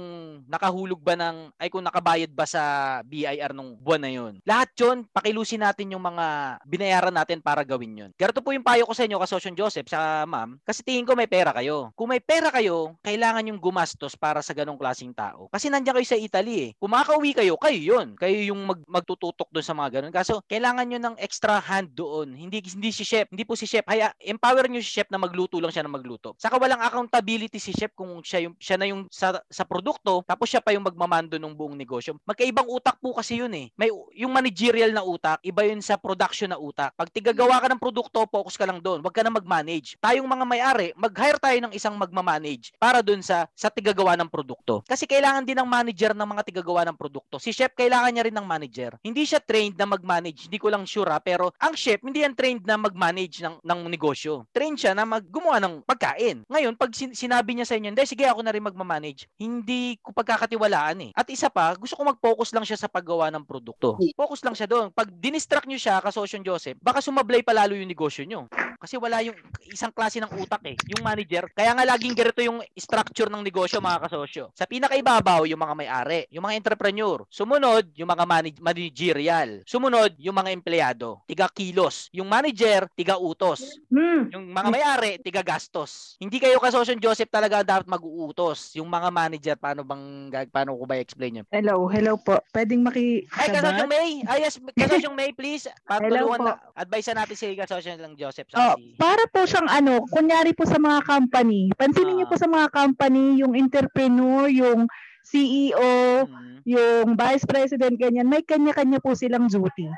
nakahulog 0.48 1.04
ba 1.04 1.12
ng, 1.20 1.52
ay 1.60 1.68
kung 1.68 1.84
nakabayad 1.84 2.32
ba 2.32 2.48
sa 2.48 2.62
BIR 3.04 3.52
nung 3.52 3.76
buwan 3.76 4.00
na 4.00 4.10
yun. 4.10 4.32
Lahat 4.48 4.72
yun, 4.80 5.04
pakilusin 5.12 5.60
natin 5.60 5.92
yung 5.92 6.00
mga 6.02 6.58
binayaran 6.64 7.12
natin 7.12 7.44
para 7.44 7.60
gawin 7.60 8.08
yun. 8.08 8.10
Ganito 8.16 8.40
po 8.40 8.56
yung 8.56 8.64
payo 8.64 8.88
ko 8.88 8.96
sa 8.96 9.04
inyo, 9.04 9.20
kasosyon 9.20 9.52
Joseph, 9.52 9.92
sa 9.92 10.24
ma'am, 10.24 10.56
kasi 10.64 10.80
tingin 10.80 11.04
ko 11.04 11.12
may 11.12 11.28
pera 11.28 11.52
kayo. 11.52 11.92
Kung 11.92 12.08
may 12.08 12.24
pera 12.24 12.48
kayo, 12.48 12.96
kailangan 13.04 13.52
yung 13.52 13.60
gumastos 13.60 14.16
para 14.16 14.40
sa 14.40 14.56
ganong 14.56 14.80
klaseng 14.80 15.12
tao. 15.12 15.52
Kasi 15.52 15.68
nandiyan 15.68 16.00
kayo 16.00 16.08
sa 16.08 16.16
Italy 16.16 16.53
eh. 16.54 16.70
Kung 16.78 16.92
makakauwi 16.94 17.30
kayo, 17.34 17.54
kayo 17.58 17.80
yun. 17.80 18.06
Kayo 18.14 18.54
yung 18.54 18.60
mag, 18.66 18.80
magtututok 18.86 19.50
doon 19.50 19.66
sa 19.66 19.74
mga 19.74 20.00
ganun. 20.00 20.12
Kaso, 20.14 20.40
kailangan 20.46 20.86
nyo 20.86 20.98
ng 21.00 21.16
extra 21.18 21.58
hand 21.58 21.90
doon. 21.96 22.34
Hindi, 22.36 22.62
hindi 22.62 22.90
si 22.94 23.02
chef, 23.02 23.26
hindi 23.30 23.42
po 23.42 23.58
si 23.58 23.66
chef. 23.66 23.84
Haya, 23.88 24.12
empower 24.20 24.68
nyo 24.70 24.78
si 24.78 24.90
chef 24.90 25.08
na 25.10 25.18
magluto 25.18 25.58
lang 25.58 25.72
siya 25.72 25.84
na 25.86 25.92
magluto. 25.92 26.36
Saka 26.38 26.60
walang 26.60 26.80
accountability 26.80 27.58
si 27.58 27.74
chef 27.74 27.90
kung 27.96 28.22
siya, 28.22 28.46
yung, 28.46 28.54
siya 28.60 28.76
na 28.78 28.86
yung 28.86 29.08
sa, 29.10 29.40
sa 29.50 29.64
produkto, 29.66 30.22
tapos 30.28 30.50
siya 30.50 30.60
pa 30.62 30.70
yung 30.76 30.86
magmamando 30.86 31.40
ng 31.40 31.54
buong 31.56 31.74
negosyo. 31.74 32.14
Magkaibang 32.28 32.68
utak 32.68 33.00
po 33.00 33.16
kasi 33.16 33.40
yun 33.40 33.52
eh. 33.56 33.72
May, 33.74 33.90
yung 34.14 34.30
managerial 34.30 34.94
na 34.94 35.02
utak, 35.02 35.42
iba 35.42 35.66
yun 35.66 35.82
sa 35.82 35.98
production 35.98 36.52
na 36.52 36.58
utak. 36.60 36.92
Pag 36.94 37.10
tigagawa 37.10 37.58
ka 37.58 37.66
ng 37.72 37.80
produkto, 37.80 38.22
focus 38.28 38.54
ka 38.54 38.68
lang 38.68 38.78
doon. 38.78 39.00
Huwag 39.00 39.14
ka 39.14 39.22
na 39.24 39.32
mag-manage. 39.32 39.96
Tayong 39.98 40.26
mga 40.26 40.44
may-ari, 40.44 40.88
mag-hire 40.94 41.40
tayo 41.40 41.58
ng 41.64 41.72
isang 41.72 41.96
magmamanage 41.96 42.74
para 42.76 43.00
doon 43.00 43.24
sa 43.24 43.46
sa 43.54 43.72
tigagawa 43.72 44.18
ng 44.20 44.28
produkto. 44.28 44.84
Kasi 44.84 45.08
kailangan 45.08 45.46
din 45.46 45.56
ng 45.56 45.68
manager 45.68 46.12
ng 46.12 46.28
mga 46.28 46.42
tigagawa 46.44 46.84
ng 46.84 46.96
produkto. 47.00 47.40
Si 47.40 47.50
chef 47.50 47.72
kailangan 47.72 48.12
niya 48.12 48.26
rin 48.28 48.36
ng 48.36 48.46
manager. 48.46 49.00
Hindi 49.00 49.24
siya 49.24 49.40
trained 49.40 49.80
na 49.80 49.88
mag-manage. 49.88 50.46
Hindi 50.46 50.58
ko 50.60 50.68
lang 50.68 50.84
sure 50.84 51.08
ha, 51.08 51.18
pero 51.18 51.50
ang 51.58 51.72
chef 51.72 52.04
hindi 52.04 52.20
yan 52.20 52.36
trained 52.36 52.62
na 52.68 52.76
mag-manage 52.76 53.40
ng 53.40 53.64
ng 53.64 53.80
negosyo. 53.88 54.44
Trained 54.52 54.76
siya 54.76 54.92
na 54.92 55.08
maggumawa 55.08 55.56
ng 55.64 55.80
pagkain. 55.88 56.44
Ngayon, 56.46 56.76
pag 56.76 56.92
sin- 56.92 57.16
sinabi 57.16 57.56
niya 57.56 57.66
sa 57.66 57.74
inyo, 57.80 57.88
"Hindi, 57.90 58.04
sige 58.04 58.28
ako 58.28 58.44
na 58.44 58.52
rin 58.52 58.62
magma-manage." 58.62 59.26
Hindi 59.40 59.96
ko 60.04 60.12
pagkakatiwalaan 60.12 61.08
eh. 61.08 61.10
At 61.16 61.26
isa 61.32 61.48
pa, 61.48 61.72
gusto 61.78 61.96
ko 61.96 62.04
mag-focus 62.04 62.52
lang 62.52 62.66
siya 62.68 62.76
sa 62.76 62.90
paggawa 62.90 63.32
ng 63.32 63.48
produkto. 63.48 63.96
Focus 64.12 64.44
lang 64.44 64.52
siya 64.52 64.68
doon. 64.68 64.92
Pag 64.92 65.08
dinistract 65.16 65.64
niyo 65.64 65.80
siya, 65.80 66.04
kasosyon 66.04 66.44
Joseph, 66.44 66.76
baka 66.82 67.00
sumablay 67.00 67.40
pa 67.40 67.56
lalo 67.56 67.72
yung 67.72 67.88
negosyo 67.88 68.26
niyo. 68.28 68.50
Kasi 68.76 69.00
wala 69.00 69.24
yung 69.24 69.38
isang 69.64 69.94
klase 69.94 70.20
ng 70.20 70.28
utak 70.36 70.60
eh. 70.68 70.76
Yung 70.92 71.00
manager, 71.00 71.48
kaya 71.56 71.72
nga 71.72 71.88
laging 71.88 72.12
ganito 72.12 72.40
yung 72.44 72.60
structure 72.76 73.32
ng 73.32 73.40
negosyo 73.40 73.80
mga 73.80 74.10
kasosyo. 74.10 74.52
Sa 74.52 74.68
pinakaibabaw, 74.68 75.48
yung 75.48 75.60
mga 75.60 75.74
may-ari, 75.78 76.20
yung 76.34 76.42
mga 76.42 76.58
entrepreneur. 76.58 77.22
Sumunod, 77.30 77.94
yung 77.94 78.10
mga 78.10 78.24
manage- 78.26 78.58
managerial. 78.58 79.62
Sumunod, 79.62 80.18
yung 80.18 80.34
mga 80.34 80.50
empleyado. 80.50 81.22
Tiga 81.30 81.46
kilos. 81.46 82.10
Yung 82.10 82.26
manager, 82.26 82.90
tiga 82.98 83.14
utos. 83.14 83.78
Hmm. 83.86 84.26
Yung 84.34 84.50
mga 84.50 84.68
may-ari, 84.74 85.22
tiga 85.22 85.46
gastos. 85.46 86.18
Hindi 86.18 86.42
kayo 86.42 86.58
kasosyo 86.58 86.98
Joseph 86.98 87.30
talaga 87.30 87.62
dapat 87.62 87.86
mag-uutos. 87.86 88.74
Yung 88.74 88.90
mga 88.90 89.14
manager, 89.14 89.54
paano 89.54 89.86
bang, 89.86 90.34
paano 90.50 90.74
ko 90.74 90.82
ba 90.90 90.98
i-explain 90.98 91.38
yun? 91.38 91.46
Hello, 91.54 91.86
hello 91.86 92.18
po. 92.18 92.42
Pwedeng 92.50 92.82
maki... 92.82 93.30
Ay, 93.30 93.54
kasosyong 93.54 93.86
May! 93.86 94.10
Ay, 94.26 94.38
yes, 94.42 94.58
kasosyong 94.74 95.14
May, 95.14 95.30
please. 95.30 95.70
Patulungan 95.86 96.42
po. 96.42 96.46
na, 96.50 96.58
advise 96.74 97.14
natin 97.14 97.36
si 97.38 97.54
kasosyong 97.54 98.02
lang 98.02 98.18
Joseph. 98.18 98.50
Oh, 98.58 98.74
si... 98.74 98.98
para 98.98 99.22
po 99.30 99.46
siyang 99.46 99.70
ano, 99.70 100.02
kunyari 100.10 100.50
po 100.50 100.66
sa 100.66 100.82
mga 100.82 101.06
company. 101.06 101.70
Pansinin 101.78 102.18
niyo 102.18 102.26
Ah. 102.26 102.30
po 102.32 102.36
sa 102.40 102.50
mga 102.50 102.66
company, 102.74 103.38
yung 103.38 103.54
entrepreneur, 103.54 104.50
yung 104.50 104.90
CEO, 105.24 106.28
Mm, 106.28 106.60
yung 106.68 107.16
vice 107.16 107.44
president, 107.48 107.96
ganyan, 107.96 108.28
may 108.28 108.44
kanya-kanya 108.44 109.00
po 109.00 109.16
silang 109.16 109.48
duty. 109.48 109.88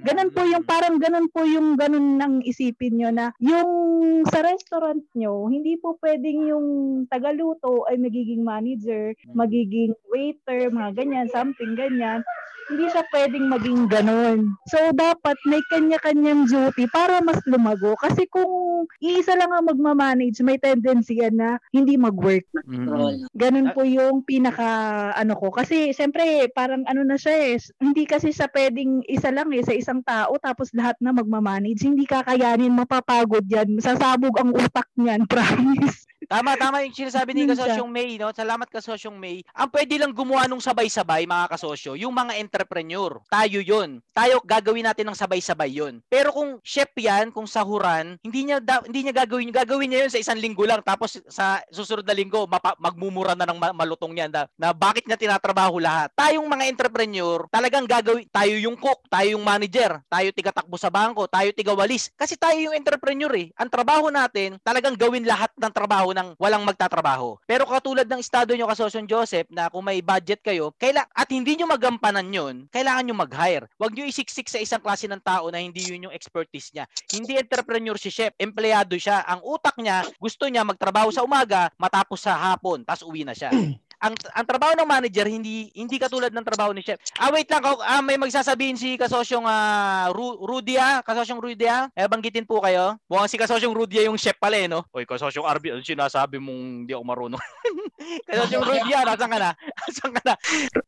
Ganun 0.00 0.32
po 0.32 0.48
yung 0.48 0.64
parang 0.64 0.96
ganun 0.96 1.28
po 1.28 1.44
yung 1.44 1.76
ganun 1.76 2.16
nang 2.16 2.40
isipin 2.40 2.96
nyo 2.96 3.12
na 3.12 3.36
yung 3.36 4.24
sa 4.32 4.40
restaurant 4.40 5.04
nyo, 5.12 5.44
hindi 5.52 5.76
po 5.76 6.00
pwedeng 6.00 6.48
yung 6.48 6.66
tagaluto 7.04 7.84
ay 7.84 8.00
magiging 8.00 8.40
manager, 8.40 9.12
magiging 9.36 9.92
waiter, 10.08 10.72
mga 10.72 10.96
ganyan, 10.96 11.28
something 11.28 11.76
ganyan. 11.76 12.24
Hindi 12.70 12.86
siya 12.86 13.02
pwedeng 13.10 13.46
maging 13.50 13.80
ganun. 13.90 14.38
So, 14.70 14.78
dapat 14.94 15.34
may 15.42 15.58
kanya-kanyang 15.68 16.46
duty 16.46 16.86
para 16.86 17.18
mas 17.18 17.42
lumago. 17.50 17.98
Kasi 17.98 18.30
kung 18.30 18.86
iisa 19.02 19.34
lang 19.34 19.50
ang 19.50 19.66
magmamanage, 19.66 20.38
may 20.46 20.56
tendency 20.56 21.18
yan 21.18 21.34
na 21.34 21.58
hindi 21.74 21.98
mag-work. 21.98 22.46
Mm, 22.64 23.26
Ganun 23.34 23.68
po 23.74 23.82
yung 23.82 24.22
pinaka 24.22 25.10
ano 25.18 25.34
ko. 25.34 25.50
Kasi 25.50 25.90
siyempre 25.90 26.46
parang 26.54 26.86
ano 26.86 27.02
na 27.02 27.18
siya 27.18 27.54
eh. 27.54 27.58
Hindi 27.82 28.06
kasi 28.06 28.30
sa 28.30 28.46
pwedeng 28.50 29.02
isa 29.10 29.34
lang 29.34 29.50
eh 29.50 29.66
sa 29.66 29.74
isang 29.74 30.00
tao 30.06 30.38
tapos 30.38 30.70
lahat 30.70 30.94
na 31.02 31.10
magmamanage. 31.10 31.82
Hindi 31.82 32.06
kakayanin, 32.06 32.74
mapapagod 32.74 33.46
yan. 33.50 33.82
Sasabog 33.82 34.38
ang 34.38 34.54
utak 34.54 34.86
niyan, 34.94 35.26
promise. 35.30 36.09
Tama, 36.30 36.54
tama 36.54 36.86
yung 36.86 36.94
sinasabi 36.94 37.34
ni. 37.34 37.42
Kasosyong 37.42 37.90
May, 37.90 38.14
no? 38.14 38.30
Salamat 38.30 38.70
Kasosyong 38.70 39.18
May. 39.18 39.42
Ang 39.50 39.66
pwede 39.74 39.98
lang 39.98 40.14
gumawa 40.14 40.46
nung 40.46 40.62
sabay-sabay, 40.62 41.26
mga 41.26 41.50
kasosyo, 41.50 41.98
yung 41.98 42.14
mga 42.14 42.38
entrepreneur. 42.38 43.18
Tayo 43.26 43.58
yun. 43.58 43.98
Tayo, 44.14 44.38
gagawin 44.46 44.86
natin 44.86 45.10
ng 45.10 45.18
sabay-sabay 45.18 45.74
yun. 45.74 45.98
Pero 46.06 46.30
kung 46.30 46.62
chef 46.62 46.94
yan, 46.94 47.34
kung 47.34 47.50
sahuran, 47.50 48.14
hindi 48.22 48.46
niya, 48.46 48.62
da- 48.62 48.86
hindi 48.86 49.10
niya 49.10 49.26
gagawin, 49.26 49.50
gagawin 49.50 49.90
niya 49.90 50.06
yun 50.06 50.12
sa 50.14 50.22
isang 50.22 50.38
linggo 50.38 50.62
lang. 50.62 50.78
Tapos 50.86 51.18
sa 51.26 51.66
susunod 51.66 52.06
na 52.06 52.14
linggo, 52.14 52.46
mapa- 52.46 52.78
magmumura 52.78 53.34
na 53.34 53.50
ng 53.50 53.58
ma- 53.58 53.74
malutong 53.74 54.14
niyan 54.14 54.30
na, 54.30 54.46
na 54.54 54.70
bakit 54.70 55.10
niya 55.10 55.18
tinatrabaho 55.18 55.82
lahat. 55.82 56.14
Tayong 56.14 56.46
mga 56.46 56.70
entrepreneur, 56.70 57.50
talagang 57.50 57.90
gagawin, 57.90 58.30
tayo 58.30 58.54
yung 58.54 58.78
cook, 58.78 59.02
tayo 59.10 59.34
yung 59.34 59.42
manager, 59.42 59.98
tayo 60.06 60.30
tiga-takbo 60.30 60.78
sa 60.78 60.94
bangko, 60.94 61.26
tayo 61.26 61.50
tiga-walis. 61.50 62.06
Kasi 62.14 62.38
tayo 62.38 62.70
yung 62.70 62.78
entrepreneur 62.78 63.34
eh. 63.34 63.50
Ang 63.58 63.66
trabaho 63.66 64.14
natin, 64.14 64.62
talagang 64.62 64.94
gawin 64.94 65.26
lahat 65.26 65.50
ng 65.58 65.74
trabaho 65.74 66.14
ng 66.14 66.19
walang 66.36 66.64
magtatrabaho. 66.64 67.36
Pero 67.44 67.68
katulad 67.68 68.06
ng 68.06 68.20
estado 68.22 68.52
nyo, 68.54 68.70
Kasosyon 68.70 69.06
Joseph, 69.08 69.48
na 69.50 69.68
kung 69.68 69.84
may 69.84 70.00
budget 70.00 70.40
kayo, 70.40 70.72
kaila 70.78 71.04
at 71.10 71.28
hindi 71.32 71.58
nyo 71.58 71.66
magampanan 71.68 72.28
yun, 72.30 72.54
kailangan 72.70 73.04
nyo 73.04 73.16
mag-hire. 73.16 73.66
Huwag 73.76 73.92
nyo 73.94 74.04
isiksik 74.06 74.46
sa 74.48 74.62
isang 74.62 74.82
klase 74.82 75.10
ng 75.10 75.20
tao 75.20 75.48
na 75.48 75.60
hindi 75.60 75.82
yun 75.82 76.10
yung 76.10 76.14
expertise 76.14 76.70
niya. 76.72 76.84
Hindi 77.10 77.36
entrepreneur 77.36 77.96
si 77.98 78.08
chef, 78.08 78.32
empleyado 78.38 78.94
siya. 78.96 79.26
Ang 79.26 79.40
utak 79.44 79.76
niya, 79.80 80.06
gusto 80.16 80.46
niya 80.46 80.64
magtrabaho 80.64 81.10
sa 81.10 81.26
umaga, 81.26 81.68
matapos 81.76 82.22
sa 82.22 82.36
hapon, 82.36 82.86
tapos 82.86 83.04
uwi 83.04 83.26
na 83.26 83.34
siya. 83.34 83.50
ang 84.00 84.16
ang 84.32 84.46
trabaho 84.48 84.72
ng 84.80 84.88
manager 84.88 85.28
hindi 85.28 85.68
hindi 85.76 85.96
katulad 86.00 86.32
ng 86.32 86.44
trabaho 86.44 86.72
ni 86.72 86.80
chef. 86.80 86.96
Ah 87.20 87.28
wait 87.28 87.44
lang, 87.52 87.60
Kau- 87.60 87.84
ah, 87.84 88.00
may 88.00 88.16
magsasabihin 88.16 88.80
si 88.80 88.96
kasosyong 88.96 89.44
ah, 89.44 90.08
Ru- 90.08 90.40
Rudy 90.40 90.80
ah, 90.80 91.04
kasosyong 91.04 91.40
Rudy 91.40 91.68
ah. 91.68 91.92
Eh 91.92 92.08
banggitin 92.08 92.48
po 92.48 92.64
kayo. 92.64 92.96
Mukhang 93.06 93.28
si 93.28 93.36
kasosyong 93.36 93.76
Rudy 93.76 94.08
yung 94.08 94.16
chef 94.16 94.40
pala 94.40 94.56
eh, 94.56 94.64
no? 94.64 94.88
Oy, 94.96 95.04
kasosyong 95.04 95.44
RB, 95.60 95.76
ano 95.76 95.84
sinasabi 95.84 96.40
mong 96.40 96.88
hindi 96.88 96.92
ako 96.96 97.04
marunong? 97.04 97.42
kasosyong 98.28 98.64
Rudy 98.64 98.90
ah, 98.96 99.04
nasan 99.04 99.28
ka 99.28 99.38
na? 99.38 99.50
Asan 99.84 100.10
ka 100.16 100.22
na? 100.24 100.34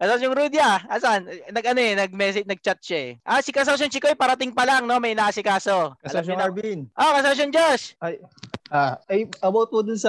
Kasosyong 0.01 0.35
Rudy 0.37 0.59
ah, 0.59 0.81
asan? 0.89 1.29
Nag 1.53 1.65
ano 1.69 1.81
eh, 1.85 1.93
nag-message, 1.93 2.49
nag-chat 2.49 2.81
siya 2.81 2.99
eh. 2.99 3.11
Ah, 3.29 3.45
si 3.45 3.53
kasosyong 3.53 3.93
Chikoy 3.93 4.17
parating 4.17 4.57
pa 4.57 4.65
lang, 4.65 4.89
no? 4.89 4.97
May 4.97 5.13
naasikaso. 5.13 5.93
Alam 5.93 6.01
Kasosyong 6.01 6.41
Arvin. 6.41 6.81
Ah, 6.97 7.21
kasosyong 7.21 7.53
Josh. 7.53 7.93
Ay, 8.01 8.17
Ah, 8.73 8.97
ay, 9.05 9.29
about 9.39 9.69
po 9.69 9.85
dun 9.85 10.01
sa 10.01 10.09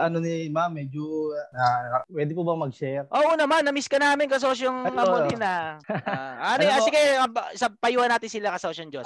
ano 0.00 0.16
ni 0.16 0.48
ma'am, 0.48 0.72
medyo 0.72 1.04
ah, 1.52 2.00
pwede 2.08 2.32
po 2.32 2.40
bang 2.40 2.56
mag-share? 2.58 3.04
Oo 3.06 3.36
naman, 3.36 3.60
na-miss 3.60 3.84
ka 3.84 4.00
namin 4.00 4.24
kasosyong 4.26 4.88
Ano? 4.88 4.96
Molina. 4.96 5.76
Ah, 6.08 6.56
ano, 6.56 6.64
Ano 6.64 6.72
ah, 6.72 6.80
po? 6.80 6.86
sige, 6.88 7.00
ah, 7.14 7.28
ba- 7.28 7.52
sa 7.52 7.68
payuhan 7.68 8.08
natin 8.08 8.32
sila 8.32 8.48
kasosyong 8.50 8.88
Diyos. 8.88 9.04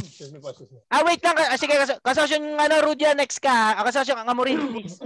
Excuse 0.00 0.32
me 0.32 0.40
po, 0.40 0.48
excuse 0.48 0.72
me. 0.72 0.80
Ah, 0.88 1.04
wait 1.04 1.20
lang. 1.20 1.36
ah, 1.36 1.60
Sige, 1.60 1.76
kaso- 1.76 2.00
kasosyong 2.00 2.56
ano, 2.56 2.74
Rudia, 2.80 3.12
next 3.12 3.36
ka. 3.38 3.76
Ah, 3.76 3.84
Kasosyong 3.84 4.24
Amorin, 4.24 4.64
please. 4.72 4.96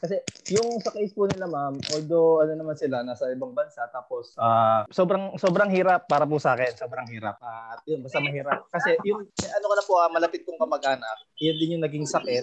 Kasi 0.00 0.16
yung 0.50 0.80
sa 0.80 0.94
case 0.94 1.12
po 1.12 1.26
nila 1.26 1.44
ma'am, 1.44 1.76
although 1.90 2.40
ano 2.40 2.54
naman 2.54 2.72
sila 2.72 3.02
nasa 3.02 3.28
ibang 3.28 3.52
bansa 3.52 3.84
tapos 3.90 4.32
ah, 4.36 4.88
sobrang 4.88 5.36
sobrang 5.36 5.68
hirap 5.68 6.06
para 6.06 6.24
po 6.24 6.38
sa 6.38 6.54
akin, 6.54 6.72
sobrang 6.72 7.04
hirap. 7.06 7.36
Ah, 7.38 7.74
At 7.74 7.84
yun, 7.84 8.00
basta 8.00 8.16
mahirap. 8.16 8.64
Kasi 8.70 8.96
yung 9.02 9.20
ano 9.28 9.64
ko 9.66 9.74
na 9.74 9.84
po, 9.84 9.94
ah, 9.96 10.08
malapit 10.08 10.40
kong 10.42 10.56
kamag-anak, 10.56 11.16
yun 11.36 11.52
din 11.54 11.74
yung 11.76 11.84
naging 11.84 12.08
sakit. 12.20 12.42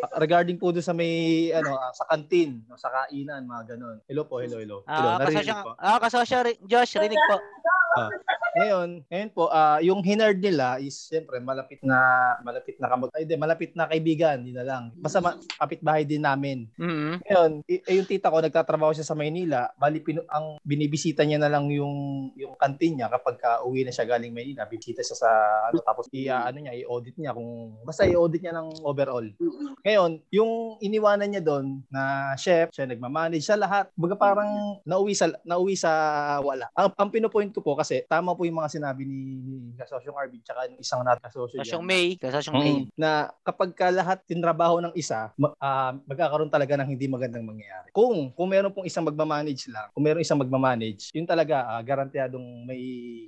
Ah, 0.00 0.16
regarding 0.16 0.56
po 0.56 0.72
doon 0.72 0.80
sa 0.80 0.96
may 0.96 1.12
ano 1.52 1.76
ah, 1.76 1.92
sa 1.92 2.08
kantin, 2.08 2.64
no, 2.64 2.76
sa 2.76 2.88
kainan, 2.88 3.44
mga 3.44 3.76
ganun. 3.76 4.00
Hello 4.08 4.24
po, 4.24 4.40
hello, 4.40 4.56
hello. 4.56 4.80
hello 4.82 5.08
Ah, 5.10 5.20
narinig 5.20 5.44
kasosyong, 5.44 5.60
po. 5.60 5.70
ah, 5.76 5.98
kasosyong 5.98 6.44
Ri- 6.46 6.60
Josh, 6.64 6.96
rinig 6.96 7.20
po. 7.20 7.36
Ngayon, 8.50 8.88
ngayon 9.06 9.30
po, 9.30 9.46
ah, 9.46 9.78
yung 9.78 10.02
hinard 10.02 10.38
nila 10.38 10.82
is 10.82 11.06
siyempre 11.06 11.38
malapit 11.38 11.78
na 11.82 11.98
malapit 12.42 12.74
na 12.82 12.90
kamag 12.90 13.14
ay, 13.14 13.22
di, 13.22 13.38
malapit 13.38 13.70
na 13.74 13.86
kaibigan, 13.86 14.42
yun 14.42 14.58
na 14.58 14.66
lang. 14.66 14.84
Basta 14.98 15.22
ma- 15.22 15.38
kapitbahay 15.58 16.02
din 16.02 16.22
namin. 16.22 16.66
Mhm. 16.74 17.22
Ngayon, 17.22 17.50
i- 17.66 17.82
eh, 17.82 17.94
yung 17.94 18.08
tita 18.10 18.30
ko 18.30 18.42
nagtatrabaho 18.42 18.90
siya 18.90 19.06
sa 19.06 19.14
Maynila, 19.14 19.70
bali 19.78 20.02
pinu- 20.02 20.26
ang 20.26 20.58
binibisita 20.62 21.22
niya 21.22 21.38
na 21.38 21.50
lang 21.50 21.70
yung 21.70 21.94
yung 22.34 22.54
kantin 22.58 22.98
niya 22.98 23.06
kapag 23.06 23.38
ka 23.38 23.62
uwi 23.62 23.86
na 23.86 23.94
siya 23.94 24.06
galing 24.06 24.34
Maynila, 24.34 24.66
bibisita 24.66 25.02
siya 25.02 25.16
sa 25.16 25.30
ano 25.70 25.78
tapos 25.82 26.10
i 26.10 26.26
ano 26.26 26.58
niya, 26.58 26.74
i-audit 26.74 27.14
niya 27.18 27.34
kung 27.34 27.78
basta 27.86 28.02
i-audit 28.02 28.42
niya 28.42 28.54
ng 28.54 28.82
overall. 28.82 29.26
Ngayon, 29.86 30.10
yung 30.30 30.50
iniwanan 30.82 31.30
niya 31.30 31.42
doon 31.42 31.82
na 31.86 32.34
chef, 32.34 32.74
siya 32.74 32.86
nagmamanage 32.86 33.46
sa 33.46 33.54
lahat. 33.54 33.88
Baga 33.94 34.18
parang 34.18 34.50
nauwi 34.82 35.14
sa 35.14 35.30
nauwi 35.46 35.78
sa 35.78 35.90
wala. 36.42 36.66
Ang, 36.74 36.90
ang 36.98 37.10
pinopoint 37.10 37.50
ko 37.54 37.62
po 37.62 37.78
kasi 37.80 38.04
tama 38.04 38.36
po 38.36 38.44
yung 38.44 38.60
mga 38.60 38.76
sinabi 38.76 39.08
ni 39.08 39.18
Kasosyong 39.80 40.20
Arvin 40.20 40.44
tsaka 40.44 40.68
yung 40.68 40.76
isang 40.76 41.00
natin 41.00 41.24
kasosyo 41.24 41.64
Kasosyong. 41.64 41.84
May, 41.84 42.06
kasosyong 42.20 42.56
May. 42.60 42.76
Mm, 42.84 42.84
na 42.92 43.32
kapag 43.40 43.72
ka 43.72 43.88
lahat 43.88 44.20
tinrabaho 44.28 44.84
ng 44.84 44.92
isa, 44.92 45.32
ma- 45.40 45.56
ah, 45.56 45.96
magkakaroon 46.04 46.52
talaga 46.52 46.76
ng 46.76 46.88
hindi 46.92 47.08
magandang 47.08 47.46
mangyayari. 47.48 47.88
Kung 47.96 48.28
kung 48.36 48.48
meron 48.52 48.74
pong 48.74 48.84
isang 48.84 49.08
magmamanage 49.08 49.72
lang, 49.72 49.88
kung 49.96 50.04
meron 50.04 50.20
isang 50.20 50.36
magmamanage, 50.36 51.08
yun 51.16 51.24
talaga 51.24 51.64
ah, 51.64 51.80
garantiyadong 51.80 52.68
may 52.68 52.82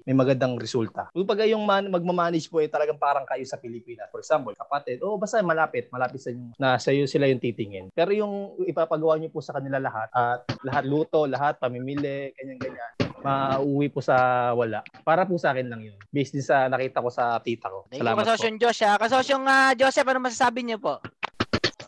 may 0.05 0.13
magandang 0.13 0.61
resulta. 0.61 1.09
Kung 1.17 1.25
pag 1.25 1.49
yung 1.49 1.65
man, 1.65 1.89
magmamanage 1.89 2.53
po 2.53 2.61
ay 2.61 2.69
talagang 2.69 3.01
parang 3.01 3.25
kayo 3.25 3.43
sa 3.49 3.57
Pilipinas. 3.57 4.13
For 4.13 4.21
example, 4.21 4.53
kapatid, 4.53 5.01
oh 5.01 5.17
basta 5.17 5.41
malapit, 5.41 5.89
malapit 5.89 6.21
sa 6.21 6.29
inyo, 6.29 6.53
na 6.61 6.77
sa 6.77 6.93
iyo 6.93 7.09
sila 7.09 7.25
yung 7.25 7.41
titingin. 7.41 7.89
Pero 7.97 8.13
yung 8.13 8.61
ipapagawa 8.69 9.17
niyo 9.17 9.33
po 9.33 9.41
sa 9.41 9.57
kanila 9.57 9.81
lahat 9.81 10.09
at 10.13 10.45
lahat 10.61 10.85
luto, 10.85 11.25
lahat 11.25 11.57
pamimili, 11.57 12.37
ganyan-ganyan 12.37 13.12
mauwi 13.23 13.87
po 13.89 14.03
sa 14.03 14.51
wala. 14.53 14.83
Para 15.07 15.25
po 15.25 15.39
sa 15.39 15.55
akin 15.55 15.67
lang 15.71 15.81
yun. 15.83 15.97
Based 16.11 16.35
din 16.35 16.43
sa 16.43 16.67
nakita 16.67 17.01
ko 17.01 17.09
sa 17.09 17.39
tita 17.41 17.71
ko. 17.71 17.87
Thank 17.89 17.99
you, 17.99 18.05
Salamat 18.05 18.19
po. 18.19 18.29
kasosyong 18.29 18.59
Josh. 18.59 18.83
Ah. 18.83 18.97
Kasosyong 18.99 19.45
ah, 19.47 19.73
Joseph, 19.79 20.09
ano 20.11 20.19
masasabi 20.21 20.61
niyo 20.67 20.79
po? 20.83 20.99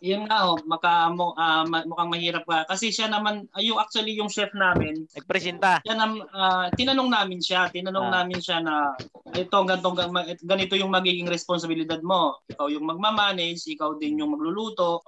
Yun 0.05 0.29
nga 0.29 0.45
oh, 0.45 0.61
maka, 0.65 1.09
mo, 1.09 1.33
ma- 1.65 1.89
mukhang 1.89 2.13
mahirap 2.13 2.45
ka. 2.45 2.69
Kasi 2.69 2.93
siya 2.93 3.09
naman, 3.09 3.49
ah, 3.51 3.65
yung 3.65 3.81
actually 3.81 4.13
yung 4.13 4.29
chef 4.29 4.53
namin, 4.53 5.09
Nagpresenta. 5.11 5.81
yan 5.81 5.97
ang, 5.97 6.15
ah, 6.29 6.69
tinanong 6.71 7.09
namin 7.09 7.41
siya, 7.41 7.73
tinanong 7.73 8.13
Ah. 8.13 8.21
namin 8.21 8.37
siya 8.37 8.61
na 8.61 8.93
ito, 9.33 9.57
ganito, 9.65 9.89
ganito 10.45 10.75
yung 10.77 10.93
magiging 10.93 11.25
responsibilidad 11.27 11.99
mo. 12.01 12.37
Ikaw 12.47 12.69
yung 12.69 12.85
magmamanage, 12.85 13.65
ikaw 13.67 13.97
din 13.97 14.21
yung 14.21 14.37
magluluto, 14.37 15.01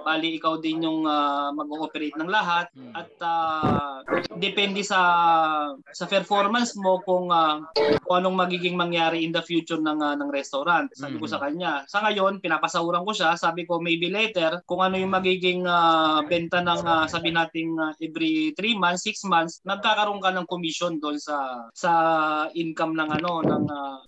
bali 0.00 0.34
ikaw 0.34 0.56
din 0.56 0.80
yung 0.80 1.04
ah, 1.04 1.52
mag-ooperate 1.52 2.16
ng 2.16 2.26
lahat 2.26 2.72
Hmm. 2.72 2.96
at 2.96 3.10
ah, 3.20 4.00
depende 4.34 4.80
sa 4.80 5.00
sa 5.90 6.06
performance 6.06 6.72
mo 6.74 7.02
kung 7.02 7.28
ah, 7.28 7.60
kung 8.00 8.16
anong 8.16 8.38
magiging 8.38 8.72
mangyari 8.74 9.20
in 9.20 9.30
the 9.30 9.42
future 9.42 9.76
ng 9.76 9.98
ah, 9.98 10.14
ng 10.14 10.30
restaurant. 10.30 10.88
Sabi 10.94 11.18
ko 11.18 11.26
Mhm. 11.26 11.30
sa 11.30 11.38
kanya. 11.38 11.72
Sa 11.84 12.00
ngayon, 12.00 12.40
pinapasahuran 12.40 13.04
ko 13.04 13.12
siya. 13.12 13.36
Sabi 13.36 13.62
ko 13.62 13.76
maybe 13.78 14.08
later 14.08 14.37
kung 14.64 14.80
ano 14.80 14.96
yung 14.96 15.12
magiging 15.12 15.66
ah, 15.66 16.22
benta 16.24 16.60
ng 16.60 16.82
ah, 16.84 17.06
sabi 17.06 17.30
nating 17.30 17.76
ah, 17.76 17.92
every 17.98 18.52
3 18.54 18.74
months, 18.74 19.04
6 19.04 19.24
months, 19.26 19.60
nagkakaroon 19.62 20.22
ka 20.22 20.30
ng 20.32 20.46
commission 20.46 20.96
doon 20.98 21.18
sa 21.18 21.36
sa 21.72 21.92
income 22.52 22.94
ng 22.94 23.10
ano 23.10 23.42
ng 23.42 23.64
ah, 23.68 23.98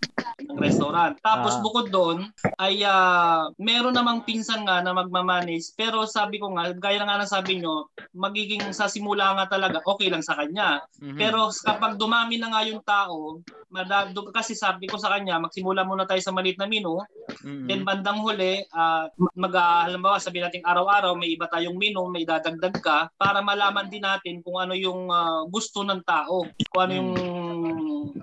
ng 0.41 0.59
restaurant. 0.59 1.15
Tapos 1.21 1.59
Ah. 1.59 1.63
bukod 1.63 1.87
doon 1.91 2.19
ay 2.59 2.85
ah, 2.85 3.49
meron 3.57 3.93
namang 3.93 4.25
pinsan 4.25 4.65
nga 4.65 4.81
na 4.81 4.93
magmamanage 4.93 5.73
pero 5.75 6.05
sabi 6.05 6.37
ko 6.37 6.53
nga 6.57 6.73
gaya 6.77 7.01
na 7.01 7.07
nga 7.09 7.21
ng 7.25 7.31
sabi 7.31 7.61
nyo 7.61 7.89
magiging 8.13 8.75
sa 8.75 8.91
simula 8.91 9.33
nga 9.39 9.47
talaga 9.57 9.79
okay 9.87 10.11
lang 10.11 10.21
sa 10.21 10.35
kanya 10.35 10.83
Mhm. 10.99 11.15
pero 11.15 11.49
kapag 11.55 11.95
dumami 11.97 12.37
na 12.37 12.51
nga 12.53 12.63
yung 12.67 12.83
tao 12.83 13.39
madad 13.71 14.13
kasi 14.35 14.55
sabi 14.59 14.91
ko 14.91 14.99
sa 14.99 15.15
kanya 15.15 15.39
magsimula 15.39 15.87
muna 15.87 16.05
tayo 16.07 16.21
sa 16.23 16.35
maliit 16.35 16.59
na 16.59 16.67
menu 16.67 16.99
Mhm. 17.41 17.67
then 17.73 17.83
bandang 17.89 18.21
huli 18.21 18.61
ah, 18.77 19.09
mag 19.33 19.55
ah, 19.57 19.89
halimbawa 19.89 20.21
sabi 20.21 20.45
natin 20.45 20.61
araw-araw 20.61 21.17
may 21.17 21.33
iba 21.33 21.49
tayong 21.49 21.73
menu 21.81 22.05
may 22.13 22.29
dadagdag 22.29 22.77
ka 22.85 23.09
para 23.17 23.41
malaman 23.41 23.89
din 23.89 24.05
natin 24.05 24.45
kung 24.45 24.61
ano 24.61 24.77
yung 24.77 25.09
ah, 25.09 25.49
gusto 25.49 25.81
ng 25.81 26.05
tao 26.05 26.53
kung 26.69 26.83
ano 26.85 26.93
yung 27.01 27.11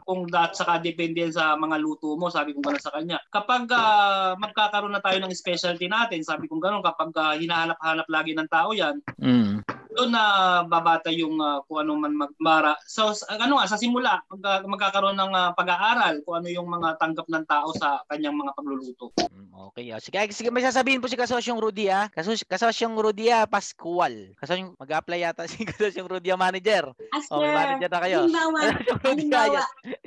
kung 0.06 0.30
dat 0.30 0.54
saka 0.54 0.78
depende 0.80 1.26
sa 1.34 1.58
mga 1.58 1.82
luto 1.82 2.14
mo 2.16 2.30
sabi 2.30 2.54
ko 2.54 2.62
gano'n 2.62 2.80
sa 2.80 2.94
kanya 2.94 3.18
kapag 3.34 3.66
ah, 3.74 4.38
magkakaroon 4.38 4.94
na 4.94 5.02
tayo 5.02 5.18
ng 5.18 5.34
specialty 5.34 5.90
natin 5.90 6.22
sabi 6.22 6.46
ko 6.46 6.62
gano'n 6.62 6.86
kapag 6.86 7.10
ah, 7.18 7.34
hinahanap-hanap 7.34 8.08
lagi 8.08 8.32
ng 8.38 8.50
tao 8.54 8.72
yan 8.78 9.02
Mhm. 9.18 9.66
Doon 9.98 10.14
na 10.14 10.24
babata 10.64 11.10
yung 11.10 11.36
ah, 11.38 11.66
kung 11.66 11.82
ano 11.82 11.98
man 11.98 12.14
magmara. 12.16 12.78
So 12.86 13.10
ano 13.28 13.58
nga 13.58 13.66
sa 13.66 13.76
simula 13.76 14.22
magka- 14.28 14.62
magkakaroon 14.64 15.18
ng 15.18 15.34
ah, 15.34 15.52
pag-aaral 15.52 16.22
kung 16.22 16.38
ano 16.38 16.48
yung 16.48 16.70
mga 16.70 16.96
tanggap 16.96 17.26
ng 17.26 17.46
tao 17.46 17.74
sa 17.74 18.06
kanyang 18.08 18.38
mga 18.38 18.54
pagluluto. 18.54 19.10
Mm, 19.18 19.50
Okay. 19.68 19.90
ah. 19.90 19.98
Sige, 19.98 20.22
sige, 20.30 20.50
may 20.50 20.62
sasabihin 20.62 21.02
po 21.02 21.10
si 21.10 21.18
Kasosyong 21.18 21.58
Rudy 21.58 21.90
ah. 21.90 22.06
Kasos 22.08 22.46
Kasosyong 22.46 22.94
Rudy 22.96 23.28
ah, 23.28 23.50
Pascual. 23.50 24.38
Kasosyong 24.38 24.78
mag-apply 24.78 25.20
yata 25.20 25.44
si 25.44 25.66
Kasosyong 25.68 26.06
Rudy 26.08 26.30
ah, 26.30 26.38
manager. 26.38 26.94
As 27.10 27.26
Oh, 27.28 27.42
sir, 27.42 27.50
manager 27.50 27.90
na 27.90 28.00
kayo. 28.00 28.18
halimbawa, 28.22 28.60
halimbawa, 29.04 29.62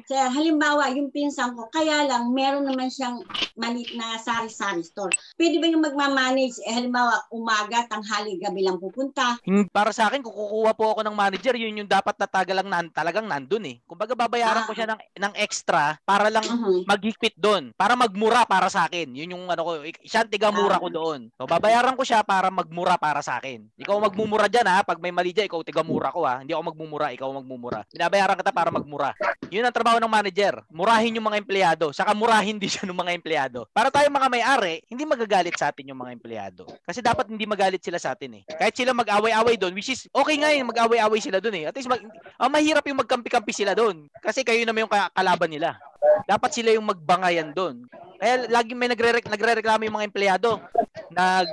sir, 0.05 0.27
halimbawa, 0.29 0.85
yung 0.91 1.11
pinsan 1.11 1.53
ko, 1.53 1.67
kaya 1.69 2.05
lang, 2.05 2.31
meron 2.31 2.63
naman 2.63 2.89
siyang 2.89 3.21
maliit 3.55 3.91
na 3.93 4.17
sari-sari 4.17 4.81
store. 4.81 5.11
Pwede 5.35 5.59
ba 5.59 5.67
yung 5.67 5.83
magmamanage, 5.83 6.57
eh, 6.63 6.73
halimbawa, 6.73 7.27
umaga, 7.29 7.85
tanghali, 7.87 8.37
gabi 8.37 8.63
lang 8.63 8.79
pupunta? 8.79 9.37
Hin- 9.43 9.67
Para 9.81 9.97
sa 9.97 10.13
akin, 10.13 10.21
kukuha 10.21 10.77
po 10.77 10.93
ako 10.93 11.01
ng 11.09 11.17
manager, 11.17 11.57
yun 11.57 11.81
yung 11.81 11.89
dapat 11.89 12.13
na 12.21 12.29
tagalang 12.29 12.69
nan, 12.69 12.93
talagang 12.93 13.25
nandun 13.25 13.65
eh. 13.65 13.81
Kumbaga 13.89 14.13
babayaran 14.13 14.69
ko 14.69 14.77
siya 14.77 14.93
ng, 14.93 15.01
ng 15.17 15.33
extra 15.41 15.97
para 16.05 16.29
lang 16.29 16.45
Mhm. 16.45 16.85
maghigpit 16.85 17.33
doon. 17.41 17.73
Para 17.73 17.97
magmura 17.97 18.45
para 18.45 18.69
sa 18.69 18.85
akin. 18.85 19.09
Yun 19.17 19.33
yung 19.33 19.45
ano 19.49 19.65
ko, 19.65 19.73
ik- 19.81 20.05
siya 20.05 20.21
ang 20.21 20.29
tigamura 20.29 20.77
ko 20.77 20.93
doon. 20.93 21.33
So 21.33 21.49
babayaran 21.49 21.97
ko 21.97 22.05
siya 22.05 22.21
para 22.21 22.53
magmura 22.53 23.01
para 23.01 23.25
sa 23.25 23.41
akin. 23.41 23.73
Ikaw 23.81 23.97
magmumura 24.05 24.53
dyan 24.53 24.69
ha. 24.69 24.85
Pag 24.85 25.01
may 25.01 25.17
mali 25.17 25.33
dyan, 25.33 25.49
ikaw 25.49 25.65
tigamura 25.65 26.13
ko 26.13 26.29
ha. 26.29 26.45
Hindi 26.45 26.53
ako 26.53 26.77
magmumura, 26.77 27.17
ikaw 27.17 27.33
magmumura. 27.33 27.81
Binabayaran 27.89 28.37
kita 28.37 28.53
para 28.53 28.69
magmura. 28.69 29.17
Yun 29.49 29.65
ang 29.65 29.73
trabaho 29.73 29.97
ng 29.97 30.13
manager. 30.13 30.61
Murahin 30.69 31.17
yung 31.17 31.25
mga 31.25 31.41
empleyado. 31.41 31.89
Saka 31.91 32.13
murahin 32.13 32.61
din 32.61 32.69
siya 32.69 32.85
ng 32.85 33.01
mga 33.01 33.17
empleyado. 33.17 33.65
Para 33.73 33.89
tayo 33.89 34.13
mga 34.13 34.29
may-ari, 34.29 34.85
hindi 34.93 35.09
magagalit 35.09 35.57
sa 35.57 35.73
atin 35.73 35.89
yung 35.89 36.05
mga 36.05 36.13
empleyado. 36.13 36.69
Kasi 36.85 37.01
dapat 37.01 37.33
hindi 37.33 37.49
magalit 37.49 37.81
sila 37.81 37.97
sa 37.97 38.13
atin 38.13 38.37
eh. 38.37 38.43
Kahit 38.45 38.77
sila 38.77 38.93
mag-away-away 38.93 39.57
doon, 39.61 39.77
which 39.77 39.93
is 39.93 40.09
okay 40.09 40.41
nga 40.41 40.51
yun, 40.57 40.65
mag-away-away 40.73 41.21
sila 41.21 41.39
doon 41.39 41.61
eh. 41.61 41.65
At 41.69 41.77
least 41.77 41.93
mag, 41.93 42.01
ang 42.41 42.51
mahirap 42.51 42.85
yung 42.89 43.01
magkampi-kampi 43.05 43.53
sila 43.53 43.77
doon. 43.77 44.09
Kasi 44.25 44.41
kayo 44.41 44.65
naman 44.65 44.89
yung 44.89 44.93
ka- 44.93 45.13
kalaban 45.13 45.53
nila. 45.53 45.77
Dapat 46.25 46.51
sila 46.57 46.73
yung 46.73 46.89
magbangayan 46.89 47.53
doon. 47.53 47.85
Kaya 48.17 48.49
lagi 48.49 48.73
may 48.73 48.89
nagre 48.89 49.21
nagrereklamo 49.21 49.85
yung 49.85 49.97
mga 50.01 50.09
empleyado. 50.09 50.61
Nag 51.13 51.49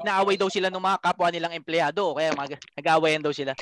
inaaway 0.00 0.40
daw 0.40 0.48
sila 0.48 0.72
ng 0.72 0.80
mga 0.80 0.98
kapwa 1.04 1.28
nilang 1.28 1.52
empleyado 1.52 2.16
kaya 2.16 2.32
mag, 2.32 2.56
nag-aawayan 2.76 3.20
daw 3.20 3.32
sila. 3.32 3.52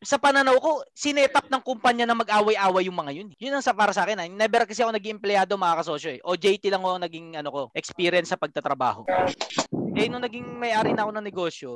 Sa 0.00 0.16
pananaw 0.16 0.56
ko, 0.58 0.80
sinetap 0.96 1.46
ng 1.52 1.62
kumpanya 1.62 2.08
na 2.08 2.16
mag-away-away 2.16 2.88
yung 2.88 2.96
mga 2.96 3.12
yun. 3.12 3.28
Yun 3.36 3.54
ang 3.54 3.64
sa 3.64 3.76
para 3.76 3.92
sa 3.92 4.08
akin. 4.08 4.18
Ha. 4.18 4.26
Never 4.26 4.64
kasi 4.64 4.82
ako 4.82 4.96
naging 4.96 5.20
empleyado 5.20 5.54
mga 5.54 5.78
kasosyo 5.84 6.10
eh. 6.16 6.20
O 6.24 6.34
JT 6.34 6.72
lang 6.72 6.82
ako 6.82 6.98
naging 7.04 7.36
ano 7.38 7.48
ko, 7.52 7.60
experience 7.76 8.32
sa 8.32 8.40
pagtatrabaho. 8.40 9.04
Eh, 9.92 10.08
nung 10.08 10.24
naging 10.24 10.46
may-ari 10.56 10.96
na 10.96 11.04
ako 11.04 11.12
ng 11.12 11.26
negosyo, 11.26 11.70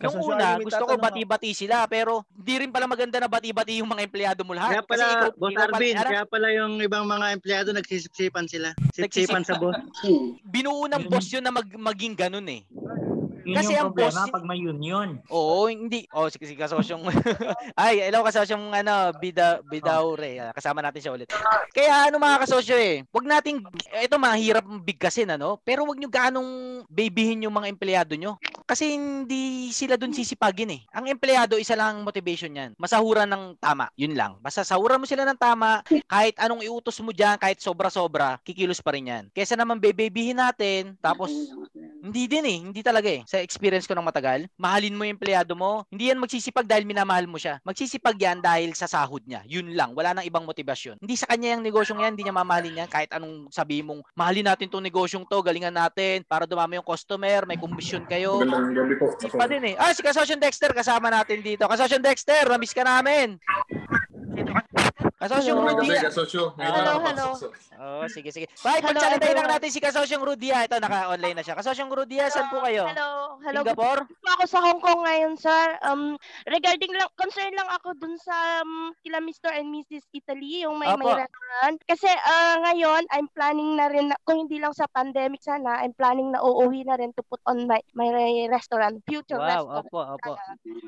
nung 0.00 0.16
una, 0.24 0.56
gusto 0.56 0.80
ko 0.80 0.96
bati-bati 0.96 1.52
sila, 1.52 1.84
pero 1.84 2.24
hindi 2.32 2.64
rin 2.64 2.70
pala 2.72 2.88
maganda 2.88 3.20
na 3.20 3.28
bati-bati 3.28 3.84
yung 3.84 3.90
mga 3.92 4.08
empleyado 4.08 4.40
mo 4.48 4.56
lahat. 4.56 4.80
Kaya 4.80 4.84
pala, 4.84 5.04
Kasi 5.04 5.12
ikaw- 5.12 5.36
Boss 5.36 5.52
ikaw 5.52 5.64
Arvin, 5.68 5.94
ano? 5.94 6.08
kaya 6.08 6.24
pala 6.24 6.48
yung 6.56 6.72
ibang 6.80 7.04
mga 7.04 7.26
empleyado 7.36 7.68
nagsisipsipan 7.76 8.46
sila. 8.48 8.72
Sipsipan 8.96 9.44
sa 9.44 9.60
boss. 9.60 9.76
binuo 10.52 10.88
ng 10.88 11.04
boss 11.12 11.28
yun 11.28 11.44
na 11.44 11.52
mag, 11.52 11.68
maging 11.68 12.16
ganun 12.16 12.48
eh. 12.48 12.64
Yun 13.44 13.56
Kasi 13.56 13.72
yung 13.72 13.90
ang 13.90 13.94
problema 13.96 14.28
pag 14.28 14.44
may 14.44 14.60
union. 14.60 15.08
Oo, 15.32 15.68
hindi. 15.72 16.04
Oh, 16.12 16.28
sige, 16.28 16.44
sige, 16.44 16.60
kasosyong. 16.60 17.08
Ay, 17.80 18.04
hello, 18.04 18.20
kasosyong 18.20 18.72
ano, 18.74 19.16
Bida, 19.16 19.64
Bidaure. 19.64 20.36
Ah, 20.40 20.52
Kasama 20.52 20.84
natin 20.84 21.00
siya 21.00 21.14
ulit. 21.16 21.28
Kaya 21.72 22.10
ano 22.10 22.20
mga 22.20 22.44
kasosyo 22.44 22.76
eh, 22.76 23.06
wag 23.08 23.26
nating, 23.26 23.62
ito 24.02 24.16
mahirap 24.18 24.64
bigkasin 24.84 25.32
ano, 25.32 25.56
pero 25.62 25.86
wag 25.86 25.96
nyo 25.96 26.10
ganong 26.10 26.50
babyhin 26.90 27.46
yung 27.48 27.54
mga 27.54 27.70
empleyado 27.70 28.12
nyo. 28.18 28.36
Kasi 28.68 28.94
hindi 28.94 29.70
sila 29.74 29.98
dun 29.98 30.14
sisipagin 30.14 30.76
eh. 30.76 30.80
Ang 30.94 31.10
empleyado, 31.10 31.58
isa 31.58 31.74
lang 31.74 31.98
ang 31.98 32.06
motivation 32.06 32.54
yan. 32.54 32.70
Masahuran 32.78 33.26
ng 33.26 33.58
tama. 33.58 33.90
Yun 33.98 34.14
lang. 34.14 34.38
Basta 34.38 34.62
sahuran 34.62 35.02
mo 35.02 35.06
sila 35.08 35.26
ng 35.26 35.38
tama, 35.38 35.82
kahit 36.06 36.38
anong 36.38 36.62
iutos 36.62 37.02
mo 37.02 37.10
dyan, 37.10 37.34
kahit 37.40 37.58
sobra-sobra, 37.58 38.38
kikilos 38.46 38.78
pa 38.78 38.94
rin 38.94 39.10
yan. 39.10 39.24
Kesa 39.34 39.58
naman 39.58 39.82
bebebihin 39.82 40.38
natin, 40.38 40.94
tapos 41.02 41.34
hindi 42.00 42.24
din 42.26 42.44
eh. 42.48 42.58
Hindi 42.72 42.80
talaga 42.80 43.08
eh. 43.12 43.22
Sa 43.28 43.38
experience 43.38 43.84
ko 43.84 43.92
ng 43.94 44.04
matagal, 44.04 44.48
mahalin 44.56 44.96
mo 44.96 45.04
yung 45.04 45.20
empleyado 45.20 45.52
mo. 45.52 45.84
Hindi 45.92 46.10
yan 46.10 46.18
magsisipag 46.18 46.64
dahil 46.64 46.88
minamahal 46.88 47.28
mo 47.28 47.36
siya. 47.36 47.60
Magsisipag 47.62 48.16
yan 48.16 48.40
dahil 48.40 48.72
sa 48.72 48.88
sahod 48.88 49.20
niya. 49.28 49.44
Yun 49.44 49.76
lang. 49.76 49.92
Wala 49.92 50.16
nang 50.16 50.26
ibang 50.26 50.48
motivasyon. 50.48 50.98
Hindi 50.98 51.14
sa 51.20 51.28
kanya 51.28 51.56
yung 51.56 51.64
negosyong 51.64 52.00
yan. 52.00 52.12
Hindi 52.16 52.24
niya 52.26 52.36
mamahalin 52.36 52.80
yan. 52.84 52.88
Kahit 52.90 53.12
anong 53.12 53.52
sabi 53.52 53.84
mong, 53.84 54.00
mahalin 54.16 54.48
natin 54.48 54.72
tong 54.72 54.84
negosyong 54.84 55.28
to, 55.28 55.38
galingan 55.44 55.76
natin, 55.76 56.24
para 56.24 56.48
dumami 56.48 56.80
yung 56.80 56.88
customer, 56.88 57.44
may 57.44 57.60
komisyon 57.60 58.08
kayo. 58.08 58.40
Magandang 58.40 58.74
gabi 58.74 58.94
po. 58.96 59.06
Hindi 59.12 59.28
pa 59.36 59.46
din 59.46 59.62
eh. 59.70 59.74
Ah, 59.76 59.92
si 59.92 60.00
Kasosyon 60.00 60.40
Dexter, 60.40 60.72
kasama 60.72 61.12
natin 61.12 61.44
dito. 61.44 61.68
Kasosyon 61.68 62.00
Dexter, 62.00 62.48
namiss 62.48 62.72
ka 62.72 62.82
namin. 62.82 63.36
Kasosyon 65.20 65.52
Magandang 65.60 65.84
Rudy. 65.84 66.00
kasosyo. 66.00 66.42
Ngayon 66.56 66.72
Hello, 66.80 66.94
hello. 67.04 67.28
Oh, 67.76 68.08
sige, 68.08 68.32
sige. 68.32 68.48
Bye, 68.64 68.80
Hello, 68.80 68.88
pagsalitain 68.96 69.36
lang 69.36 69.52
natin 69.52 69.68
si 69.68 69.76
Kasosyong 69.76 70.24
Rudia. 70.24 70.64
Ito, 70.64 70.80
naka-online 70.80 71.36
na 71.36 71.44
siya. 71.44 71.60
Kasosyong 71.60 71.92
Rudia, 71.92 72.32
saan 72.32 72.48
po 72.48 72.64
kayo? 72.64 72.88
Hello, 72.88 73.36
hello. 73.44 73.60
Singapore? 73.60 74.08
Dito 74.08 74.28
ako 74.32 74.44
sa 74.48 74.58
Hong 74.64 74.80
Kong 74.80 75.04
ngayon, 75.04 75.36
sir. 75.36 75.76
Um, 75.84 76.16
regarding 76.48 76.88
lang, 76.96 77.12
concern 77.20 77.52
lang 77.52 77.68
ako 77.68 78.00
dun 78.00 78.16
sa 78.16 78.64
um, 78.64 78.96
kila 79.04 79.20
Mr. 79.20 79.52
and 79.52 79.68
Mrs. 79.68 80.08
Italy, 80.08 80.64
yung 80.64 80.80
may, 80.80 80.88
may 80.96 81.04
Apo. 81.04 81.20
restaurant. 81.20 81.76
Kasi 81.84 82.08
ah, 82.08 82.56
ngayon, 82.64 83.04
I'm 83.12 83.28
planning 83.28 83.76
na 83.76 83.92
rin, 83.92 84.08
na, 84.08 84.16
kung 84.24 84.48
hindi 84.48 84.56
lang 84.56 84.72
sa 84.72 84.88
pandemic 84.88 85.44
sana, 85.44 85.84
I'm 85.84 85.92
planning 85.92 86.32
na 86.32 86.40
uuwi 86.40 86.88
na 86.88 86.96
rin 86.96 87.12
to 87.12 87.24
put 87.28 87.44
on 87.44 87.68
my, 87.68 87.84
my 87.92 88.08
restaurant, 88.48 89.04
future 89.04 89.36
Wow, 89.36 89.68
restaurant. 89.68 89.84
opo, 89.84 90.00
opo. 90.16 90.32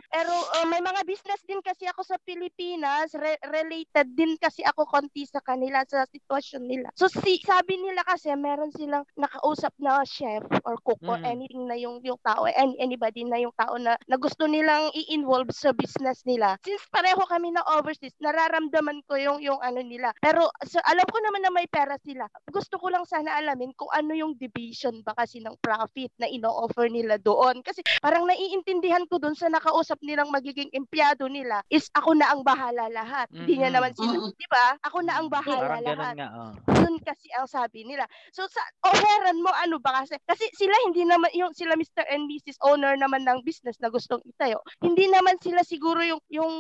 Pero 0.09 0.33
uh, 0.33 0.65
may 0.73 0.81
mga 0.81 1.05
business 1.05 1.45
din 1.45 1.61
kasi 1.61 1.85
ako 1.85 2.01
sa 2.01 2.17
Pilipinas, 2.25 3.13
re- 3.13 3.41
related 3.49 4.09
din 4.23 4.39
kasi 4.39 4.63
ako 4.63 4.87
konti 4.87 5.27
sa 5.27 5.43
kanila 5.43 5.83
sa 5.83 6.07
sitwasyon 6.07 6.63
nila. 6.63 6.89
So 6.95 7.11
si 7.11 7.43
sabi 7.43 7.75
nila 7.75 8.07
kasi 8.07 8.31
meron 8.39 8.71
silang 8.71 9.03
nakausap 9.19 9.75
na 9.83 10.07
chef 10.07 10.47
or 10.63 10.79
cook 10.87 11.03
or 11.03 11.19
Mm. 11.19 11.27
anything 11.27 11.65
na 11.67 11.75
yung 11.75 11.99
yung 12.07 12.19
tao 12.23 12.47
any, 12.47 12.79
anybody 12.79 13.27
na 13.27 13.43
yung 13.43 13.51
tao 13.59 13.75
na, 13.75 13.99
na 14.07 14.15
gusto 14.15 14.47
nilang 14.47 14.95
i-involve 14.95 15.51
sa 15.51 15.75
business 15.75 16.23
nila. 16.23 16.55
Since 16.63 16.87
pareho 16.89 17.19
kami 17.27 17.51
na 17.51 17.67
overseas, 17.75 18.15
nararamdaman 18.23 19.03
ko 19.11 19.19
yung 19.19 19.43
yung 19.43 19.59
ano 19.59 19.83
nila. 19.83 20.15
Pero 20.23 20.47
so, 20.63 20.79
alam 20.87 21.05
ko 21.11 21.19
naman 21.19 21.43
na 21.43 21.51
may 21.51 21.67
pera 21.67 21.99
sila. 21.99 22.31
Gusto 22.47 22.79
ko 22.79 22.93
lang 22.93 23.03
sana 23.03 23.35
alamin 23.35 23.75
kung 23.75 23.91
ano 23.91 24.15
yung 24.15 24.39
division 24.39 25.03
ba 25.03 25.17
kasi 25.19 25.43
ng 25.43 25.59
profit 25.59 26.13
na 26.21 26.31
ino-offer 26.31 26.87
nila 26.87 27.19
doon. 27.19 27.65
Kasi 27.67 27.83
parang 27.99 28.29
naiintindihan 28.29 29.03
ko 29.09 29.19
doon 29.19 29.35
sa 29.35 29.51
nakausap 29.51 29.99
nilang 30.05 30.31
magiging 30.31 30.71
empleyado 30.71 31.27
nila 31.27 31.65
is 31.67 31.89
ako 31.97 32.15
na 32.15 32.31
ang 32.31 32.45
bahala 32.45 32.87
lahat. 32.87 33.27
Hindi 33.33 33.59
niya 33.59 33.73
Mhm. 33.73 33.77
naman 33.81 33.93
sila, 33.97 34.12
di 34.33 34.47
ba? 34.47 34.77
Ako 34.83 34.99
na 35.01 35.17
ang 35.17 35.29
bahala 35.29 35.79
Parang 35.79 35.85
lahat. 35.85 36.15
nga, 36.15 36.29
oh. 36.35 36.53
Yun 36.83 36.99
kasi 37.01 37.29
ang 37.33 37.47
sabi 37.47 37.83
nila. 37.83 38.05
So 38.31 38.45
sa 38.47 38.61
offeran 38.85 39.39
mo 39.39 39.51
ano 39.55 39.79
ba 39.79 40.03
kasi 40.03 40.19
kasi 40.23 40.51
sila 40.53 40.75
hindi 40.85 41.03
naman 41.03 41.31
yung 41.33 41.53
sila 41.53 41.73
Mr. 41.73 42.05
and 42.07 42.27
Mrs. 42.27 42.59
owner 42.61 42.95
naman 42.95 43.23
ng 43.23 43.41
business 43.43 43.79
na 43.79 43.89
gustong 43.89 44.21
itayo. 44.25 44.59
Hindi 44.79 45.07
naman 45.07 45.39
sila 45.39 45.63
siguro 45.63 46.03
yung 46.03 46.21
yung 46.29 46.53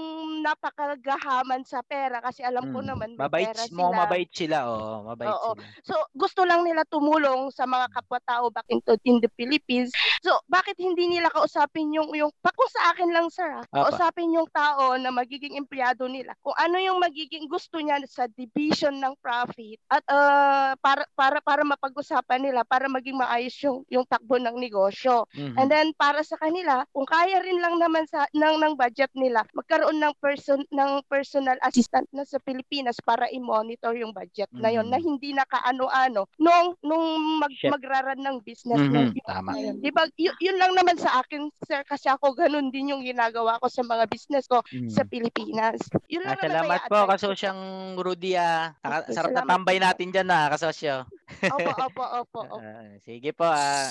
napakagahaman 0.42 1.62
sa 1.62 1.82
pera 1.82 2.20
kasi 2.20 2.42
alam 2.42 2.70
ko 2.70 2.78
Mm. 2.78 2.86
naman 2.86 3.08
may 3.12 3.20
Mabait, 3.20 3.46
pera 3.46 3.64
mo 3.68 3.90
sila. 3.90 3.96
mabait 3.98 4.30
sila, 4.30 4.58
oh. 4.64 5.02
Mabait 5.04 5.28
Oo. 5.28 5.50
sila. 5.52 5.66
So, 5.82 5.94
gusto 6.12 6.42
lang 6.42 6.62
nila 6.62 6.82
tumulong 6.84 7.50
sa 7.50 7.64
mga 7.64 7.90
kapwa-tao 7.92 8.48
back 8.48 8.66
into 8.68 8.94
in 9.02 9.18
the 9.18 9.30
Philippines. 9.34 9.90
So, 10.20 10.38
bakit 10.46 10.78
hindi 10.78 11.08
nila 11.08 11.28
kausapin 11.28 11.90
yung 11.90 12.10
yung 12.12 12.30
pa 12.38 12.50
kung 12.52 12.70
sa 12.70 12.94
akin 12.94 13.10
lang 13.10 13.26
sir, 13.28 13.50
ah, 13.50 13.64
kausapin 13.68 14.30
yung 14.30 14.46
tao 14.48 14.94
na 14.94 15.10
magiging 15.10 15.56
empleyado 15.56 16.06
nila. 16.06 16.32
Kung 16.40 16.54
ano 16.54 16.78
yung 16.78 16.98
magiging 16.98 17.41
gusto 17.46 17.78
niya 17.78 17.98
sa 18.04 18.26
division 18.28 18.96
ng 18.96 19.14
profit 19.18 19.78
at 19.88 20.02
ah, 20.08 20.72
para 20.78 21.04
para 21.14 21.38
para 21.40 21.62
mapag-usapan 21.62 22.42
nila 22.42 22.62
para 22.64 22.86
maging 22.86 23.18
maayos 23.18 23.54
yung 23.62 23.82
yung 23.88 24.04
takbo 24.04 24.36
ng 24.38 24.54
negosyo. 24.56 25.26
Mhm. 25.32 25.56
And 25.56 25.68
then 25.68 25.88
para 25.94 26.22
sa 26.22 26.36
kanila, 26.36 26.84
kung 26.90 27.06
kaya 27.06 27.40
rin 27.40 27.58
lang 27.58 27.78
naman 27.78 28.04
sa 28.06 28.26
ng 28.32 28.56
ng 28.58 28.74
budget 28.74 29.10
nila, 29.14 29.42
magkaroon 29.52 29.98
ng 29.98 30.14
person 30.18 30.62
ng 30.68 31.02
personal 31.06 31.56
assistant 31.62 32.06
na 32.10 32.24
sa 32.24 32.38
Pilipinas 32.38 32.98
para 33.00 33.28
i-monitor 33.28 33.94
yung 33.94 34.12
budget 34.12 34.48
na 34.52 34.70
yon 34.70 34.88
na 34.88 34.98
hindi 34.98 35.32
nakaano-ano 35.32 36.26
nung 36.36 36.74
nung 36.82 37.04
mag, 37.38 37.50
Chef. 37.52 37.70
magraran 37.72 38.18
ng 38.18 38.40
business 38.42 38.78
Mhm, 38.78 38.92
ng 38.92 39.08
tama. 39.24 39.52
Di 39.78 39.90
ba? 39.90 40.04
Y- 40.16 40.34
yun 40.40 40.56
lang 40.56 40.72
naman 40.74 40.96
sa 40.96 41.20
akin, 41.20 41.48
sir, 41.64 41.82
kasi 41.84 42.08
ako 42.08 42.34
ganun 42.34 42.70
din 42.70 42.92
yung 42.92 43.02
ginagawa 43.02 43.58
ko 43.58 43.66
sa 43.68 43.82
mga 43.82 44.04
business 44.08 44.46
ko 44.46 44.60
Mm. 44.72 44.88
sa 44.88 45.02
Pilipinas. 45.04 45.78
Yun 46.08 46.24
Ah, 46.24 46.34
lang 46.34 46.40
naman 46.40 46.52
salamat 46.52 46.80
po, 46.88 46.96
advice 46.96 47.24
ko. 47.32 47.48
kasosyang 47.48 47.96
Rudy, 47.96 48.36
ah. 48.36 48.76
Sarap 49.08 49.32
na 49.32 49.48
tambay 49.48 49.80
natin 49.80 50.12
dyan, 50.12 50.28
ah, 50.28 50.52
kasosyo. 50.52 51.08
Opo, 51.48 51.70
opo, 51.88 52.04
opo. 52.04 52.40
opo. 52.44 52.56
Ah, 52.60 52.92
sige 53.00 53.32
po, 53.32 53.48
ah. 53.48 53.88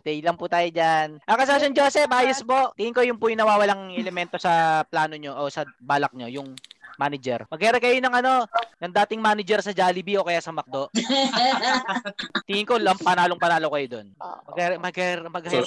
Stay 0.00 0.24
lang 0.24 0.40
po 0.40 0.48
tayo 0.48 0.66
dyan. 0.72 1.20
Ah, 1.28 1.36
kasosyang 1.36 1.76
Joseph, 1.76 2.10
ayos 2.10 2.40
po. 2.40 2.72
Tingin 2.74 2.96
ko 2.96 3.04
yung 3.04 3.20
po 3.20 3.28
yung 3.28 3.44
nawawalang 3.44 3.92
elemento 3.92 4.40
sa 4.40 4.82
plano 4.88 5.14
nyo 5.20 5.36
o 5.36 5.52
sa 5.52 5.68
balak 5.78 6.16
nyo, 6.16 6.26
yung 6.32 6.56
manager. 7.00 7.48
Mag-hire 7.48 7.80
kayo 7.80 7.96
ng 7.96 8.12
ano, 8.12 8.44
ng 8.76 8.92
dating 8.92 9.24
manager 9.24 9.64
sa 9.64 9.72
Jollibee 9.72 10.20
o 10.20 10.26
kaya 10.26 10.44
sa 10.44 10.52
McDo. 10.52 10.92
Tingin 12.48 12.68
ko 12.68 12.76
lang 12.76 13.00
panalong 13.00 13.40
panalo 13.40 13.72
kayo 13.72 13.86
doon. 14.00 14.08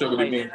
Good 0.06 0.14
kayo. 0.14 0.14
evening. 0.14 0.50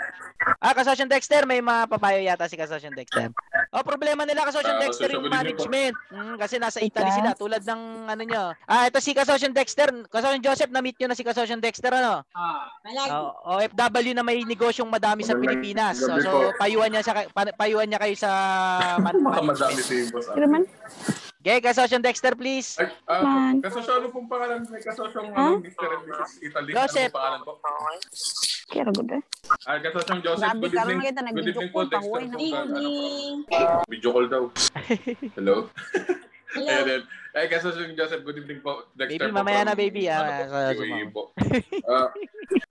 Ah, 0.63 0.71
Kasosyon 0.71 1.11
Dexter, 1.11 1.43
may 1.51 1.59
mapapayo 1.59 2.23
yata 2.23 2.47
si 2.47 2.55
Kasosyon 2.55 2.95
Dexter. 2.95 3.35
Oh, 3.69 3.83
problema 3.83 4.25
nila 4.25 4.45
Kasosyon 4.45 4.77
Ah, 4.77 4.81
Dexter 4.81 5.09
yung 5.11 5.29
management. 5.29 5.95
Mm, 6.09 6.35
kasi 6.37 6.57
nasa 6.57 6.81
Italy 6.81 7.11
sila 7.11 7.33
tulad 7.33 7.61
ng 7.61 7.83
ano 8.07 8.23
nyo. 8.23 8.45
Ah, 8.65 8.89
ito 8.89 8.97
si 8.99 9.13
Kasosyon 9.13 9.53
Dexter. 9.53 9.93
Kasosyon 10.05 10.41
Joseph, 10.41 10.71
na-meet 10.71 10.97
nyo 10.97 11.09
na 11.09 11.15
si 11.15 11.21
Kasosyon 11.21 11.59
Dexter 11.59 11.93
ano? 11.93 12.25
Ah, 12.33 12.73
Oh, 13.11 13.59
OFW 13.59 14.13
na 14.13 14.23
may 14.23 14.41
negosyong 14.43 14.89
madami 14.89 15.21
sa 15.21 15.35
Pilipinas. 15.35 15.99
So, 15.99 16.17
so 16.19 16.31
payuhan 16.57 16.89
niya 16.89 17.03
siya 17.03 17.29
pa- 17.29 17.53
payuhan 17.55 17.85
niya 17.85 18.01
kayo 18.01 18.17
sa 18.17 18.31
man- 19.05 19.21
management. 19.21 19.77
si 19.79 20.09
boss. 20.09 20.33
Okay, 21.39 21.61
Kasosyon 21.61 22.01
Dexter 22.01 22.33
please. 22.35 22.81
Ah, 23.05 23.21
Man. 23.21 23.61
kasosyo, 23.61 23.95
ano 23.95 24.09
pong 24.09 24.27
pangalan? 24.27 24.65
May 24.67 24.81
kasosyong 24.81 25.31
ano, 25.31 25.61
Mr. 25.61 25.87
and 25.87 26.03
Mrs. 26.05 26.33
Italy. 26.43 26.71
Joseph. 26.73 27.13
Ano 27.15 27.45
pong 27.47 27.61
pangalan 27.61 27.99
po? 28.01 28.58
Kira 28.69 28.93
good 28.93 29.09
eh. 29.17 29.23
Ah, 29.65 29.81
kasosyong 29.81 30.21
Joseph, 30.21 30.45
Grabe, 30.45 30.61
good 30.69 30.77
evening. 30.77 31.01
kita 31.09 31.21
Good 31.33 31.49
evening 31.49 31.71
po, 31.73 31.81
Dexter. 31.89 32.21
na. 32.29 32.37
From, 32.37 32.37
ano, 32.37 32.37
Evening. 32.37 33.35
Video 33.89 34.11
call 34.13 34.27
daw. 34.29 34.45
Hello? 35.41 35.57
Hello. 36.53 36.69
Ayan, 36.85 37.01
Ay, 37.37 37.47
kasosyong 37.47 37.93
Joseph, 37.93 38.25
good 38.25 38.41
evening 38.41 38.65
po. 38.65 38.89
Dexter 38.97 39.29
Baby, 39.29 39.33
po 39.33 39.37
mamaya 39.37 39.61
na 39.63 39.77
baby. 39.77 40.09
Ah, 40.09 40.25
ano 40.25 40.31
po, 40.33 40.45
sa 40.49 40.59
UAE 40.73 40.89
Zoom. 40.89 41.11
po. 41.13 41.23
Ah, 41.89 42.09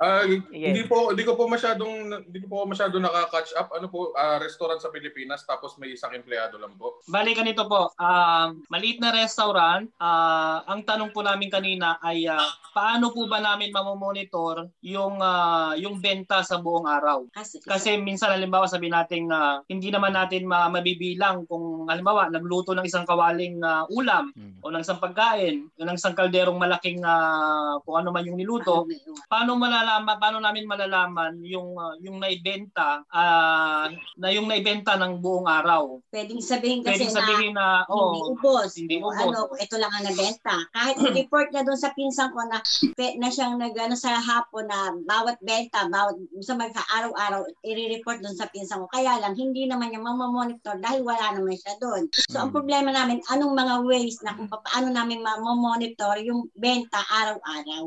ah, 0.02 0.24
hindi 0.26 0.84
po 0.86 1.14
hindi 1.14 1.24
ko 1.26 1.34
po 1.38 1.46
masyadong 1.46 2.26
hindi 2.26 2.40
ko 2.42 2.48
po 2.50 2.58
masyado 2.66 2.98
naka-catch 2.98 3.54
up. 3.54 3.70
Ano 3.74 3.88
po, 3.88 4.14
ah, 4.14 4.42
restaurant 4.42 4.82
sa 4.82 4.90
Pilipinas 4.90 5.46
tapos 5.46 5.78
may 5.78 5.94
isang 5.94 6.14
empleyado 6.14 6.58
lang 6.58 6.74
po. 6.76 7.02
Bali 7.06 7.34
ganito 7.34 7.70
po, 7.70 7.94
um, 7.96 8.48
maliit 8.68 8.98
na 8.98 9.14
restaurant, 9.14 9.86
ah, 9.98 10.66
ang 10.66 10.82
tanong 10.82 11.14
po 11.14 11.22
namin 11.22 11.50
kanina 11.50 12.02
ay 12.02 12.26
ah, 12.26 12.42
paano 12.74 13.14
po 13.14 13.30
ba 13.30 13.38
namin 13.38 13.70
mamomonitor 13.70 14.70
yung 14.82 15.22
ah, 15.22 15.78
yung 15.78 16.02
benta 16.02 16.42
sa 16.42 16.58
buong 16.58 16.90
araw? 16.90 17.30
Kasi 17.66 17.98
minsan 17.98 18.34
halimbawa 18.34 18.66
sabi 18.66 18.90
natin 18.90 19.30
ah, 19.30 19.62
hindi 19.70 19.94
naman 19.94 20.18
natin 20.18 20.50
ma- 20.50 20.70
mabibilang 20.70 21.46
kung 21.46 21.86
halimbawa 21.86 22.30
nagluto 22.30 22.74
ng 22.74 22.86
isang 22.86 23.06
kawaling 23.06 23.62
ah, 23.62 23.86
ulam 23.90 24.30
o 24.62 24.70
ng 24.70 24.84
isang 24.84 25.00
pagkain, 25.00 25.68
o 25.68 25.82
ng 25.82 25.98
isang 25.98 26.14
kalderong 26.14 26.60
malaking 26.60 27.02
ah, 27.02 27.80
kung 27.82 27.98
ano 27.98 28.12
man 28.12 28.28
yung 28.28 28.38
niluto, 28.38 28.86
paano 29.26 29.58
malalaman 29.58 30.16
paano 30.20 30.38
namin 30.38 30.70
malalaman 30.70 31.34
yung 31.42 31.74
ah, 31.76 31.96
yung 32.00 32.22
naibenta 32.22 33.02
ah, 33.10 33.90
na 34.16 34.30
yung 34.30 34.46
naibenta 34.46 34.96
ng 34.96 35.18
buong 35.18 35.48
araw? 35.50 36.00
Pwedeng 36.08 36.40
sabihin 36.40 36.86
kasi 36.86 37.08
Pwedeng 37.08 37.14
sabihin 37.14 37.54
na, 37.56 37.84
hindi 37.88 38.20
oh, 38.22 38.34
ubos. 38.38 38.70
hindi 38.78 38.96
O 39.02 39.10
ubos. 39.10 39.18
Ano, 39.18 39.40
ito 39.58 39.76
lang 39.80 39.92
ang 39.92 40.06
nabenta. 40.06 40.56
Kahit 40.72 40.96
report 41.20 41.50
na 41.52 41.66
doon 41.66 41.80
sa 41.80 41.92
pinsan 41.96 42.30
ko 42.32 42.46
na 42.46 42.62
pe, 42.94 43.18
na 43.18 43.34
siyang 43.34 43.58
nag 43.58 43.74
ano, 43.74 43.96
sa 43.98 44.18
hapon 44.22 44.70
na 44.70 44.94
bawat 45.08 45.42
benta, 45.42 45.90
bawat 45.90 46.16
sa 46.46 46.54
mga 46.54 46.84
araw-araw 46.94 47.42
i-report 47.66 48.22
doon 48.22 48.38
sa 48.38 48.46
pinsan 48.50 48.84
ko. 48.84 48.88
Kaya 48.92 49.18
lang 49.18 49.34
hindi 49.34 49.66
naman 49.66 49.90
niya 49.90 50.04
mamamonitor 50.04 50.78
dahil 50.78 51.02
wala 51.02 51.34
naman 51.34 51.58
siya 51.58 51.74
doon. 51.82 52.06
So 52.30 52.38
ang 52.38 52.54
Mm. 52.54 52.56
problema 52.56 52.90
namin 52.94 53.20
anong 53.28 53.54
mga 53.54 53.76
ways 53.84 54.22
na 54.22 54.37
kung 54.38 54.62
paano 54.62 54.88
namin 54.88 55.20
ma-monitor 55.20 56.22
yung 56.22 56.46
benta 56.54 57.02
araw-araw. 57.02 57.84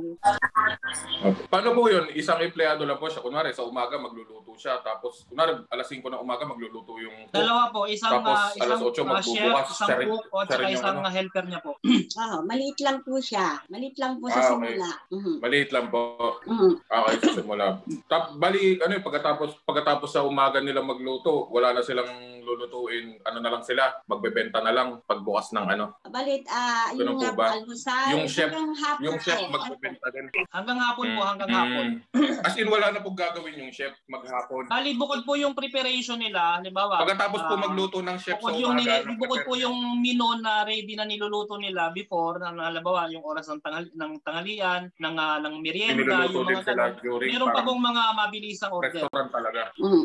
Paano 1.47 1.69
po 1.73 1.87
yun? 1.87 2.11
Isang 2.13 2.41
empleyado 2.41 2.83
lang 2.83 2.99
po 2.99 3.07
siya. 3.07 3.23
Kunwari, 3.23 3.53
sa 3.53 3.63
umaga 3.63 3.97
magluluto 3.97 4.53
siya. 4.55 4.81
Tapos, 4.81 5.25
kunwari, 5.27 5.63
alas 5.67 5.87
5 5.87 6.03
ng 6.05 6.21
umaga 6.21 6.45
magluluto 6.45 6.99
yung 6.99 7.15
cook. 7.27 7.35
Dalawa 7.35 7.71
po, 7.71 7.87
isang 7.87 8.21
Tapos, 8.21 8.37
ah, 8.37 8.51
alas 8.59 8.79
isang 8.79 8.83
8 8.83 8.91
ah, 9.07 9.23
chef, 9.23 9.39
magbubukas. 9.41 9.67
isang 9.71 9.89
siya 9.89 9.97
rin- 9.97 10.11
cook, 10.11 10.25
at 10.27 10.47
siya 10.47 10.57
saka 10.57 10.69
isang 10.71 10.99
ano. 10.99 11.11
helper 11.11 11.45
niya 11.47 11.61
po. 11.61 11.71
Oo, 11.77 12.37
maliit 12.51 12.79
lang 12.81 12.99
po 13.01 13.13
siya. 13.17 13.47
Maliit 13.69 13.97
lang 13.97 14.13
po 14.19 14.27
sa 14.27 14.35
Ah, 14.35 14.43
okay. 14.43 14.51
simula. 14.51 14.91
Mhm. 15.11 15.35
Maliit 15.41 15.71
lang 15.71 15.87
po. 15.89 16.01
Mhm. 16.45 16.71
Okay, 16.83 17.15
sa 17.21 17.33
simula. 17.33 17.67
Tap, 18.07 18.25
bali, 18.37 18.61
ano 18.79 18.93
yung 18.93 19.07
pagkatapos, 19.07 19.49
pagkatapos 19.63 20.09
sa 20.11 20.23
umaga 20.23 20.59
nila 20.59 20.81
magluto, 20.81 21.47
wala 21.49 21.71
na 21.71 21.83
silang 21.83 22.09
lulutuin, 22.41 23.21
ano 23.23 23.39
na 23.39 23.51
lang 23.51 23.63
sila, 23.63 24.03
magbebenta 24.05 24.59
na 24.59 24.73
lang 24.73 25.05
pagbukas 25.05 25.53
ng 25.53 25.67
ano. 25.69 26.01
Balit, 26.05 26.40
ah, 26.47 26.89
Ganun 26.91 27.05
yung 27.07 27.19
nga 27.19 27.31
po, 27.31 27.37
ba? 27.37 27.47
almusal. 27.53 28.09
Yung 28.11 28.25
chef, 28.25 28.49
hanggang 28.49 28.73
hapon 28.73 29.03
yung 29.03 29.19
chef 29.19 29.37
po. 29.37 29.51
magbebenta 29.51 30.07
din. 30.09 30.27
Hanggang 30.49 30.79
hapon 30.79 31.07
po, 31.11 31.21
hanggang 31.23 31.51
hapon. 31.51 31.87
Mm. 32.11 32.31
As 32.47 32.55
in, 32.55 32.67
wala 32.67 32.87
na 32.89 33.01
po 33.01 33.11
gagawin 33.11 33.59
yung 33.59 33.69
chef 33.69 33.93
maghapon. 34.07 34.65
Bali, 34.67 34.95
bukod 34.95 35.21
po 35.23 35.35
yung 35.35 35.53
preparation 35.53 36.17
nila, 36.17 36.57
halimbawa. 36.57 37.03
Pagkatapos 37.03 37.41
po 37.43 37.55
ah, 37.55 37.61
magluto 37.61 37.99
ng 38.01 38.17
chef 38.17 38.37
sa 38.37 38.41
Bukod 38.41 38.57
yung 38.57 38.73
umaga, 38.73 39.13
bukod 39.13 39.41
po 39.43 39.53
yung 39.55 39.77
menu 39.99 40.39
na 40.39 40.63
ready 40.63 40.95
na 40.95 41.05
niluluto 41.05 41.59
nila 41.59 41.91
before 41.91 42.39
na 42.39 42.71
halimbawa 42.71 43.11
yung 43.11 43.21
oras 43.23 43.45
ng 43.47 43.61
tanghal 43.61 43.85
ng 43.85 44.13
tanghalian, 44.23 44.89
ng 44.95 45.15
ah, 45.19 45.37
ng 45.39 45.55
merienda, 45.59 45.99
Niluluto 46.25 46.33
yung 46.33 46.49
mga 46.55 46.65
sila 46.65 46.85
ganun. 46.89 47.03
during 47.03 47.31
Meron 47.31 47.45
pa 47.45 47.53
parang 47.53 47.67
pong 47.67 47.83
mga 47.83 48.03
mabilisang 48.17 48.73
order. 48.73 48.89
restaurant 48.95 49.29
talaga. 49.29 49.61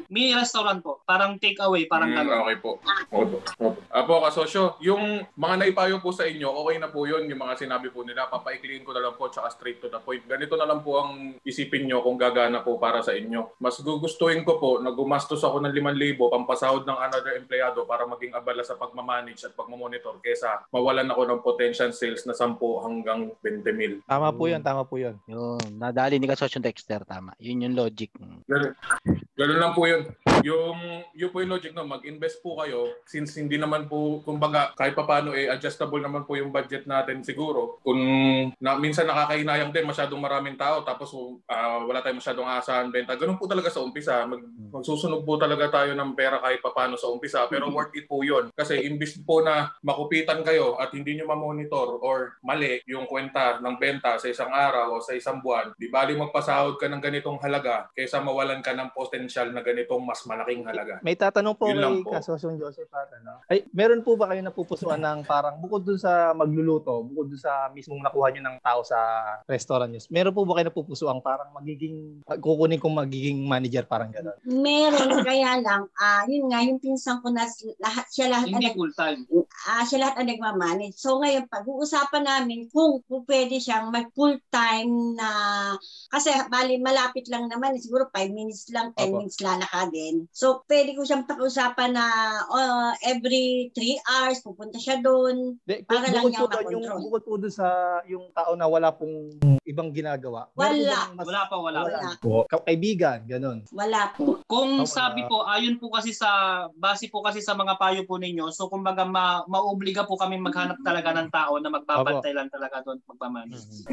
Mini 0.08 0.34
restaurant 0.34 0.80
po, 0.82 1.00
parang 1.06 1.38
take 1.38 1.62
away, 1.62 1.86
parang 1.86 2.08
Mm, 2.08 2.32
okay 2.42 2.58
po. 2.58 2.72
Opo. 3.12 3.38
Opo. 3.60 3.68
Apo, 3.88 4.14
kasosyo, 4.22 4.76
yung 4.80 5.04
mga 5.36 5.56
naipayo 5.58 6.00
po 6.00 6.10
sa 6.10 6.25
inyo, 6.26 6.50
okay 6.50 6.78
na 6.82 6.90
po 6.90 7.06
yun, 7.06 7.30
yung 7.30 7.42
mga 7.42 7.66
sinabi 7.66 7.90
po 7.90 8.02
nila, 8.02 8.30
papaikliin 8.30 8.86
ko 8.86 8.92
na 8.94 9.02
lang 9.06 9.16
po, 9.16 9.30
tsaka 9.30 9.54
straight 9.54 9.80
to 9.82 9.90
the 9.90 10.02
point. 10.02 10.26
Ganito 10.26 10.58
na 10.58 10.68
lang 10.68 10.82
po 10.82 11.02
ang 11.02 11.38
isipin 11.42 11.88
nyo 11.88 12.02
kung 12.02 12.18
gagana 12.18 12.62
po 12.66 12.78
para 12.78 13.02
sa 13.06 13.14
inyo. 13.14 13.58
Mas 13.62 13.80
gugustuhin 13.80 14.44
ko 14.44 14.58
po 14.58 14.78
na 14.82 14.92
gumastos 14.92 15.42
ako 15.46 15.62
ng 15.64 15.74
5,000 15.74 16.18
pampasahod 16.18 16.84
ng 16.84 17.00
another 17.00 17.34
empleyado 17.40 17.86
para 17.88 18.04
maging 18.06 18.34
abala 18.36 18.62
sa 18.66 18.76
pagmamanage 18.76 19.46
at 19.48 19.54
pagmamonitor 19.56 20.18
kesa 20.20 20.66
mawalan 20.74 21.08
ako 21.10 21.22
ng 21.26 21.40
potential 21.42 21.90
sales 21.96 22.26
na 22.28 22.36
10 22.36 22.58
hanggang 22.60 23.32
20 23.40 23.72
mil. 23.78 23.94
Tama 24.04 24.30
po 24.34 24.44
yun, 24.50 24.62
tama 24.62 24.84
po 24.84 24.96
yun. 25.00 25.16
Yun, 25.30 25.80
nadali 25.80 26.20
ni 26.20 26.28
Kasosyo 26.28 26.60
Dexter, 26.60 27.02
tama. 27.08 27.34
Yun 27.40 27.70
yung 27.70 27.76
logic. 27.78 28.12
Ganun, 28.46 28.74
ganun 29.36 29.60
lang 29.60 29.76
po 29.76 29.86
yun. 29.86 30.08
Yung, 30.44 30.78
yun 31.16 31.32
po 31.32 31.40
yung 31.44 31.54
logic 31.56 31.72
no, 31.72 31.88
mag-invest 31.88 32.40
po 32.40 32.60
kayo 32.60 32.92
since 33.08 33.36
hindi 33.40 33.56
naman 33.56 33.88
po, 33.88 34.22
kumbaga, 34.24 34.72
kahit 34.76 34.96
papano 34.96 35.32
eh, 35.36 35.52
adjustable 35.52 36.02
naman 36.02 36.24
po 36.24 36.36
yung 36.40 36.52
budget 36.52 36.88
natin 36.88 37.24
siguro. 37.24 37.80
Kung 37.84 38.00
na, 38.60 38.78
minsan 38.78 39.08
nakakahinayang 39.08 39.72
din, 39.74 39.88
masyadong 39.88 40.22
maraming 40.22 40.60
tao, 40.60 40.84
tapos 40.84 41.14
ah, 41.50 41.84
wala 41.84 42.04
tayong 42.04 42.20
masyadong 42.20 42.48
asahan 42.48 42.92
benta. 42.92 43.16
Ganun 43.16 43.40
po 43.40 43.48
talaga 43.48 43.72
sa 43.72 43.82
umpisa. 43.82 44.24
Mag, 44.28 44.42
magsusunog 44.72 45.24
po 45.24 45.36
talaga 45.36 45.72
tayo 45.72 45.96
ng 45.96 46.12
pera 46.14 46.40
kahit 46.40 46.62
papano 46.62 46.96
sa 46.96 47.10
umpisa. 47.12 47.48
Pero 47.52 47.68
worth 47.72 47.96
it 47.96 48.06
po 48.08 48.22
yun. 48.22 48.52
Kasi 48.56 48.86
imbis 48.88 49.18
po 49.24 49.42
na 49.42 49.74
makupitan 49.84 50.46
kayo 50.46 50.78
at 50.80 50.94
hindi 50.96 51.18
nyo 51.18 51.32
ma-monitor 51.32 52.00
or 52.00 52.38
mali 52.46 52.80
yung 52.86 53.10
kwenta 53.10 53.60
ng 53.60 53.76
benta 53.82 54.16
sa 54.22 54.28
isang 54.30 54.52
araw 54.52 54.96
o 54.96 55.04
sa 55.04 55.18
isang 55.18 55.42
buwan, 55.42 55.74
di 55.76 55.90
bali 55.90 56.14
magpasahod 56.16 56.78
ka 56.78 56.86
ng 56.88 57.02
ganitong 57.02 57.42
halaga 57.42 57.90
kaysa 57.98 58.22
mawalan 58.22 58.62
ka 58.62 58.72
ng 58.78 58.94
potential 59.26 59.50
na 59.50 59.66
ganitong 59.66 60.04
mas 60.06 60.22
malaking 60.30 60.62
halaga. 60.70 61.02
May 61.02 61.18
tatanong 61.18 61.58
po 61.58 61.74
Yun 61.74 61.82
kay 61.82 61.98
po. 62.06 62.14
Kasosyong 62.14 62.62
Joseph 62.62 62.94
at 62.94 63.10
ano. 63.18 63.42
Ay, 63.50 63.66
meron 63.74 64.06
po 64.06 64.14
ba 64.14 64.30
kayo 64.30 64.46
napupusuan 64.46 65.02
ng 65.02 65.26
parang 65.26 65.58
bukod 65.58 65.82
dun 65.82 65.98
sa 65.98 66.32
magluluto, 66.38 67.02
bukod 67.02 67.34
dun 67.34 67.42
sa 67.42 67.74
mismong 67.74 68.06
nakuha 68.06 68.30
nyo 68.30 68.42
ng 68.46 68.58
tao 68.62 68.86
sa 68.86 68.98
restaurant 69.50 69.90
nyo, 69.90 70.00
meron 70.14 70.36
po 70.38 70.46
ba 70.46 70.62
kayo 70.62 70.70
napupusuan 70.70 71.20
parang 71.26 71.50
magiging, 71.58 72.22
kukunin 72.38 72.78
kong 72.78 73.02
magiging 73.02 73.42
manager 73.50 73.90
parang 73.90 74.14
gano'n? 74.14 74.38
Meron, 74.46 75.26
kaya 75.26 75.58
lang, 75.58 75.90
ah 75.98 76.22
yun 76.30 76.46
nga, 76.54 76.62
yung 76.62 76.78
pinsan 76.78 77.18
ko 77.26 77.34
na 77.34 77.50
lahat, 77.82 78.06
siya 78.14 78.30
lahat 78.30 78.54
Hindi 78.54 78.70
ang, 78.70 78.78
full 78.78 78.94
time. 78.94 79.20
ah 79.66 79.84
siya 79.90 80.06
lahat 80.06 80.16
ang 80.22 80.30
nagmamanage. 80.30 80.98
So 81.02 81.18
ngayon, 81.18 81.50
pag-uusapan 81.50 82.24
namin 82.30 82.70
kung, 82.70 83.02
kung 83.10 83.26
pwede 83.26 83.58
siyang 83.58 83.90
mag 83.90 84.14
full 84.14 84.38
time 84.54 85.18
na, 85.18 85.30
kasi 86.14 86.30
bali 86.54 86.78
malapit 86.78 87.26
lang 87.32 87.50
naman, 87.50 87.74
siguro 87.82 88.06
5 88.14 88.30
minutes 88.30 88.70
lang, 88.70 88.94
10 88.94 89.15
Opo. 89.15 89.15
Minutes 89.22 89.40
lalakadin. 89.40 90.16
So 90.32 90.66
pwede 90.66 90.96
ko 90.96 91.06
siyang 91.06 91.24
pag-usapan 91.24 91.96
na 91.96 92.06
oh, 92.48 92.92
every 93.04 93.72
3 93.72 94.00
hours, 94.04 94.40
pupunta 94.42 94.78
siya 94.78 95.00
doon. 95.00 95.60
Di, 95.64 95.86
Para 95.86 96.12
lang 96.12 96.28
niya 96.28 96.44
doon, 96.44 96.66
yung, 96.72 96.84
makontrol. 96.84 97.04
bukod 97.08 97.24
po 97.24 97.34
doon 97.38 97.54
sa 97.54 97.68
yung 98.06 98.30
tao 98.32 98.54
na 98.54 98.66
wala 98.66 98.92
pong 98.92 99.36
ibang 99.66 99.90
ginagawa. 99.90 100.48
Wala. 100.54 101.10
mas- 101.18 101.26
Wala 101.26 101.42
pa, 101.50 101.56
wala. 101.58 101.80
Wala. 101.84 102.14
po, 102.22 102.46
ka- 102.46 102.62
kaibigan, 102.62 103.26
gano'n. 103.26 103.66
Wala 103.74 104.14
po. 104.14 104.40
Kung 104.46 104.86
wala. 104.86 104.90
sabi 104.90 105.26
po, 105.26 105.42
ayon 105.42 105.82
po 105.82 105.90
kasi 105.90 106.14
sa, 106.14 106.66
base 106.78 107.10
po 107.10 107.26
kasi 107.26 107.42
sa 107.42 107.58
mga 107.58 107.82
payo 107.82 108.06
po 108.06 108.22
ninyo, 108.22 108.54
so 108.54 108.70
kumbaga 108.70 109.02
ma, 109.04 109.42
maobliga 109.50 110.06
po 110.06 110.16
kami 110.16 110.38
maghanap 110.38 110.78
talaga 110.86 111.10
ng 111.18 111.30
tao 111.34 111.58
na 111.58 111.74
magbabantay 111.74 112.32
lang 112.38 112.48
talaga 112.54 112.86
doon 112.86 113.02
magpamanage. 113.10 113.86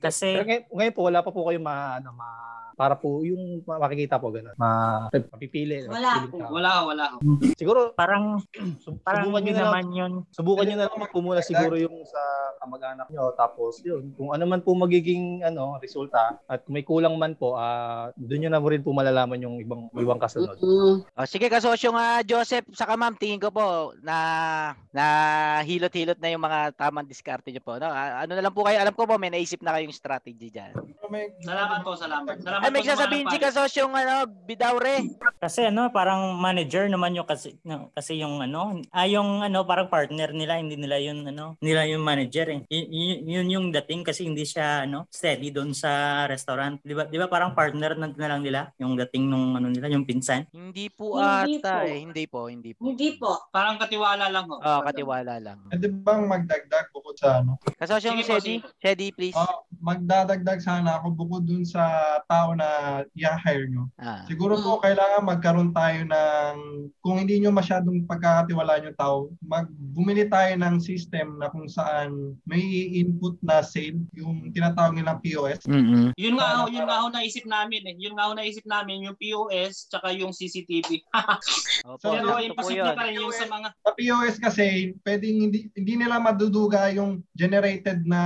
Kasi 0.00 0.32
Pero 0.32 0.46
ngayon, 0.48 0.64
ngayon 0.72 0.94
po, 0.96 1.02
wala 1.04 1.20
pa 1.20 1.30
po 1.30 1.44
kayo 1.44 1.60
ma, 1.60 2.00
ano, 2.00 2.10
ma, 2.16 2.28
para 2.74 2.94
po 2.96 3.22
yung 3.22 3.62
ma- 3.62 3.78
makikita 3.78 4.18
po 4.18 4.34
gano'n. 4.34 4.56
Ma, 4.56 5.06
mapipili. 5.08 5.86
Wala 5.86 6.26
po. 6.28 6.36
Wala, 6.50 6.72
wala. 6.84 7.04
Siguro, 7.54 7.92
parang 7.94 8.42
parang 9.06 9.28
subukan 9.28 9.40
nyo 9.40 9.52
hindi 9.52 9.52
na 9.54 9.62
naman 9.68 9.86
yun. 9.92 10.12
Subukan 10.32 10.64
nyo 10.66 10.76
na 10.76 10.86
lang 10.86 11.22
muna 11.22 11.40
siguro 11.40 11.74
yung 11.78 11.96
sa 12.04 12.20
kamag-anak 12.58 13.06
nyo. 13.08 13.32
Tapos 13.34 13.78
yun, 13.82 14.10
kung 14.16 14.34
ano 14.34 14.44
man 14.44 14.60
po 14.60 14.74
magiging 14.74 15.42
ano 15.42 15.78
resulta 15.78 16.38
at 16.46 16.66
kung 16.66 16.74
may 16.74 16.86
kulang 16.86 17.14
man 17.14 17.38
po, 17.38 17.54
ah 17.54 18.10
doon 18.18 18.46
nyo 18.46 18.50
na 18.50 18.62
rin 18.62 18.82
po 18.82 18.90
malalaman 18.90 19.42
yung 19.42 19.56
ibang 19.60 19.90
ibang 19.94 20.18
kasunod. 20.18 20.56
O, 20.58 21.26
sige 21.28 21.46
kasosyo 21.46 21.92
nga 21.92 22.22
Joseph, 22.22 22.66
saka 22.72 22.96
ma'am, 22.96 23.14
tingin 23.14 23.42
ko 23.42 23.52
po 23.52 23.92
na 24.00 24.16
na 24.92 25.04
hilot-hilot 25.64 26.18
na 26.20 26.32
yung 26.32 26.44
mga 26.44 26.72
tamang 26.76 27.08
diskarte 27.08 27.48
nyo 27.48 27.62
po. 27.64 27.76
No? 27.76 27.88
Ah, 27.88 28.24
Ano 28.24 28.36
na 28.36 28.44
lang 28.44 28.54
po 28.54 28.64
kayo, 28.64 28.78
alam 28.78 28.94
ko 28.94 29.04
po 29.04 29.16
may 29.16 29.32
naisip 29.32 29.60
na 29.60 29.74
kayong 29.74 29.94
strategy 29.94 30.48
dyan. 30.48 30.72
Salamat 31.42 31.80
po, 31.84 31.92
salamat. 31.96 32.40
Salamat 32.40 32.61
Ay, 32.62 32.70
may 32.70 32.82
sasabihin 32.82 33.26
si 33.26 33.34
nagpayo. 33.34 33.44
kasosyo 33.44 33.82
ano, 33.86 34.14
Bidaure. 34.46 34.96
Kasi 35.36 35.66
ano, 35.66 35.90
parang 35.90 36.34
manager 36.34 36.86
naman 36.86 37.12
yung 37.12 37.26
kasi 37.26 37.58
no, 37.62 37.90
kasi 37.90 38.16
yung 38.16 38.38
ano, 38.38 38.78
ah 38.88 39.04
yung 39.04 39.42
ano 39.42 39.62
parang 39.62 39.86
partner 39.86 40.30
nila, 40.30 40.56
hindi 40.56 40.74
nila 40.74 40.96
yun 40.96 41.22
ano, 41.24 41.58
nila 41.58 41.82
yung 41.84 42.00
manager 42.00 42.46
eh. 42.48 42.60
Y- 42.68 42.86
y- 42.86 43.20
yun 43.28 43.48
yung 43.48 43.66
dating 43.72 44.02
kasi 44.02 44.22
hindi 44.22 44.42
siya 44.42 44.84
ano, 44.84 45.04
steady 45.08 45.50
doon 45.50 45.72
sa 45.72 45.90
restaurant. 46.24 46.78
'Di 46.80 46.94
ba? 46.94 47.04
'Di 47.04 47.18
ba 47.18 47.26
parang 47.26 47.52
partner 47.52 47.94
na, 47.94 48.06
na 48.08 48.28
lang 48.28 48.40
nila 48.40 48.70
yung 48.76 48.94
dating 48.96 49.26
nung 49.26 49.52
ano 49.52 49.66
nila, 49.66 49.88
yung 49.88 50.06
pinsan. 50.06 50.46
Hindi 50.48 50.86
po 50.86 51.18
Hindi 51.18 51.58
ata 51.58 51.72
po. 51.74 51.84
eh, 51.84 51.98
hindi 51.98 52.24
po, 52.24 52.40
hindi 52.46 52.70
po. 52.72 52.80
Hindi 52.84 53.08
po. 53.16 53.30
Parang 53.50 53.76
katiwala 53.76 54.28
lang 54.28 54.46
ho. 54.46 54.56
Oh, 54.56 54.80
katiwala 54.82 55.36
lang. 55.36 55.58
Pwede 55.66 55.90
bang 55.90 56.22
magdagdag 56.24 56.86
bukod 56.92 57.16
sa 57.16 57.40
ano? 57.40 57.58
Kasosyo 57.74 58.12
Sige 58.12 58.22
po, 58.22 58.28
Shedi, 58.30 58.54
sige 58.54 58.60
po. 58.60 58.68
Shedi 58.78 59.06
please. 59.10 59.34
Oh, 59.34 59.66
magdadagdag 59.82 60.60
sana 60.60 60.96
ako 60.96 61.10
bukod 61.12 61.42
dun 61.42 61.64
sa 61.64 61.82
tao 62.24 62.51
na 62.56 63.02
i-hire 63.16 63.68
nyo. 63.68 63.88
Ah. 63.98 64.24
Siguro 64.26 64.58
po 64.60 64.80
kailangan 64.82 65.28
magkaroon 65.28 65.70
tayo 65.74 66.06
ng 66.06 66.56
kung 67.02 67.22
hindi 67.22 67.42
nyo 67.42 67.50
masyadong 67.50 68.06
pagkakatiwalaan 68.06 68.90
yung 68.90 68.98
tao, 68.98 69.16
mag 69.42 69.66
bumili 69.70 70.26
tayo 70.30 70.54
ng 70.56 70.78
system 70.80 71.36
na 71.38 71.50
kung 71.50 71.66
saan 71.66 72.36
may 72.48 72.62
input 72.98 73.36
na 73.42 73.60
sale, 73.60 74.00
yung 74.16 74.50
tinatawag 74.54 74.96
nilang 74.96 75.20
POS. 75.20 75.66
Mm-mm. 75.68 76.14
Yun 76.16 76.34
nga 76.38 76.62
ho, 76.62 76.70
yun 76.70 76.86
nga 76.86 77.02
ho 77.02 77.06
naisip 77.12 77.44
namin 77.44 77.82
eh. 77.86 77.94
Yun 77.98 78.14
nga 78.16 78.30
ho 78.30 78.32
naisip 78.32 78.64
namin 78.64 79.06
yung 79.06 79.16
POS 79.18 79.90
tsaka 79.90 80.14
yung 80.14 80.32
CCTV. 80.32 81.04
Opo, 81.92 82.14
Pero 82.14 82.38
po 82.38 82.40
imposible 82.40 82.90
yun. 82.92 82.96
pa 82.96 83.04
rin 83.06 83.18
yung 83.18 83.34
sa 83.34 83.46
mga 83.50 83.68
Sa 83.82 83.92
POS 83.92 84.36
kasi, 84.38 84.66
pwedeng 85.04 85.50
hindi, 85.50 85.68
hindi 85.74 85.94
nila 85.98 86.22
maduduga 86.22 86.88
yung 86.94 87.20
generated 87.36 88.06
na 88.06 88.22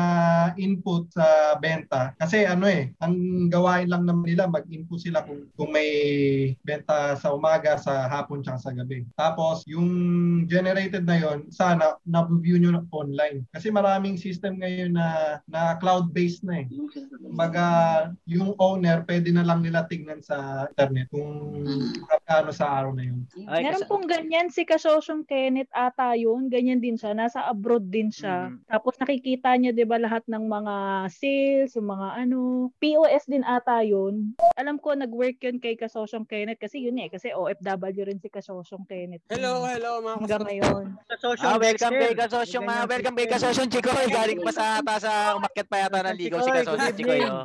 input 0.61 1.09
sa 1.11 1.57
benta. 1.59 2.12
Kasi 2.20 2.45
ano 2.47 2.68
eh, 2.68 2.93
ang 3.03 3.49
gawain 3.51 3.91
lang 3.91 4.05
naman 4.17 4.29
nila, 4.29 4.45
mag-input 4.49 5.01
sila 5.01 5.25
kung, 5.25 5.49
kung 5.57 5.71
may 5.73 5.91
benta 6.64 7.17
sa 7.19 7.33
umaga, 7.33 7.77
sa 7.77 8.09
hapon, 8.09 8.41
tsaka 8.41 8.59
sa 8.61 8.73
gabi. 8.73 9.05
Tapos, 9.19 9.67
yung 9.69 9.89
generated 10.47 11.05
na 11.05 11.17
yon 11.19 11.49
sana 11.53 11.99
na-view 12.07 12.57
nyo 12.57 12.71
na 12.79 12.83
online. 12.93 13.45
Kasi 13.53 13.69
maraming 13.73 14.17
system 14.17 14.61
ngayon 14.61 14.95
na, 14.95 15.41
na 15.49 15.77
cloud-based 15.81 16.47
na 16.47 16.64
eh. 16.64 16.67
Kumbaga, 17.21 17.64
yung 18.29 18.55
owner, 18.57 19.03
pwede 19.09 19.33
na 19.33 19.45
lang 19.45 19.61
nila 19.64 19.85
tignan 19.89 20.23
sa 20.23 20.69
internet 20.71 21.09
kung 21.11 21.62
ano 22.27 22.51
sa 22.51 22.83
araw 22.83 22.93
na 22.95 23.05
yun. 23.07 23.23
Ay, 23.49 23.67
Meron 23.67 23.83
kasi- 23.83 23.91
pong 23.91 24.07
ganyan 24.07 24.49
si 24.51 24.62
Kasosyong 24.67 25.25
Kenneth 25.27 25.71
ata 25.75 26.14
yun. 26.14 26.47
Ganyan 26.51 26.83
din 26.83 26.99
siya. 26.99 27.14
Nasa 27.14 27.47
abroad 27.47 27.89
din 27.91 28.11
siya. 28.11 28.51
Mm. 28.51 28.67
Tapos 28.67 28.95
nakikita 28.99 29.55
niya 29.55 29.73
'di 29.75 29.87
ba 29.87 29.99
lahat 29.99 30.27
ng 30.27 30.45
mga 30.47 30.75
sales 31.11 31.75
mga 31.87 32.09
ano, 32.27 32.71
POS 32.79 33.25
din 33.31 33.45
ata 33.47 33.83
yun. 33.83 34.06
Alam 34.57 34.77
ko, 34.79 34.95
nag-work 34.95 35.41
yun 35.43 35.59
kay 35.59 35.75
Kasosyong 35.75 36.29
Kenneth 36.29 36.61
kasi 36.61 36.85
yun 36.85 36.97
eh, 37.01 37.09
kasi 37.11 37.33
OFW 37.33 38.03
rin 38.07 38.21
si 38.23 38.29
Kasosyong 38.31 38.85
Kenneth. 38.87 39.25
Hello, 39.33 39.67
hello 39.67 40.05
mga 40.05 40.17
Hanggang 40.23 40.45
ngayon. 40.47 40.85
Ah, 41.43 41.59
welcome 41.59 41.97
kay 41.97 42.13
Kasosyong, 42.15 42.67
ah, 42.71 42.85
welcome 42.87 43.17
kay 43.19 43.29
Kasosyong 43.29 43.71
Chikoy. 43.71 44.07
Galing 44.09 44.41
pa 44.41 44.53
sa 44.55 44.81
tasa, 44.81 45.37
umakyat 45.37 45.67
pa 45.67 45.77
yata 45.83 45.99
ng 46.07 46.19
ligaw 46.19 46.41
si 46.41 46.51
Kasosyong 46.53 46.97
Chikoy. 46.97 47.21
Oh. 47.27 47.45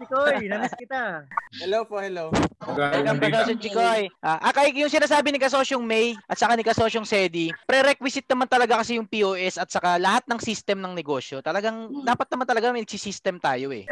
Chikoy, 0.00 0.36
nanas 0.50 0.74
kita. 0.74 1.24
Hello 1.62 1.86
po, 1.86 2.02
hello. 2.02 2.30
Welcome 2.60 3.24
Kasosyong 3.24 3.60
Chikoy. 3.64 4.12
Ah, 4.20 4.36
ah, 4.36 4.52
kay 4.52 4.76
yung 4.76 4.92
sinasabi 4.92 5.32
ni 5.32 5.40
Kasosyong 5.40 5.80
May 5.80 6.12
at 6.28 6.36
saka 6.36 6.52
ni 6.52 6.60
Kasosyong 6.60 7.08
Sedi, 7.08 7.48
prerequisite 7.64 8.28
naman 8.28 8.52
talaga 8.52 8.76
kasi 8.84 9.00
yung 9.00 9.08
POS 9.08 9.56
at 9.56 9.72
saka 9.72 9.96
lahat 9.96 10.28
ng 10.28 10.36
system 10.44 10.84
ng 10.84 10.92
negosyo. 10.92 11.40
Talagang 11.40 11.88
dapat 12.04 12.28
naman 12.28 12.44
talaga 12.44 12.68
may 12.68 12.84
system 12.84 13.40
tayo 13.40 13.72
eh. 13.72 13.88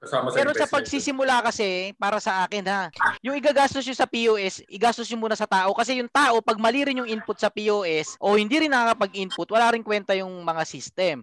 Kasama 0.00 0.32
sa 0.32 0.36
Pero 0.36 0.50
sa 0.56 0.66
pagsisimula 0.68 1.44
kasi, 1.44 1.92
para 2.00 2.16
sa 2.22 2.44
akin 2.46 2.64
ha, 2.68 2.88
yung 3.20 3.36
igagastos 3.36 3.84
nyo 3.84 3.96
sa 3.96 4.08
POS, 4.08 4.64
igastos 4.70 5.08
nyo 5.12 5.18
muna 5.28 5.36
sa 5.36 5.44
tao. 5.44 5.76
Kasi 5.76 6.00
yung 6.00 6.08
tao, 6.08 6.40
pag 6.40 6.56
mali 6.56 6.84
rin 6.84 7.00
yung 7.00 7.10
input 7.10 7.36
sa 7.36 7.52
POS, 7.52 8.16
o 8.16 8.36
hindi 8.36 8.56
rin 8.60 8.72
nakakapag-input, 8.72 9.48
wala 9.52 9.72
rin 9.76 9.84
kwenta 9.84 10.16
yung 10.16 10.40
mga 10.40 10.62
system. 10.64 11.16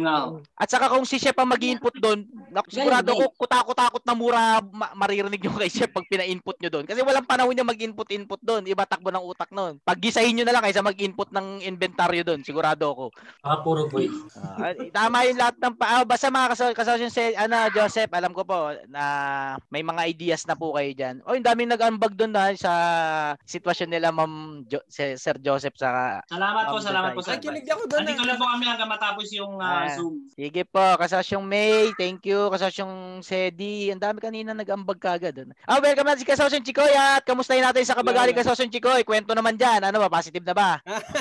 Na. 0.00 0.36
At 0.56 0.68
saka 0.72 0.88
kung 0.88 1.04
si 1.04 1.20
Chef 1.20 1.36
ang 1.36 1.52
mag-input 1.52 1.94
doon, 2.00 2.24
sigurado 2.72 3.12
ko 3.12 3.24
kutakot-takot 3.36 4.02
na 4.06 4.14
mura 4.16 4.60
ma- 4.60 4.92
maririnig 4.96 5.40
nyo 5.42 5.52
kay 5.60 5.70
Chef 5.72 5.90
pag 5.92 6.08
pina-input 6.08 6.56
nyo 6.60 6.70
doon. 6.70 6.86
Kasi 6.88 7.00
walang 7.04 7.28
panahon 7.28 7.52
niya 7.52 7.66
mag-input-input 7.66 8.40
doon. 8.40 8.64
Iba 8.64 8.88
takbo 8.88 9.12
ng 9.12 9.24
utak 9.24 9.50
noon. 9.52 9.78
Pag 9.84 10.00
gisahin 10.00 10.36
nyo 10.38 10.44
na 10.48 10.54
lang 10.56 10.64
kaysa 10.64 10.84
mag-input 10.84 11.28
ng 11.32 11.62
inventaryo 11.66 12.22
doon, 12.24 12.40
sigurado 12.40 12.88
ako. 12.90 13.04
Ah, 13.44 13.60
puro 13.60 13.86
boy. 13.88 14.08
Ah, 14.36 14.72
tama 14.92 15.26
yung 15.28 15.38
lahat 15.38 15.56
ng 15.60 15.74
pa, 15.76 16.00
ah, 16.00 16.04
basta 16.06 16.30
mga 16.30 16.48
kasal 16.54 16.70
kasal 16.72 16.96
si 17.10 17.34
ano 17.34 17.56
Joseph, 17.74 18.08
alam 18.08 18.30
ko 18.30 18.46
po 18.46 18.58
na 18.86 19.04
may 19.66 19.82
mga 19.82 20.02
ideas 20.06 20.46
na 20.46 20.54
po 20.54 20.72
kayo 20.72 20.86
diyan. 20.88 21.26
Oh, 21.26 21.34
yung 21.34 21.42
daming 21.42 21.66
nag-ambag 21.68 22.14
doon 22.14 22.30
na 22.30 22.54
sa 22.54 22.72
sitwasyon 23.42 23.90
nila 23.90 24.08
Ma'am 24.08 24.62
jo- 24.64 24.86
si 24.86 25.18
Sir 25.18 25.36
Joseph 25.36 25.74
sa 25.74 26.22
Salamat 26.24 26.70
po, 26.70 26.78
salamat 26.78 27.10
po 27.12 27.20
sa 27.20 27.34
Nakikinig 27.34 27.66
ako 27.66 27.82
doon. 27.84 28.06
Andito 28.06 28.22
lang 28.22 28.38
po 28.38 28.46
kami 28.46 28.64
hanggang 28.64 28.86
matapos 28.86 29.26
yung 29.34 29.58
Ah, 29.58 29.90
Zoom. 29.90 30.30
Sige 30.30 30.62
po, 30.62 30.78
kasasyong 30.94 31.42
May, 31.42 31.90
thank 31.94 32.22
you. 32.22 32.46
Kasasyong 32.46 32.94
Sedi, 33.20 33.90
ang 33.90 33.98
dami 33.98 34.22
kanina 34.22 34.54
nag-ambag 34.54 34.96
kagad. 34.96 35.34
Ano. 35.36 35.52
Ah, 35.66 35.82
welcome 35.82 36.06
na 36.06 36.14
si 36.14 36.22
Kasasyong 36.22 36.62
Chikoy 36.62 36.94
at 36.94 37.26
kamustahin 37.26 37.66
natin 37.66 37.82
sa 37.82 37.98
kabagali 37.98 38.30
Kasasyong 38.30 38.70
Chikoy. 38.70 39.02
Kwento 39.02 39.34
naman 39.34 39.58
dyan. 39.58 39.82
Ano 39.82 39.98
ba, 39.98 40.06
positive 40.08 40.46
na 40.46 40.54
ba? 40.54 40.78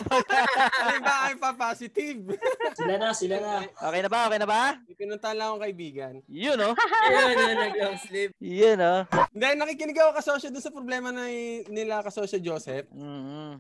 Alin 0.84 1.02
ba 1.02 1.16
ay 1.26 1.36
pa-positive? 1.36 2.38
Sila 2.76 2.94
na, 2.96 3.10
sila 3.10 3.36
na. 3.42 3.54
Okay 3.66 4.02
na 4.02 4.10
ba? 4.12 4.20
Okay 4.28 4.38
na 4.38 4.46
ba? 4.46 4.62
Pinuntahan 4.94 5.34
lang 5.34 5.48
akong 5.50 5.64
kaibigan. 5.64 6.14
Yun, 6.34 6.58
oh. 6.66 6.74
Yun, 7.14 7.36
yun, 7.38 7.58
nag-long 7.62 7.98
sleep. 8.02 8.30
Yun, 8.42 8.82
oh. 8.82 9.06
Hindi, 9.30 9.48
nakikinig 9.54 9.98
ako 10.02 10.18
kasosyo 10.18 10.50
doon 10.50 10.66
sa 10.66 10.74
problema 10.74 11.14
na 11.14 11.30
nila 11.70 12.02
kasosyo 12.02 12.42
Joseph. 12.42 12.90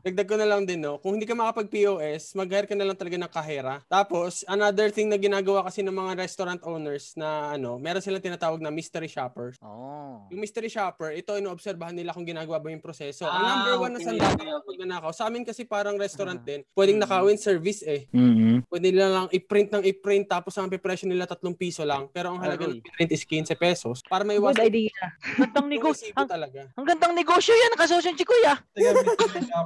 Dagdag 0.02 0.26
ko 0.26 0.36
na 0.42 0.50
lang 0.50 0.66
din, 0.66 0.82
no? 0.82 0.98
Kung 0.98 1.14
hindi 1.14 1.30
ka 1.30 1.38
makapag-POS, 1.38 2.34
mag-hire 2.34 2.66
ka 2.66 2.74
na 2.74 2.90
lang 2.90 2.98
talaga 2.98 3.22
ng 3.22 3.30
kahera. 3.30 3.86
Tapos, 3.86 4.42
another 4.50 4.90
thing 4.90 5.06
na 5.06 5.22
ginagawa 5.22 5.62
kasi 5.70 5.86
ng 5.86 5.94
mga 5.94 6.18
restaurant 6.18 6.62
owners 6.66 7.14
na 7.14 7.54
ano, 7.54 7.78
meron 7.78 8.02
silang 8.02 8.26
tinatawag 8.26 8.58
na 8.58 8.74
mystery 8.74 9.06
shoppers. 9.06 9.62
Oh. 9.62 10.26
Yung 10.34 10.42
mystery 10.42 10.66
shopper, 10.66 11.14
ito 11.14 11.30
inoobserbahan 11.38 11.94
nila 11.94 12.10
kung 12.10 12.26
ginagawa 12.26 12.58
ba 12.58 12.74
yung 12.74 12.82
proseso. 12.82 13.30
Ang 13.30 13.38
Ah, 13.38 13.50
number 13.54 13.76
one 13.86 13.94
na 13.94 14.00
sandata 14.02 14.34
okay, 14.34 14.50
kapag 14.50 14.78
nanakaw. 14.82 15.12
Sa 15.14 15.30
amin 15.30 15.46
kasi 15.46 15.62
parang 15.62 15.94
restaurant 15.94 16.42
din, 16.42 16.66
pwedeng 16.74 16.98
nakawin 16.98 17.38
service 17.38 17.86
eh. 17.86 18.10
Mm-hmm. 18.10 18.66
Pwede 18.66 18.88
nila 18.90 19.08
lang 19.14 19.26
i-print 19.30 19.70
ng 19.78 19.84
i-print 19.86 20.26
tapos 20.26 20.58
ang 20.58 20.72
presyo 20.74 21.06
nila 21.06 21.30
3 21.30 21.38
piso 21.54 21.86
lang. 21.86 22.10
Pero 22.10 22.34
ang 22.34 22.42
halaga 22.42 22.63
ng 22.64 22.82
print 22.96 23.12
is 23.12 23.24
15 23.28 23.56
pesos. 23.60 24.02
Para 24.08 24.24
may 24.24 24.40
Good 24.40 24.60
idea. 24.60 24.92
Gandang 25.40 25.68
negosyo. 25.68 26.12
Ang, 26.16 26.30
talaga. 26.30 26.60
Ang 26.76 26.86
gandang 26.88 27.14
negosyo 27.16 27.54
yan, 27.54 27.74
Kasasyong 27.76 28.18
Chikoy, 28.18 28.44
ah. 28.48 28.58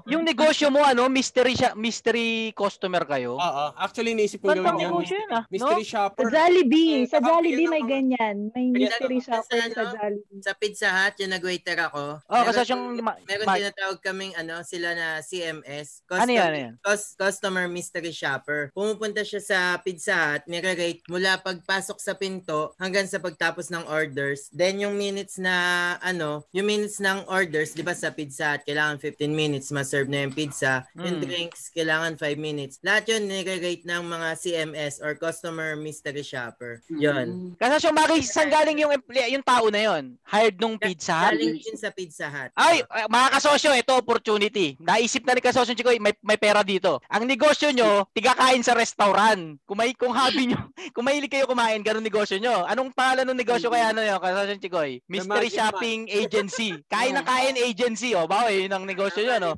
yung 0.08 0.24
negosyo 0.24 0.70
mo, 0.70 0.82
ano, 0.82 1.10
mystery 1.10 1.54
siya, 1.54 1.74
mystery 1.74 2.52
customer 2.54 3.04
kayo. 3.06 3.38
Oo. 3.38 3.66
Actually, 3.78 4.14
naisip 4.14 4.42
ko 4.42 4.54
Gandang 4.54 4.78
gawin 4.78 4.82
yan. 4.82 4.90
negosyo 4.92 5.16
yan, 5.18 5.32
ah. 5.34 5.44
Mystery 5.50 5.84
no? 5.84 5.92
shopper. 5.92 6.24
Sa 6.28 6.32
Jollibee, 6.32 6.98
sa 7.08 7.18
Jollibee 7.20 7.66
yan 7.66 7.72
may 7.72 7.84
ganyan. 7.84 8.36
May 8.54 8.66
mystery 8.74 9.20
shopper 9.20 9.60
sa 9.74 9.82
ano, 9.84 9.94
Jollibee. 9.98 10.42
Sa 10.42 10.52
Pizza 10.56 10.90
Hut, 10.90 11.16
yung 11.20 11.34
nag-waiter 11.34 11.78
ako. 11.78 12.04
Oh, 12.26 12.34
meron- 12.34 12.48
kasi 12.48 12.72
yung 12.72 12.84
ma- 13.02 13.20
Meron 13.28 13.46
tinatawag 13.50 14.00
kaming 14.02 14.34
ano, 14.36 14.62
sila 14.64 14.94
na 14.94 15.08
CMS. 15.20 16.02
Ano 16.08 16.32
yan, 16.32 16.48
ano 16.48 16.58
yan? 16.58 16.74
cus- 16.82 17.14
customer 17.18 17.66
Mystery 17.68 18.14
Shopper. 18.14 18.72
Pumupunta 18.72 19.22
siya 19.22 19.42
sa 19.44 19.60
Pizza 19.82 20.16
Hut, 20.16 20.44
nire-rate 20.48 21.04
mula 21.12 21.38
pagpasok 21.42 21.98
sa 22.00 22.16
pinto 22.16 22.74
hanggang 22.88 23.04
sa 23.04 23.20
pagtapos 23.20 23.68
ng 23.68 23.84
orders. 23.92 24.48
Then 24.56 24.80
yung 24.80 24.96
minutes 24.96 25.36
na 25.36 25.54
ano, 26.00 26.48
yung 26.56 26.68
minutes 26.72 27.04
ng 27.04 27.28
orders, 27.28 27.76
'di 27.76 27.84
ba 27.84 27.92
sa 27.92 28.16
Pizza 28.16 28.56
Hut, 28.56 28.64
kailangan 28.64 28.96
15 29.04 29.28
minutes 29.28 29.76
ma-serve 29.76 30.08
na 30.08 30.24
yung 30.24 30.32
pizza. 30.32 30.88
Yung 30.96 31.20
Mm. 31.20 31.24
drinks, 31.28 31.68
kailangan 31.76 32.16
5 32.16 32.40
minutes. 32.40 32.80
Lahat 32.80 33.04
yun 33.12 33.28
nire-rate 33.28 33.84
ng 33.84 34.04
mga 34.08 34.30
CMS 34.40 35.04
or 35.04 35.20
Customer 35.20 35.76
Mystery 35.76 36.24
Shopper. 36.24 36.80
Yun. 36.88 37.60
Kasasyong 37.60 37.98
Maki, 37.98 38.24
saan 38.24 38.48
galing 38.48 38.80
yung, 38.80 38.96
emple- 38.96 39.28
yung 39.28 39.44
tao 39.44 39.68
na 39.68 39.82
yon? 39.84 40.16
Hired 40.24 40.56
nung 40.56 40.80
pizza 40.80 41.12
Hut? 41.12 41.36
Galing 41.36 41.60
yun 41.60 41.76
sa 41.76 41.90
Pizza 41.92 42.32
Hut. 42.32 42.56
Ay, 42.56 42.80
eh, 42.86 43.08
mga 43.12 43.28
kasosyo, 43.36 43.76
ito 43.76 43.92
opportunity. 43.92 44.80
Naisip 44.80 45.28
na 45.28 45.36
ni 45.36 45.42
kasosyo 45.44 45.76
Chikoy, 45.76 46.00
may, 46.00 46.16
may 46.24 46.40
pera 46.40 46.64
dito. 46.64 47.04
Ang 47.12 47.28
negosyo 47.28 47.74
nyo, 47.76 48.08
tigakain 48.16 48.64
sa 48.64 48.78
restaurant. 48.78 49.60
Kung 49.68 49.78
may 49.78 49.92
kung 49.98 50.14
hobby 50.16 50.54
nyo, 50.54 50.62
kung 50.96 51.04
mahilig 51.04 51.34
kayo 51.34 51.50
kumain, 51.50 51.82
ganun 51.84 52.06
negosyo 52.06 52.38
nyo. 52.38 52.64
Anong 52.78 52.94
pangalan 52.94 53.26
ng 53.34 53.42
negosyo 53.42 53.74
kaya 53.74 53.90
ano 53.90 54.06
yun, 54.06 54.22
kasosyo 54.22 54.62
Chikoy? 54.62 55.02
Mystery 55.10 55.50
Shopping 55.50 56.06
Agency. 56.14 56.78
Kain 56.86 57.18
na 57.18 57.26
kain 57.34 57.58
agency, 57.58 58.14
oh. 58.14 58.30
Bawa 58.30 58.54
yun 58.54 58.70
ang 58.70 58.86
negosyo 58.86 59.26
rin 59.26 59.34
yan. 59.34 59.50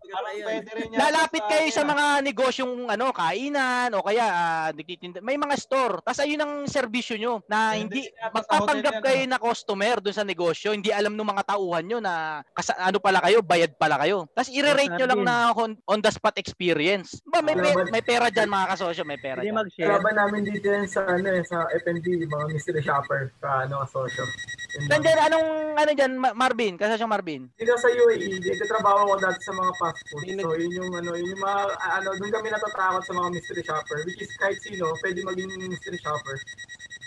Lalapit 0.96 1.44
kayo 1.52 1.68
sa 1.68 1.84
mga 1.84 2.24
negosyong 2.24 2.88
ano, 2.88 3.12
kainan 3.12 3.92
o 3.92 4.00
kaya 4.00 4.24
ah, 4.24 4.68
nagtitinda. 4.72 5.20
May 5.20 5.36
mga 5.36 5.60
store. 5.60 6.00
Tapos 6.00 6.24
ayun 6.24 6.40
ang 6.40 6.54
serbisyo 6.64 7.20
nyo 7.20 7.44
na 7.52 7.76
hindi 7.76 8.08
magpapanggap 8.08 9.04
kayo 9.04 9.28
na 9.28 9.36
customer 9.36 10.00
doon 10.00 10.16
sa 10.16 10.24
negosyo. 10.24 10.72
Hindi 10.72 10.96
alam 10.96 11.20
ng 11.20 11.30
mga 11.36 11.44
tauhan 11.44 11.84
nyo 11.92 12.00
na 12.00 12.40
kasa, 12.56 12.72
ano 12.80 13.04
pala 13.04 13.20
kayo, 13.20 13.44
bayad 13.44 13.76
pala 13.76 14.00
kayo. 14.00 14.32
Tapos 14.32 14.48
i-rate 14.48 14.96
nyo 14.96 15.08
lang 15.12 15.22
na 15.28 15.52
on, 15.60 15.76
on 15.92 16.00
the 16.00 16.08
spot 16.08 16.40
experience. 16.40 17.20
Ba, 17.28 17.44
may, 17.44 17.60
pe- 17.60 17.92
may 17.92 18.00
pera 18.00 18.32
dyan 18.32 18.48
mga 18.48 18.80
kasosyo, 18.80 19.04
may 19.04 19.20
pera 19.20 19.44
dyan. 19.44 19.60
Laban 19.60 20.16
namin 20.16 20.48
dito 20.48 20.72
yan 20.72 20.88
sa 20.88 21.04
ano 21.04 21.28
eh, 21.36 21.44
sa 21.44 21.68
FNB, 21.84 22.24
mga 22.24 22.46
mystery 22.56 22.80
shopper, 23.10 23.34
sa 23.42 23.66
ano, 23.66 23.82
asosyo. 23.82 24.22
Yun 24.22 24.86
lang. 24.86 24.90
Nandiyan, 24.94 25.20
anong, 25.26 25.48
ano 25.74 25.92
dyan, 25.98 26.14
Ma- 26.16 26.36
Marvin? 26.38 26.78
Kasosyong 26.78 27.10
Marvin? 27.10 27.42
Dito 27.58 27.74
sa 27.76 27.90
UAE, 27.90 28.38
nagtatrabaho 28.38 29.02
ko 29.10 29.16
dati 29.18 29.42
sa 29.42 29.54
mga 29.58 29.72
fast 29.82 30.02
food. 30.06 30.30
So, 30.30 30.54
yun 30.54 30.72
yung 30.78 30.92
ano, 30.94 31.12
yun 31.18 31.34
yung 31.34 31.42
mga, 31.42 31.62
ano, 31.74 32.10
doon 32.14 32.32
kami 32.32 32.48
natatakot 32.54 33.02
sa 33.02 33.14
mga 33.18 33.30
mystery 33.34 33.64
shopper. 33.66 33.98
Which 34.06 34.22
is 34.22 34.32
kahit 34.38 34.62
sino, 34.62 34.94
pwede 35.02 35.20
maging 35.26 35.50
mystery 35.66 35.98
shopper. 35.98 36.38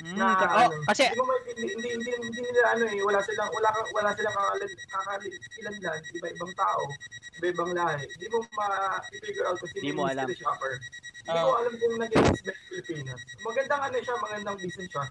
Mm, 0.03 0.19
ka- 0.19 0.67
oh, 0.67 0.71
kasi- 0.91 1.07
hindi, 1.07 1.23
mo 1.23 1.31
hindi, 1.47 1.63
hindi, 1.63 1.89
hindi, 1.95 2.11
hindi 2.19 2.41
nila 2.43 2.75
ano 2.75 2.85
eh, 2.91 3.03
wala 3.07 3.23
silang, 3.23 3.51
wala, 3.55 3.71
ka- 3.71 3.91
wala 3.95 4.11
silang 4.19 4.35
kakalilan, 4.35 6.01
iba-ibang 6.19 6.53
tao, 6.59 6.83
iba-ibang 7.39 7.71
lahi. 7.71 8.03
Hindi 8.11 8.27
mo 8.27 8.39
ma-figure 8.59 9.47
out 9.47 9.57
kung 9.63 9.71
sino 9.71 9.79
Hindi 9.79 9.95
mo 9.95 10.03
yung 10.03 10.11
alam. 10.11 10.27
mystery 10.27 10.43
shopper. 10.43 10.73
Hindi 11.23 11.39
Oo. 11.39 11.47
ko 11.47 11.53
alam 11.55 11.73
kung 11.79 11.95
nag-expect 12.03 12.59
sa 12.59 12.65
Pilipinas. 12.67 13.21
Magandang 13.47 13.83
ano 13.87 13.97
siya, 14.03 14.15
magandang 14.19 14.57
business 14.59 14.91
siya 14.91 15.05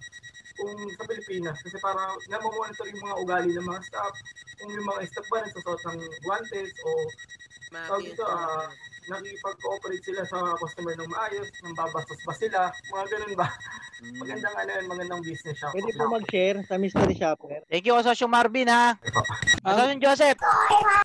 kung 0.57 0.73
sa 0.97 1.03
Pilipinas 1.07 1.57
kasi 1.63 1.77
para 1.79 2.15
namomonitor 2.27 2.87
yung 2.91 3.03
mga 3.03 3.15
ugali 3.23 3.51
ng 3.55 3.67
mga 3.67 3.81
staff 3.87 4.15
kung 4.59 4.71
yung 4.71 4.87
mga 4.87 5.01
staff 5.09 5.27
ba 5.31 5.37
nagsusot 5.45 5.79
ng 5.87 5.99
guantes 6.25 6.71
o 6.83 6.89
tawag 7.71 8.03
dito, 8.03 8.23
ah, 8.27 8.67
nakipag-cooperate 9.13 10.03
sila 10.03 10.21
sa 10.25 10.37
customer 10.57 10.95
ng 10.97 11.09
maayos, 11.11 11.47
nang 11.61 11.75
babastos 11.77 12.19
ba 12.25 12.33
sila, 12.33 12.59
mga 12.89 13.05
ganun 13.07 13.33
ba? 13.37 13.47
Magandang 14.01 14.55
ano 14.57 14.69
yun, 14.73 14.85
magandang 14.89 15.21
business 15.21 15.55
siya. 15.61 15.69
Pwede 15.69 15.91
po 15.93 16.03
mag-share 16.09 16.57
sa 16.65 16.75
mystery 16.75 17.15
shopper. 17.15 17.61
Thank 17.69 17.85
you, 17.85 17.93
kasosyong 17.93 18.33
Marvin, 18.33 18.67
ha? 18.73 18.97
Kasosyong 19.61 20.01
Joseph. 20.01 20.39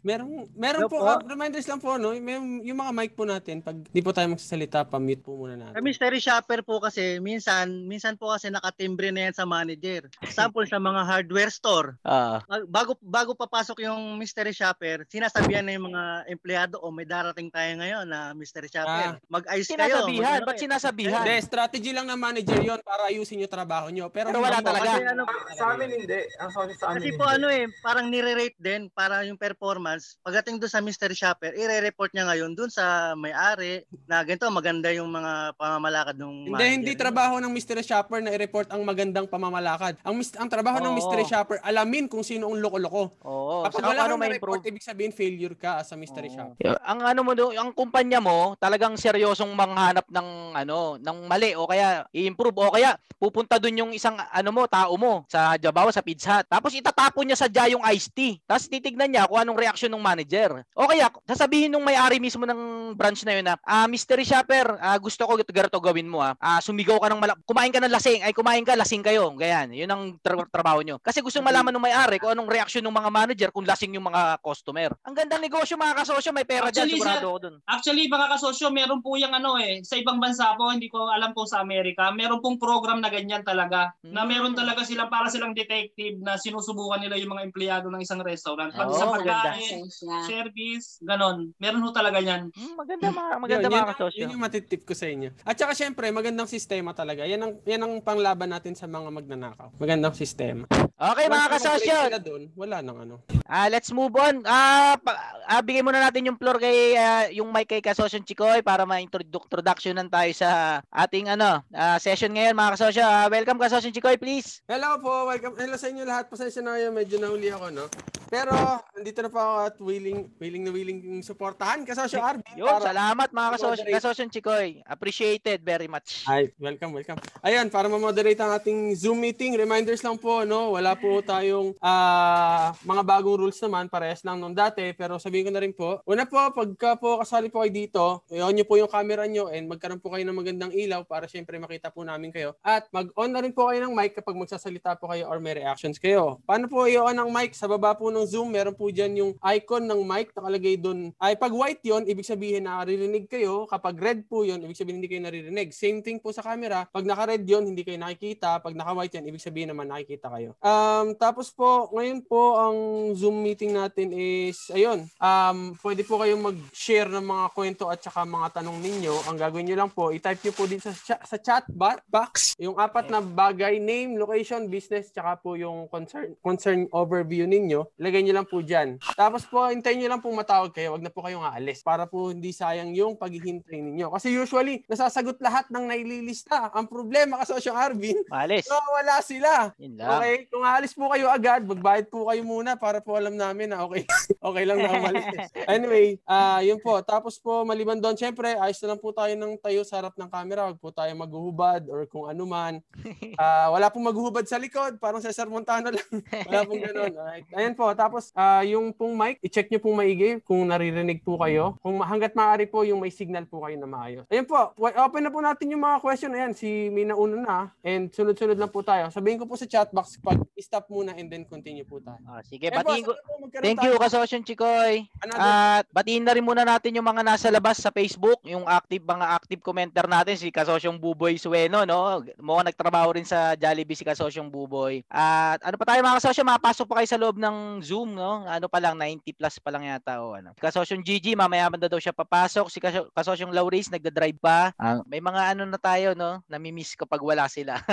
Meron, 0.00 0.48
meron 0.56 0.88
po, 0.88 0.96
po. 0.96 1.04
ah, 1.04 1.20
reminders 1.20 1.68
lang 1.68 1.80
po, 1.82 2.00
no? 2.00 2.16
May, 2.16 2.40
yung 2.64 2.78
mga 2.80 2.92
mic 2.96 3.12
po 3.12 3.28
natin, 3.28 3.60
pag 3.60 3.76
di 3.76 4.00
po 4.00 4.16
tayo 4.16 4.32
magsasalita, 4.32 4.88
pa-mute 4.88 5.20
po 5.20 5.36
muna 5.36 5.60
natin. 5.60 5.76
Sa 5.76 5.84
mystery 5.84 6.18
shopper 6.18 6.64
po 6.64 6.80
kasi, 6.80 7.20
minsan, 7.20 7.84
minsan 7.84 8.16
po 8.16 8.32
kasi 8.32 8.48
nakatimbre 8.48 9.12
na 9.12 9.28
yan 9.28 9.34
sa 9.36 9.44
manager. 9.44 10.08
Example 10.24 10.64
sa 10.64 10.80
mga 10.80 11.04
hardware 11.04 11.52
store. 11.52 12.00
Ah. 12.00 12.40
Bag- 12.48 12.86
Bago 12.86 12.92
bago 13.00 13.32
papasok 13.32 13.88
yung 13.88 14.20
mystery 14.20 14.52
shopper, 14.52 15.08
sinasabihan 15.08 15.64
na 15.64 15.74
yung 15.74 15.88
mga 15.88 16.28
empleyado 16.28 16.76
o 16.78 16.92
may 16.92 17.08
darating 17.08 17.48
tayo 17.48 17.72
ngayon 17.80 17.95
na 18.04 18.34
mystery 18.34 18.68
shopper. 18.68 19.16
Ah. 19.16 19.22
Mag-ayos 19.30 19.64
kayo. 19.64 19.78
Sinasabihan? 19.78 20.38
Ba't 20.44 20.58
sinasabihan? 20.58 21.22
Hindi, 21.22 21.36
strategy 21.40 21.90
lang 21.94 22.06
ng 22.10 22.18
manager 22.18 22.60
yon 22.60 22.80
para 22.82 23.08
ayusin 23.08 23.40
yung 23.40 23.52
trabaho 23.52 23.86
nyo. 23.88 24.10
Pero, 24.10 24.34
Pero 24.34 24.42
wala 24.42 24.58
talaga. 24.60 24.98
kasi 24.98 25.06
ano, 25.06 25.22
sa 25.54 25.64
amin 25.72 25.88
hindi. 25.94 26.20
Ang 26.42 26.50
sorry 26.50 26.74
sa 26.74 26.84
amin 26.90 26.98
Kasi 27.00 27.08
hindi. 27.14 27.20
po 27.20 27.24
ano 27.24 27.46
eh, 27.46 27.64
parang 27.80 28.06
nire-rate 28.10 28.58
din 28.58 28.90
para 28.90 29.22
yung 29.22 29.38
performance. 29.38 30.18
Pagdating 30.20 30.58
doon 30.58 30.72
sa 30.72 30.82
mystery 30.82 31.14
shopper, 31.14 31.54
ire-report 31.54 32.10
niya 32.12 32.26
ngayon 32.26 32.52
doon 32.58 32.68
sa 32.68 33.14
may-ari 33.14 33.86
na 34.10 34.26
ganito 34.26 34.50
maganda 34.50 34.90
yung 34.90 35.08
mga 35.08 35.54
pamamalakad 35.54 36.16
ng 36.18 36.50
Hindi, 36.52 36.66
hindi 36.82 36.92
trabaho 36.96 37.38
ng 37.38 37.52
mystery 37.52 37.84
shopper 37.86 38.18
na 38.18 38.34
i-report 38.34 38.72
ang 38.72 38.82
magandang 38.82 39.30
pamamalakad. 39.30 40.00
Ang 40.02 40.18
mis- 40.18 40.34
ang 40.34 40.48
trabaho 40.48 40.80
ng 40.80 40.92
Oo. 40.92 40.98
mystery 40.98 41.24
shopper, 41.28 41.60
alamin 41.60 42.08
kung 42.08 42.24
sino 42.24 42.48
ang 42.48 42.58
loko-loko. 42.58 43.12
Oo. 43.22 43.68
Kapag 43.68 43.84
saka 43.84 43.88
wala 43.92 44.16
ma-improve. 44.16 44.32
report, 44.32 44.60
ibig 44.64 44.82
sabihin 44.82 45.12
failure 45.12 45.52
ka 45.52 45.84
as 45.84 45.92
a 45.92 45.96
mystery 45.96 46.32
shopper. 46.32 46.56
Ang 46.82 46.98
ano 47.04 47.20
mo 47.20 47.32
do, 47.36 47.52
ang 47.52 47.75
kumpanya 47.76 48.24
mo 48.24 48.56
talagang 48.56 48.96
seryosong 48.96 49.52
manghanap 49.52 50.08
ng 50.08 50.56
ano, 50.56 50.96
ng 50.96 51.18
mali 51.28 51.52
o 51.52 51.68
kaya 51.68 52.08
i-improve 52.16 52.56
o 52.56 52.72
kaya 52.72 52.96
pupunta 53.20 53.60
dun 53.60 53.76
yung 53.76 53.92
isang 53.92 54.16
ano 54.16 54.48
mo, 54.48 54.64
tao 54.64 54.96
mo 54.96 55.28
sa 55.28 55.60
Jabawa 55.60 55.92
sa 55.92 56.00
Pizza 56.00 56.40
Hut. 56.40 56.48
Tapos 56.48 56.72
itatapon 56.72 57.28
niya 57.28 57.36
sa 57.36 57.52
yung 57.68 57.84
iced 57.92 58.16
tea. 58.16 58.40
Tapos 58.48 58.68
titignan 58.72 59.12
niya 59.12 59.28
kung 59.28 59.36
anong 59.36 59.60
reaksyon 59.60 59.92
ng 59.92 60.00
manager. 60.00 60.64
O 60.72 60.88
kaya 60.88 61.12
sasabihin 61.28 61.68
nung 61.68 61.84
may-ari 61.84 62.16
mismo 62.16 62.48
ng 62.48 62.92
branch 62.96 63.28
na 63.28 63.32
yun 63.36 63.44
na, 63.44 63.60
ah, 63.60 63.84
mystery 63.84 64.24
shopper, 64.24 64.80
ah, 64.80 64.96
gusto 64.96 65.28
ko 65.28 65.36
ganito, 65.36 65.76
gawin 65.76 66.08
mo 66.08 66.24
ah. 66.24 66.32
Ah, 66.40 66.60
sumigaw 66.64 66.96
ka 66.96 67.12
ng 67.12 67.20
mala- 67.20 67.40
kumain 67.44 67.72
ka 67.72 67.80
ng 67.82 67.92
lasing, 67.92 68.24
ay 68.24 68.32
kumain 68.32 68.64
ka, 68.64 68.72
lasing 68.72 69.04
kayo. 69.04 69.28
Ganyan. 69.36 69.76
Yun 69.76 69.90
ang 69.90 70.02
tra- 70.24 70.48
trabaho 70.48 70.80
nyo. 70.80 70.96
Kasi 71.02 71.20
gusto 71.20 71.42
malaman 71.44 71.74
ng 71.74 71.84
may-ari 71.84 72.16
kung 72.16 72.32
anong 72.32 72.48
reaksyon 72.48 72.84
ng 72.86 72.96
mga 72.96 73.10
manager 73.10 73.48
kung 73.52 73.66
lasing 73.66 73.92
yung 73.98 74.06
mga 74.06 74.40
customer. 74.40 74.94
Ang 75.04 75.14
gandang 75.16 75.42
negosyo 75.42 75.76
mga 75.76 75.96
kasosyo, 76.04 76.30
may 76.32 76.46
pera 76.46 76.70
dyan, 76.70 76.86
Actually, 76.86 77.00
sigurado 77.00 77.20
sir, 77.20 77.28
ako 77.28 77.38
dun. 77.42 77.54
Actually, 77.66 78.06
mga 78.06 78.30
kasosyo, 78.30 78.70
meron 78.70 79.02
po 79.02 79.18
yung 79.18 79.34
ano 79.34 79.58
eh, 79.58 79.82
sa 79.82 79.98
ibang 79.98 80.22
bansa 80.22 80.54
po, 80.54 80.70
hindi 80.70 80.86
ko 80.86 81.10
alam 81.10 81.34
po 81.34 81.50
sa 81.50 81.58
Amerika, 81.58 82.14
meron 82.14 82.38
pong 82.38 82.56
program 82.56 83.02
na 83.02 83.10
ganyan 83.10 83.42
talaga. 83.42 83.90
Na 84.06 84.22
meron 84.22 84.54
Hmm. 84.54 84.62
talaga 84.62 84.86
sila 84.86 85.10
para 85.10 85.26
silang 85.26 85.50
detective 85.50 86.14
na 86.16 86.38
sinusubukan 86.38 87.02
nila 87.02 87.18
yung 87.18 87.34
mga 87.34 87.42
empleyado 87.44 87.90
ng 87.90 87.98
isang 87.98 88.22
restaurant. 88.22 88.70
Pati 88.70 88.86
Oo, 88.86 88.94
sa 88.94 89.10
maganda. 89.10 89.50
pagkain, 89.50 89.82
service, 90.22 91.02
ganon. 91.02 91.50
Meron 91.58 91.82
ho 91.82 91.90
talaga 91.90 92.22
yan. 92.22 92.54
maganda 92.78 93.10
mga 93.10 93.34
maganda 93.36 93.66
Yun, 93.66 93.72
mga 93.72 93.82
yun, 93.82 93.90
kasosyo. 93.90 94.18
Yun 94.22 94.30
yung 94.30 94.44
matitip 94.46 94.80
ko 94.86 94.94
sa 94.94 95.06
inyo. 95.10 95.30
At 95.42 95.58
saka 95.58 95.74
syempre, 95.74 96.06
magandang 96.14 96.46
sistema 96.46 96.94
talaga. 96.94 97.26
Yan 97.26 97.42
ang, 97.42 97.52
yan 97.66 97.82
ang 97.82 97.94
panglaban 97.98 98.46
natin 98.46 98.78
sa 98.78 98.86
mga 98.86 99.10
magnanakaw. 99.10 99.74
Magandang 99.74 100.14
sistema. 100.14 100.70
Okay 100.94 101.26
mga 101.26 101.34
na 101.34 101.50
kasosyo. 101.50 101.96
dun, 102.22 102.42
wala 102.54 102.78
nang 102.78 103.02
ano. 103.02 103.14
Ah, 103.44 103.66
let's 103.66 103.90
move 103.90 104.14
on. 104.14 104.40
Ah, 104.42 104.96
pa, 104.96 105.12
ah, 105.44 105.60
bigay 105.60 105.82
muna 105.82 105.98
natin 105.98 106.24
yung 106.24 106.38
floor 106.38 106.56
kay 106.56 106.94
ah, 106.94 107.26
yung 107.28 107.52
mic 107.56 107.72
kay 107.72 107.80
Kasosyo 107.80 108.20
Chikoy 108.20 108.60
para 108.60 108.84
ma-introductionan 108.84 110.12
tayo 110.12 110.28
sa 110.36 110.84
ating 110.92 111.32
ano, 111.32 111.64
ah, 111.72 111.96
session 111.96 112.28
ngayon 112.36 112.52
mga 112.52 112.76
kasosyo. 112.76 113.00
Ah, 113.00 113.32
welcome 113.32 113.56
Kasosyo 113.56 113.88
Chikoy, 113.96 114.20
please. 114.20 114.60
Hello 114.68 115.00
po, 115.00 115.24
welcome. 115.24 115.56
Hello 115.56 115.80
sa 115.80 115.88
inyo 115.88 116.04
lahat. 116.04 116.28
Pasensya 116.28 116.60
na 116.60 116.76
kayo, 116.76 116.92
medyo 116.92 117.16
nahuli 117.16 117.48
ako, 117.48 117.72
no? 117.72 117.88
Pero, 118.26 118.50
nandito 118.90 119.22
na 119.22 119.30
pa 119.30 119.38
ako 119.38 119.54
at 119.62 119.76
willing, 119.78 120.20
willing 120.42 120.64
na 120.66 120.72
willing 120.74 120.98
yung 120.98 121.22
suportahan. 121.22 121.86
Kasosyo 121.86 122.18
Arvin. 122.18 122.58
Yun, 122.58 122.82
salamat 122.82 123.28
mga 123.30 123.48
kasosyo, 123.54 123.84
kasosyo 123.86 124.24
Chikoy. 124.34 124.82
Appreciated 124.82 125.62
very 125.62 125.86
much. 125.86 126.26
Ay, 126.26 126.50
welcome, 126.58 126.90
welcome. 126.90 127.18
Ayan, 127.46 127.70
para 127.70 127.86
ma-moderate 127.86 128.38
ang 128.42 128.50
ating 128.58 128.98
Zoom 128.98 129.22
meeting, 129.22 129.54
reminders 129.54 130.02
lang 130.02 130.18
po, 130.18 130.42
no? 130.42 130.74
Wala 130.74 130.98
po 130.98 131.22
tayong 131.22 131.78
ah, 131.78 132.74
mga 132.82 133.02
bagong 133.06 133.46
rules 133.46 133.62
naman, 133.62 133.86
parehas 133.86 134.26
lang 134.26 134.42
nung 134.42 134.56
dati, 134.56 134.90
pero 134.98 135.22
sabihin 135.22 135.46
ko 135.46 135.52
na 135.54 135.62
rin 135.62 135.70
po. 135.70 136.02
Una 136.02 136.26
po, 136.26 136.42
pagka 136.50 136.98
po 136.98 137.22
kasali 137.22 137.46
po 137.46 137.62
kayo 137.62 137.72
dito, 137.72 138.04
i-on 138.34 138.58
nyo 138.58 138.66
po 138.66 138.74
yung 138.74 138.90
camera 138.90 139.22
nyo 139.30 139.54
and 139.54 139.70
magkaroon 139.70 140.02
po 140.02 140.10
kayo 140.10 140.26
ng 140.26 140.34
magandang 140.34 140.72
ilaw 140.74 141.06
para 141.06 141.30
syempre 141.30 141.62
makita 141.62 141.94
po 141.94 142.02
namin 142.02 142.34
kayo. 142.34 142.58
At 142.66 142.90
mag-on 142.90 143.30
na 143.30 143.38
rin 143.38 143.54
po 143.54 143.70
kayo 143.70 143.86
ng 143.86 143.94
mic 143.94 144.18
kapag 144.18 144.34
magsasalita 144.34 144.98
po 144.98 145.14
kayo 145.14 145.30
or 145.30 145.38
may 145.38 145.54
reactions 145.54 146.02
kayo. 146.02 146.42
Paano 146.42 146.66
po 146.66 146.90
i-on 146.90 147.14
ang 147.14 147.30
mic? 147.30 147.54
Sa 147.54 147.70
baba 147.70 147.94
po 147.94 148.15
ng 148.16 148.26
Zoom, 148.28 148.48
meron 148.56 148.72
po 148.72 148.88
dyan 148.88 149.12
yung 149.20 149.32
icon 149.44 149.84
ng 149.84 150.00
mic, 150.00 150.32
nakalagay 150.32 150.80
doon. 150.80 151.12
Ay, 151.20 151.36
pag 151.36 151.52
white 151.52 151.84
yon 151.84 152.08
ibig 152.08 152.24
sabihin 152.24 152.64
naririnig 152.64 153.28
kayo. 153.28 153.68
Kapag 153.68 153.94
red 154.00 154.20
po 154.24 154.42
yon 154.42 154.64
ibig 154.64 154.78
sabihin 154.78 154.98
hindi 154.98 155.12
kayo 155.12 155.22
naririnig. 155.22 155.76
Same 155.76 156.00
thing 156.00 156.16
po 156.16 156.32
sa 156.32 156.40
camera. 156.40 156.88
Pag 156.88 157.04
naka-red 157.04 157.44
yon 157.44 157.68
hindi 157.68 157.84
kayo 157.84 158.00
nakikita. 158.00 158.64
Pag 158.64 158.72
naka-white 158.72 159.20
yan, 159.20 159.28
ibig 159.28 159.44
sabihin 159.44 159.70
naman 159.70 159.92
nakikita 159.92 160.32
kayo. 160.32 160.56
Um, 160.64 161.12
tapos 161.20 161.52
po, 161.52 161.92
ngayon 161.92 162.24
po, 162.24 162.56
ang 162.56 162.76
Zoom 163.12 163.44
meeting 163.44 163.76
natin 163.76 164.10
is, 164.16 164.72
ayun, 164.72 165.04
um, 165.20 165.76
pwede 165.84 166.02
po 166.06 166.16
kayong 166.22 166.42
mag-share 166.42 167.10
ng 167.12 167.26
mga 167.26 167.46
kwento 167.52 167.84
at 167.92 168.00
saka 168.00 168.24
mga 168.24 168.62
tanong 168.62 168.78
ninyo. 168.80 169.14
Ang 169.28 169.36
gagawin 169.36 169.66
nyo 169.68 169.76
lang 169.76 169.90
po, 169.92 170.14
i-type 170.14 170.40
nyo 170.40 170.52
po 170.56 170.64
dito 170.64 170.88
sa, 170.88 170.94
cha- 170.94 171.24
sa 171.26 171.36
chat 171.36 171.64
ba- 171.68 172.00
box 172.08 172.56
yung 172.56 172.78
apat 172.80 173.12
na 173.12 173.20
bagay, 173.20 173.76
name, 173.76 174.16
location, 174.16 174.64
business, 174.70 175.12
tsaka 175.12 175.36
po 175.42 175.60
yung 175.60 175.90
concern, 175.92 176.32
concern 176.40 176.88
overview 176.94 177.44
ninyo. 177.44 177.84
Lagay 178.06 178.22
nyo 178.22 178.38
lang 178.38 178.46
po 178.46 178.62
dyan. 178.62 179.02
Tapos 179.18 179.42
po, 179.42 179.66
hintayin 179.66 179.98
nyo 179.98 180.14
lang 180.14 180.22
po 180.22 180.30
matawag 180.30 180.70
kayo. 180.70 180.94
Wag 180.94 181.02
na 181.02 181.10
po 181.10 181.26
kayong 181.26 181.42
aalis 181.42 181.82
para 181.82 182.06
po 182.06 182.30
hindi 182.30 182.54
sayang 182.54 182.94
yung 182.94 183.18
paghihintay 183.18 183.82
ninyo. 183.82 184.14
Kasi 184.14 184.30
usually, 184.30 184.86
nasasagot 184.86 185.42
lahat 185.42 185.66
ng 185.74 185.90
naililista. 185.90 186.70
Ang 186.70 186.86
problema, 186.86 187.42
kasosyo 187.42 187.74
Arvin, 187.74 188.22
Maalis. 188.30 188.70
wala 188.70 189.18
sila. 189.26 189.74
Okay, 190.22 190.46
kung 190.46 190.62
aalis 190.62 190.94
po 190.94 191.10
kayo 191.10 191.26
agad, 191.26 191.66
magbayad 191.66 192.06
po 192.06 192.30
kayo 192.30 192.46
muna 192.46 192.78
para 192.78 193.02
po 193.02 193.18
alam 193.18 193.34
namin 193.34 193.74
na 193.74 193.82
okay, 193.82 194.06
okay 194.54 194.62
lang 194.62 194.78
na 194.78 194.94
umalis. 194.94 195.26
anyway, 195.74 196.14
ah 196.30 196.62
yun 196.62 196.78
po. 196.78 197.02
Tapos 197.02 197.42
po, 197.42 197.66
maliban 197.66 197.98
doon, 197.98 198.14
syempre, 198.14 198.54
ayos 198.54 198.78
na 198.86 198.94
lang 198.94 199.02
po 199.02 199.10
tayo 199.10 199.34
ng 199.34 199.58
tayo 199.58 199.82
sa 199.82 199.98
harap 199.98 200.14
ng 200.14 200.30
camera. 200.30 200.70
Huwag 200.70 200.78
po 200.78 200.94
tayo 200.94 201.10
maghuhubad 201.18 201.90
or 201.90 202.06
kung 202.06 202.30
ano 202.30 202.46
man. 202.46 202.78
Ah, 203.36 203.68
wala 203.68 203.92
pong 203.92 204.08
maghuhubad 204.08 204.48
sa 204.48 204.56
likod. 204.56 204.96
Parang 204.96 205.20
Cesar 205.20 205.44
Montano 205.44 205.92
lang. 205.92 206.08
wala 206.48 206.64
pong 206.64 206.80
ganun. 206.80 207.12
Alright. 207.12 207.44
Ayan 207.52 207.76
po. 207.76 207.92
Tapos, 207.96 208.30
ah 208.32 208.60
yung 208.62 208.92
pong 208.92 209.16
mic, 209.16 209.40
i-check 209.40 209.66
nyo 209.66 209.80
pong 209.80 209.96
maigi 209.96 210.38
kung 210.40 210.62
naririnig 210.62 211.20
po 211.20 211.34
kayo. 211.36 211.74
Kung 211.80 211.96
ma- 211.96 212.06
hanggat 212.06 212.36
maaari 212.36 212.64
po, 212.64 212.84
yung 212.84 213.00
may 213.00 213.10
signal 213.10 213.44
po 213.44 213.64
kayo 213.64 213.74
na 213.74 213.88
maayos. 213.88 214.28
Ayan 214.28 214.44
po. 214.44 214.76
Open 214.76 215.24
na 215.24 215.32
po 215.32 215.40
natin 215.40 215.72
yung 215.72 215.80
mga 215.80 215.98
question. 215.98 216.30
Ayan, 216.30 216.52
si 216.52 216.68
Mina 216.88 217.16
una 217.16 217.36
na. 217.36 217.58
And 217.80 218.08
sunod-sunod 218.08 218.54
lang 218.54 218.68
po 218.68 218.84
tayo. 218.84 219.08
Sabihin 219.08 219.40
ko 219.40 219.48
po 219.48 219.56
sa 219.56 219.64
chat 219.64 219.88
box 219.88 220.20
pag 220.20 220.36
stop 220.56 220.86
muna 220.86 221.12
and 221.12 221.26
then 221.26 221.42
continue 221.42 221.82
po 221.82 221.98
tayo. 221.98 222.20
Ah, 222.24 222.42
sige, 222.42 222.68
Ayan 222.68 222.80
batiin 222.80 223.02
ko. 223.02 223.16
po 223.16 223.48
Thank 223.56 223.80
tayo 223.80 223.88
you, 223.88 223.96
ng- 223.96 224.02
Kasosyo 224.02 224.36
Chikoy. 224.42 225.08
At 225.32 225.88
batiin 225.88 226.20
na 226.20 226.34
rin 226.34 226.42
muna 226.42 226.62
natin 226.62 226.92
yung 226.92 227.06
mga 227.06 227.22
nasa 227.22 227.48
labas 227.48 227.78
sa 227.78 227.88
Facebook, 227.88 228.42
yung 228.42 228.66
active 228.66 229.00
mga 229.00 229.26
active 229.32 229.60
commenter 229.62 230.04
natin 230.04 230.34
si 230.34 230.50
Kasosyong 230.50 230.98
Buboy 230.98 231.38
Sueno, 231.38 231.82
no? 231.82 232.20
Mukhang 232.36 232.68
nagtrabaho 232.68 233.14
rin 233.14 233.24
sa 233.24 233.54
Jollibee 233.54 233.94
si 233.94 234.02
Kasosyong 234.02 234.50
Buboy. 234.50 235.06
At 235.06 235.62
ano 235.62 235.76
pa 235.76 235.86
tayo 235.86 236.02
mga 236.02 236.18
kasosyo, 236.18 236.42
mapasok 236.42 236.86
pa 236.86 236.96
kayo 236.98 237.08
sa 237.08 237.16
loob 237.16 237.38
ng 237.38 237.80
Zoom, 237.86 238.18
no? 238.18 238.42
Ano 238.42 238.66
pa 238.66 238.82
lang 238.82 238.98
90 238.98 239.22
plus 239.30 239.62
pa 239.62 239.70
lang 239.70 239.86
yata 239.86 240.18
o 240.18 240.34
ano. 240.34 240.50
Si 240.58 240.62
Kasosyong 240.62 241.06
Gigi, 241.06 241.38
mamaya 241.38 241.70
man 241.70 241.78
na 241.78 241.86
daw 241.86 242.02
siya 242.02 242.10
papasok. 242.10 242.66
Si 242.66 242.82
Kasyo- 242.82 243.06
Kasosyong 243.14 243.54
Lauris 243.54 243.86
nagda-drive 243.86 244.42
pa. 244.42 244.74
Ah, 244.74 245.06
may 245.06 245.22
mga 245.22 245.54
ano 245.54 245.62
na 245.62 245.78
tayo, 245.78 246.18
no? 246.18 246.42
Namimiss 246.50 246.98
kapag 246.98 247.22
wala 247.22 247.46
sila. 247.46 247.78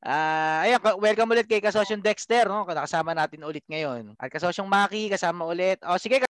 Ah, 0.00 0.64
ayun, 0.64 0.80
ka- 0.80 0.96
welcome 0.96 1.28
ulit 1.28 1.44
kay 1.44 1.60
Kasosyong 1.60 2.00
Dexter, 2.00 2.48
no? 2.48 2.64
Kasama 2.64 3.12
natin 3.12 3.44
ulit 3.44 3.66
ngayon. 3.68 4.16
At 4.16 4.32
Kasosyong 4.32 4.64
Maki, 4.64 5.12
kasama 5.12 5.44
ulit. 5.44 5.76
O 5.84 6.00
sige, 6.00 6.24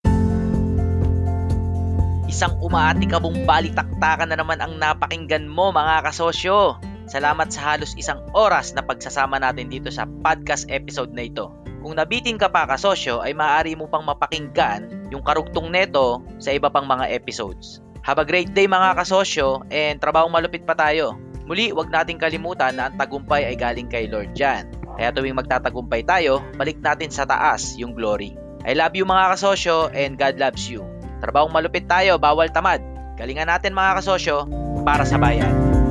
Isang 2.25 2.57
umaatikabong 2.59 3.45
balitaktakan 3.45 4.33
na 4.33 4.37
naman 4.39 4.59
ang 4.59 4.75
napakinggan 4.75 5.45
mo 5.45 5.69
mga 5.71 6.03
kasosyo. 6.03 6.75
Salamat 7.05 7.53
sa 7.53 7.77
halos 7.77 7.93
isang 7.95 8.17
oras 8.33 8.73
na 8.73 8.81
pagsasama 8.81 9.37
natin 9.37 9.69
dito 9.69 9.93
sa 9.93 10.09
podcast 10.25 10.65
episode 10.73 11.13
na 11.13 11.29
ito. 11.29 11.53
Kung 11.85 12.01
nabitin 12.01 12.41
ka 12.41 12.49
pa 12.49 12.65
kasosyo 12.65 13.21
ay 13.21 13.37
maaari 13.37 13.77
mo 13.77 13.85
pang 13.85 14.01
mapakinggan 14.01 14.89
yung 15.13 15.21
karugtong 15.21 15.69
neto 15.69 16.25
sa 16.41 16.49
iba 16.49 16.73
pang 16.73 16.89
mga 16.89 17.13
episodes. 17.13 17.77
Have 18.01 18.17
a 18.17 18.25
great 18.25 18.57
day 18.57 18.65
mga 18.65 18.97
kasosyo 18.97 19.61
and 19.69 20.01
trabahong 20.01 20.33
malupit 20.33 20.65
pa 20.65 20.73
tayo. 20.73 21.13
Muli, 21.45 21.69
wag 21.69 21.93
nating 21.93 22.17
kalimutan 22.17 22.73
na 22.73 22.89
ang 22.89 22.97
tagumpay 22.97 23.45
ay 23.45 23.53
galing 23.53 23.85
kay 23.85 24.09
Lord 24.09 24.33
Jan. 24.33 24.65
Kaya 24.97 25.13
tuwing 25.13 25.37
magtatagumpay 25.37 26.01
tayo, 26.09 26.41
balik 26.57 26.81
natin 26.81 27.13
sa 27.13 27.29
taas 27.29 27.77
yung 27.77 27.93
glory. 27.93 28.33
I 28.65 28.73
love 28.73 28.97
you 28.97 29.05
mga 29.05 29.37
kasosyo 29.37 29.93
and 29.93 30.17
God 30.17 30.41
loves 30.41 30.65
you. 30.65 30.81
Trabahong 31.21 31.53
malupit 31.53 31.85
tayo, 31.85 32.17
bawal 32.17 32.49
tamad. 32.49 32.81
Galingan 33.13 33.45
natin 33.45 33.77
mga 33.77 34.01
kasosyo 34.01 34.49
para 34.81 35.05
sa 35.05 35.21
bayan. 35.21 35.84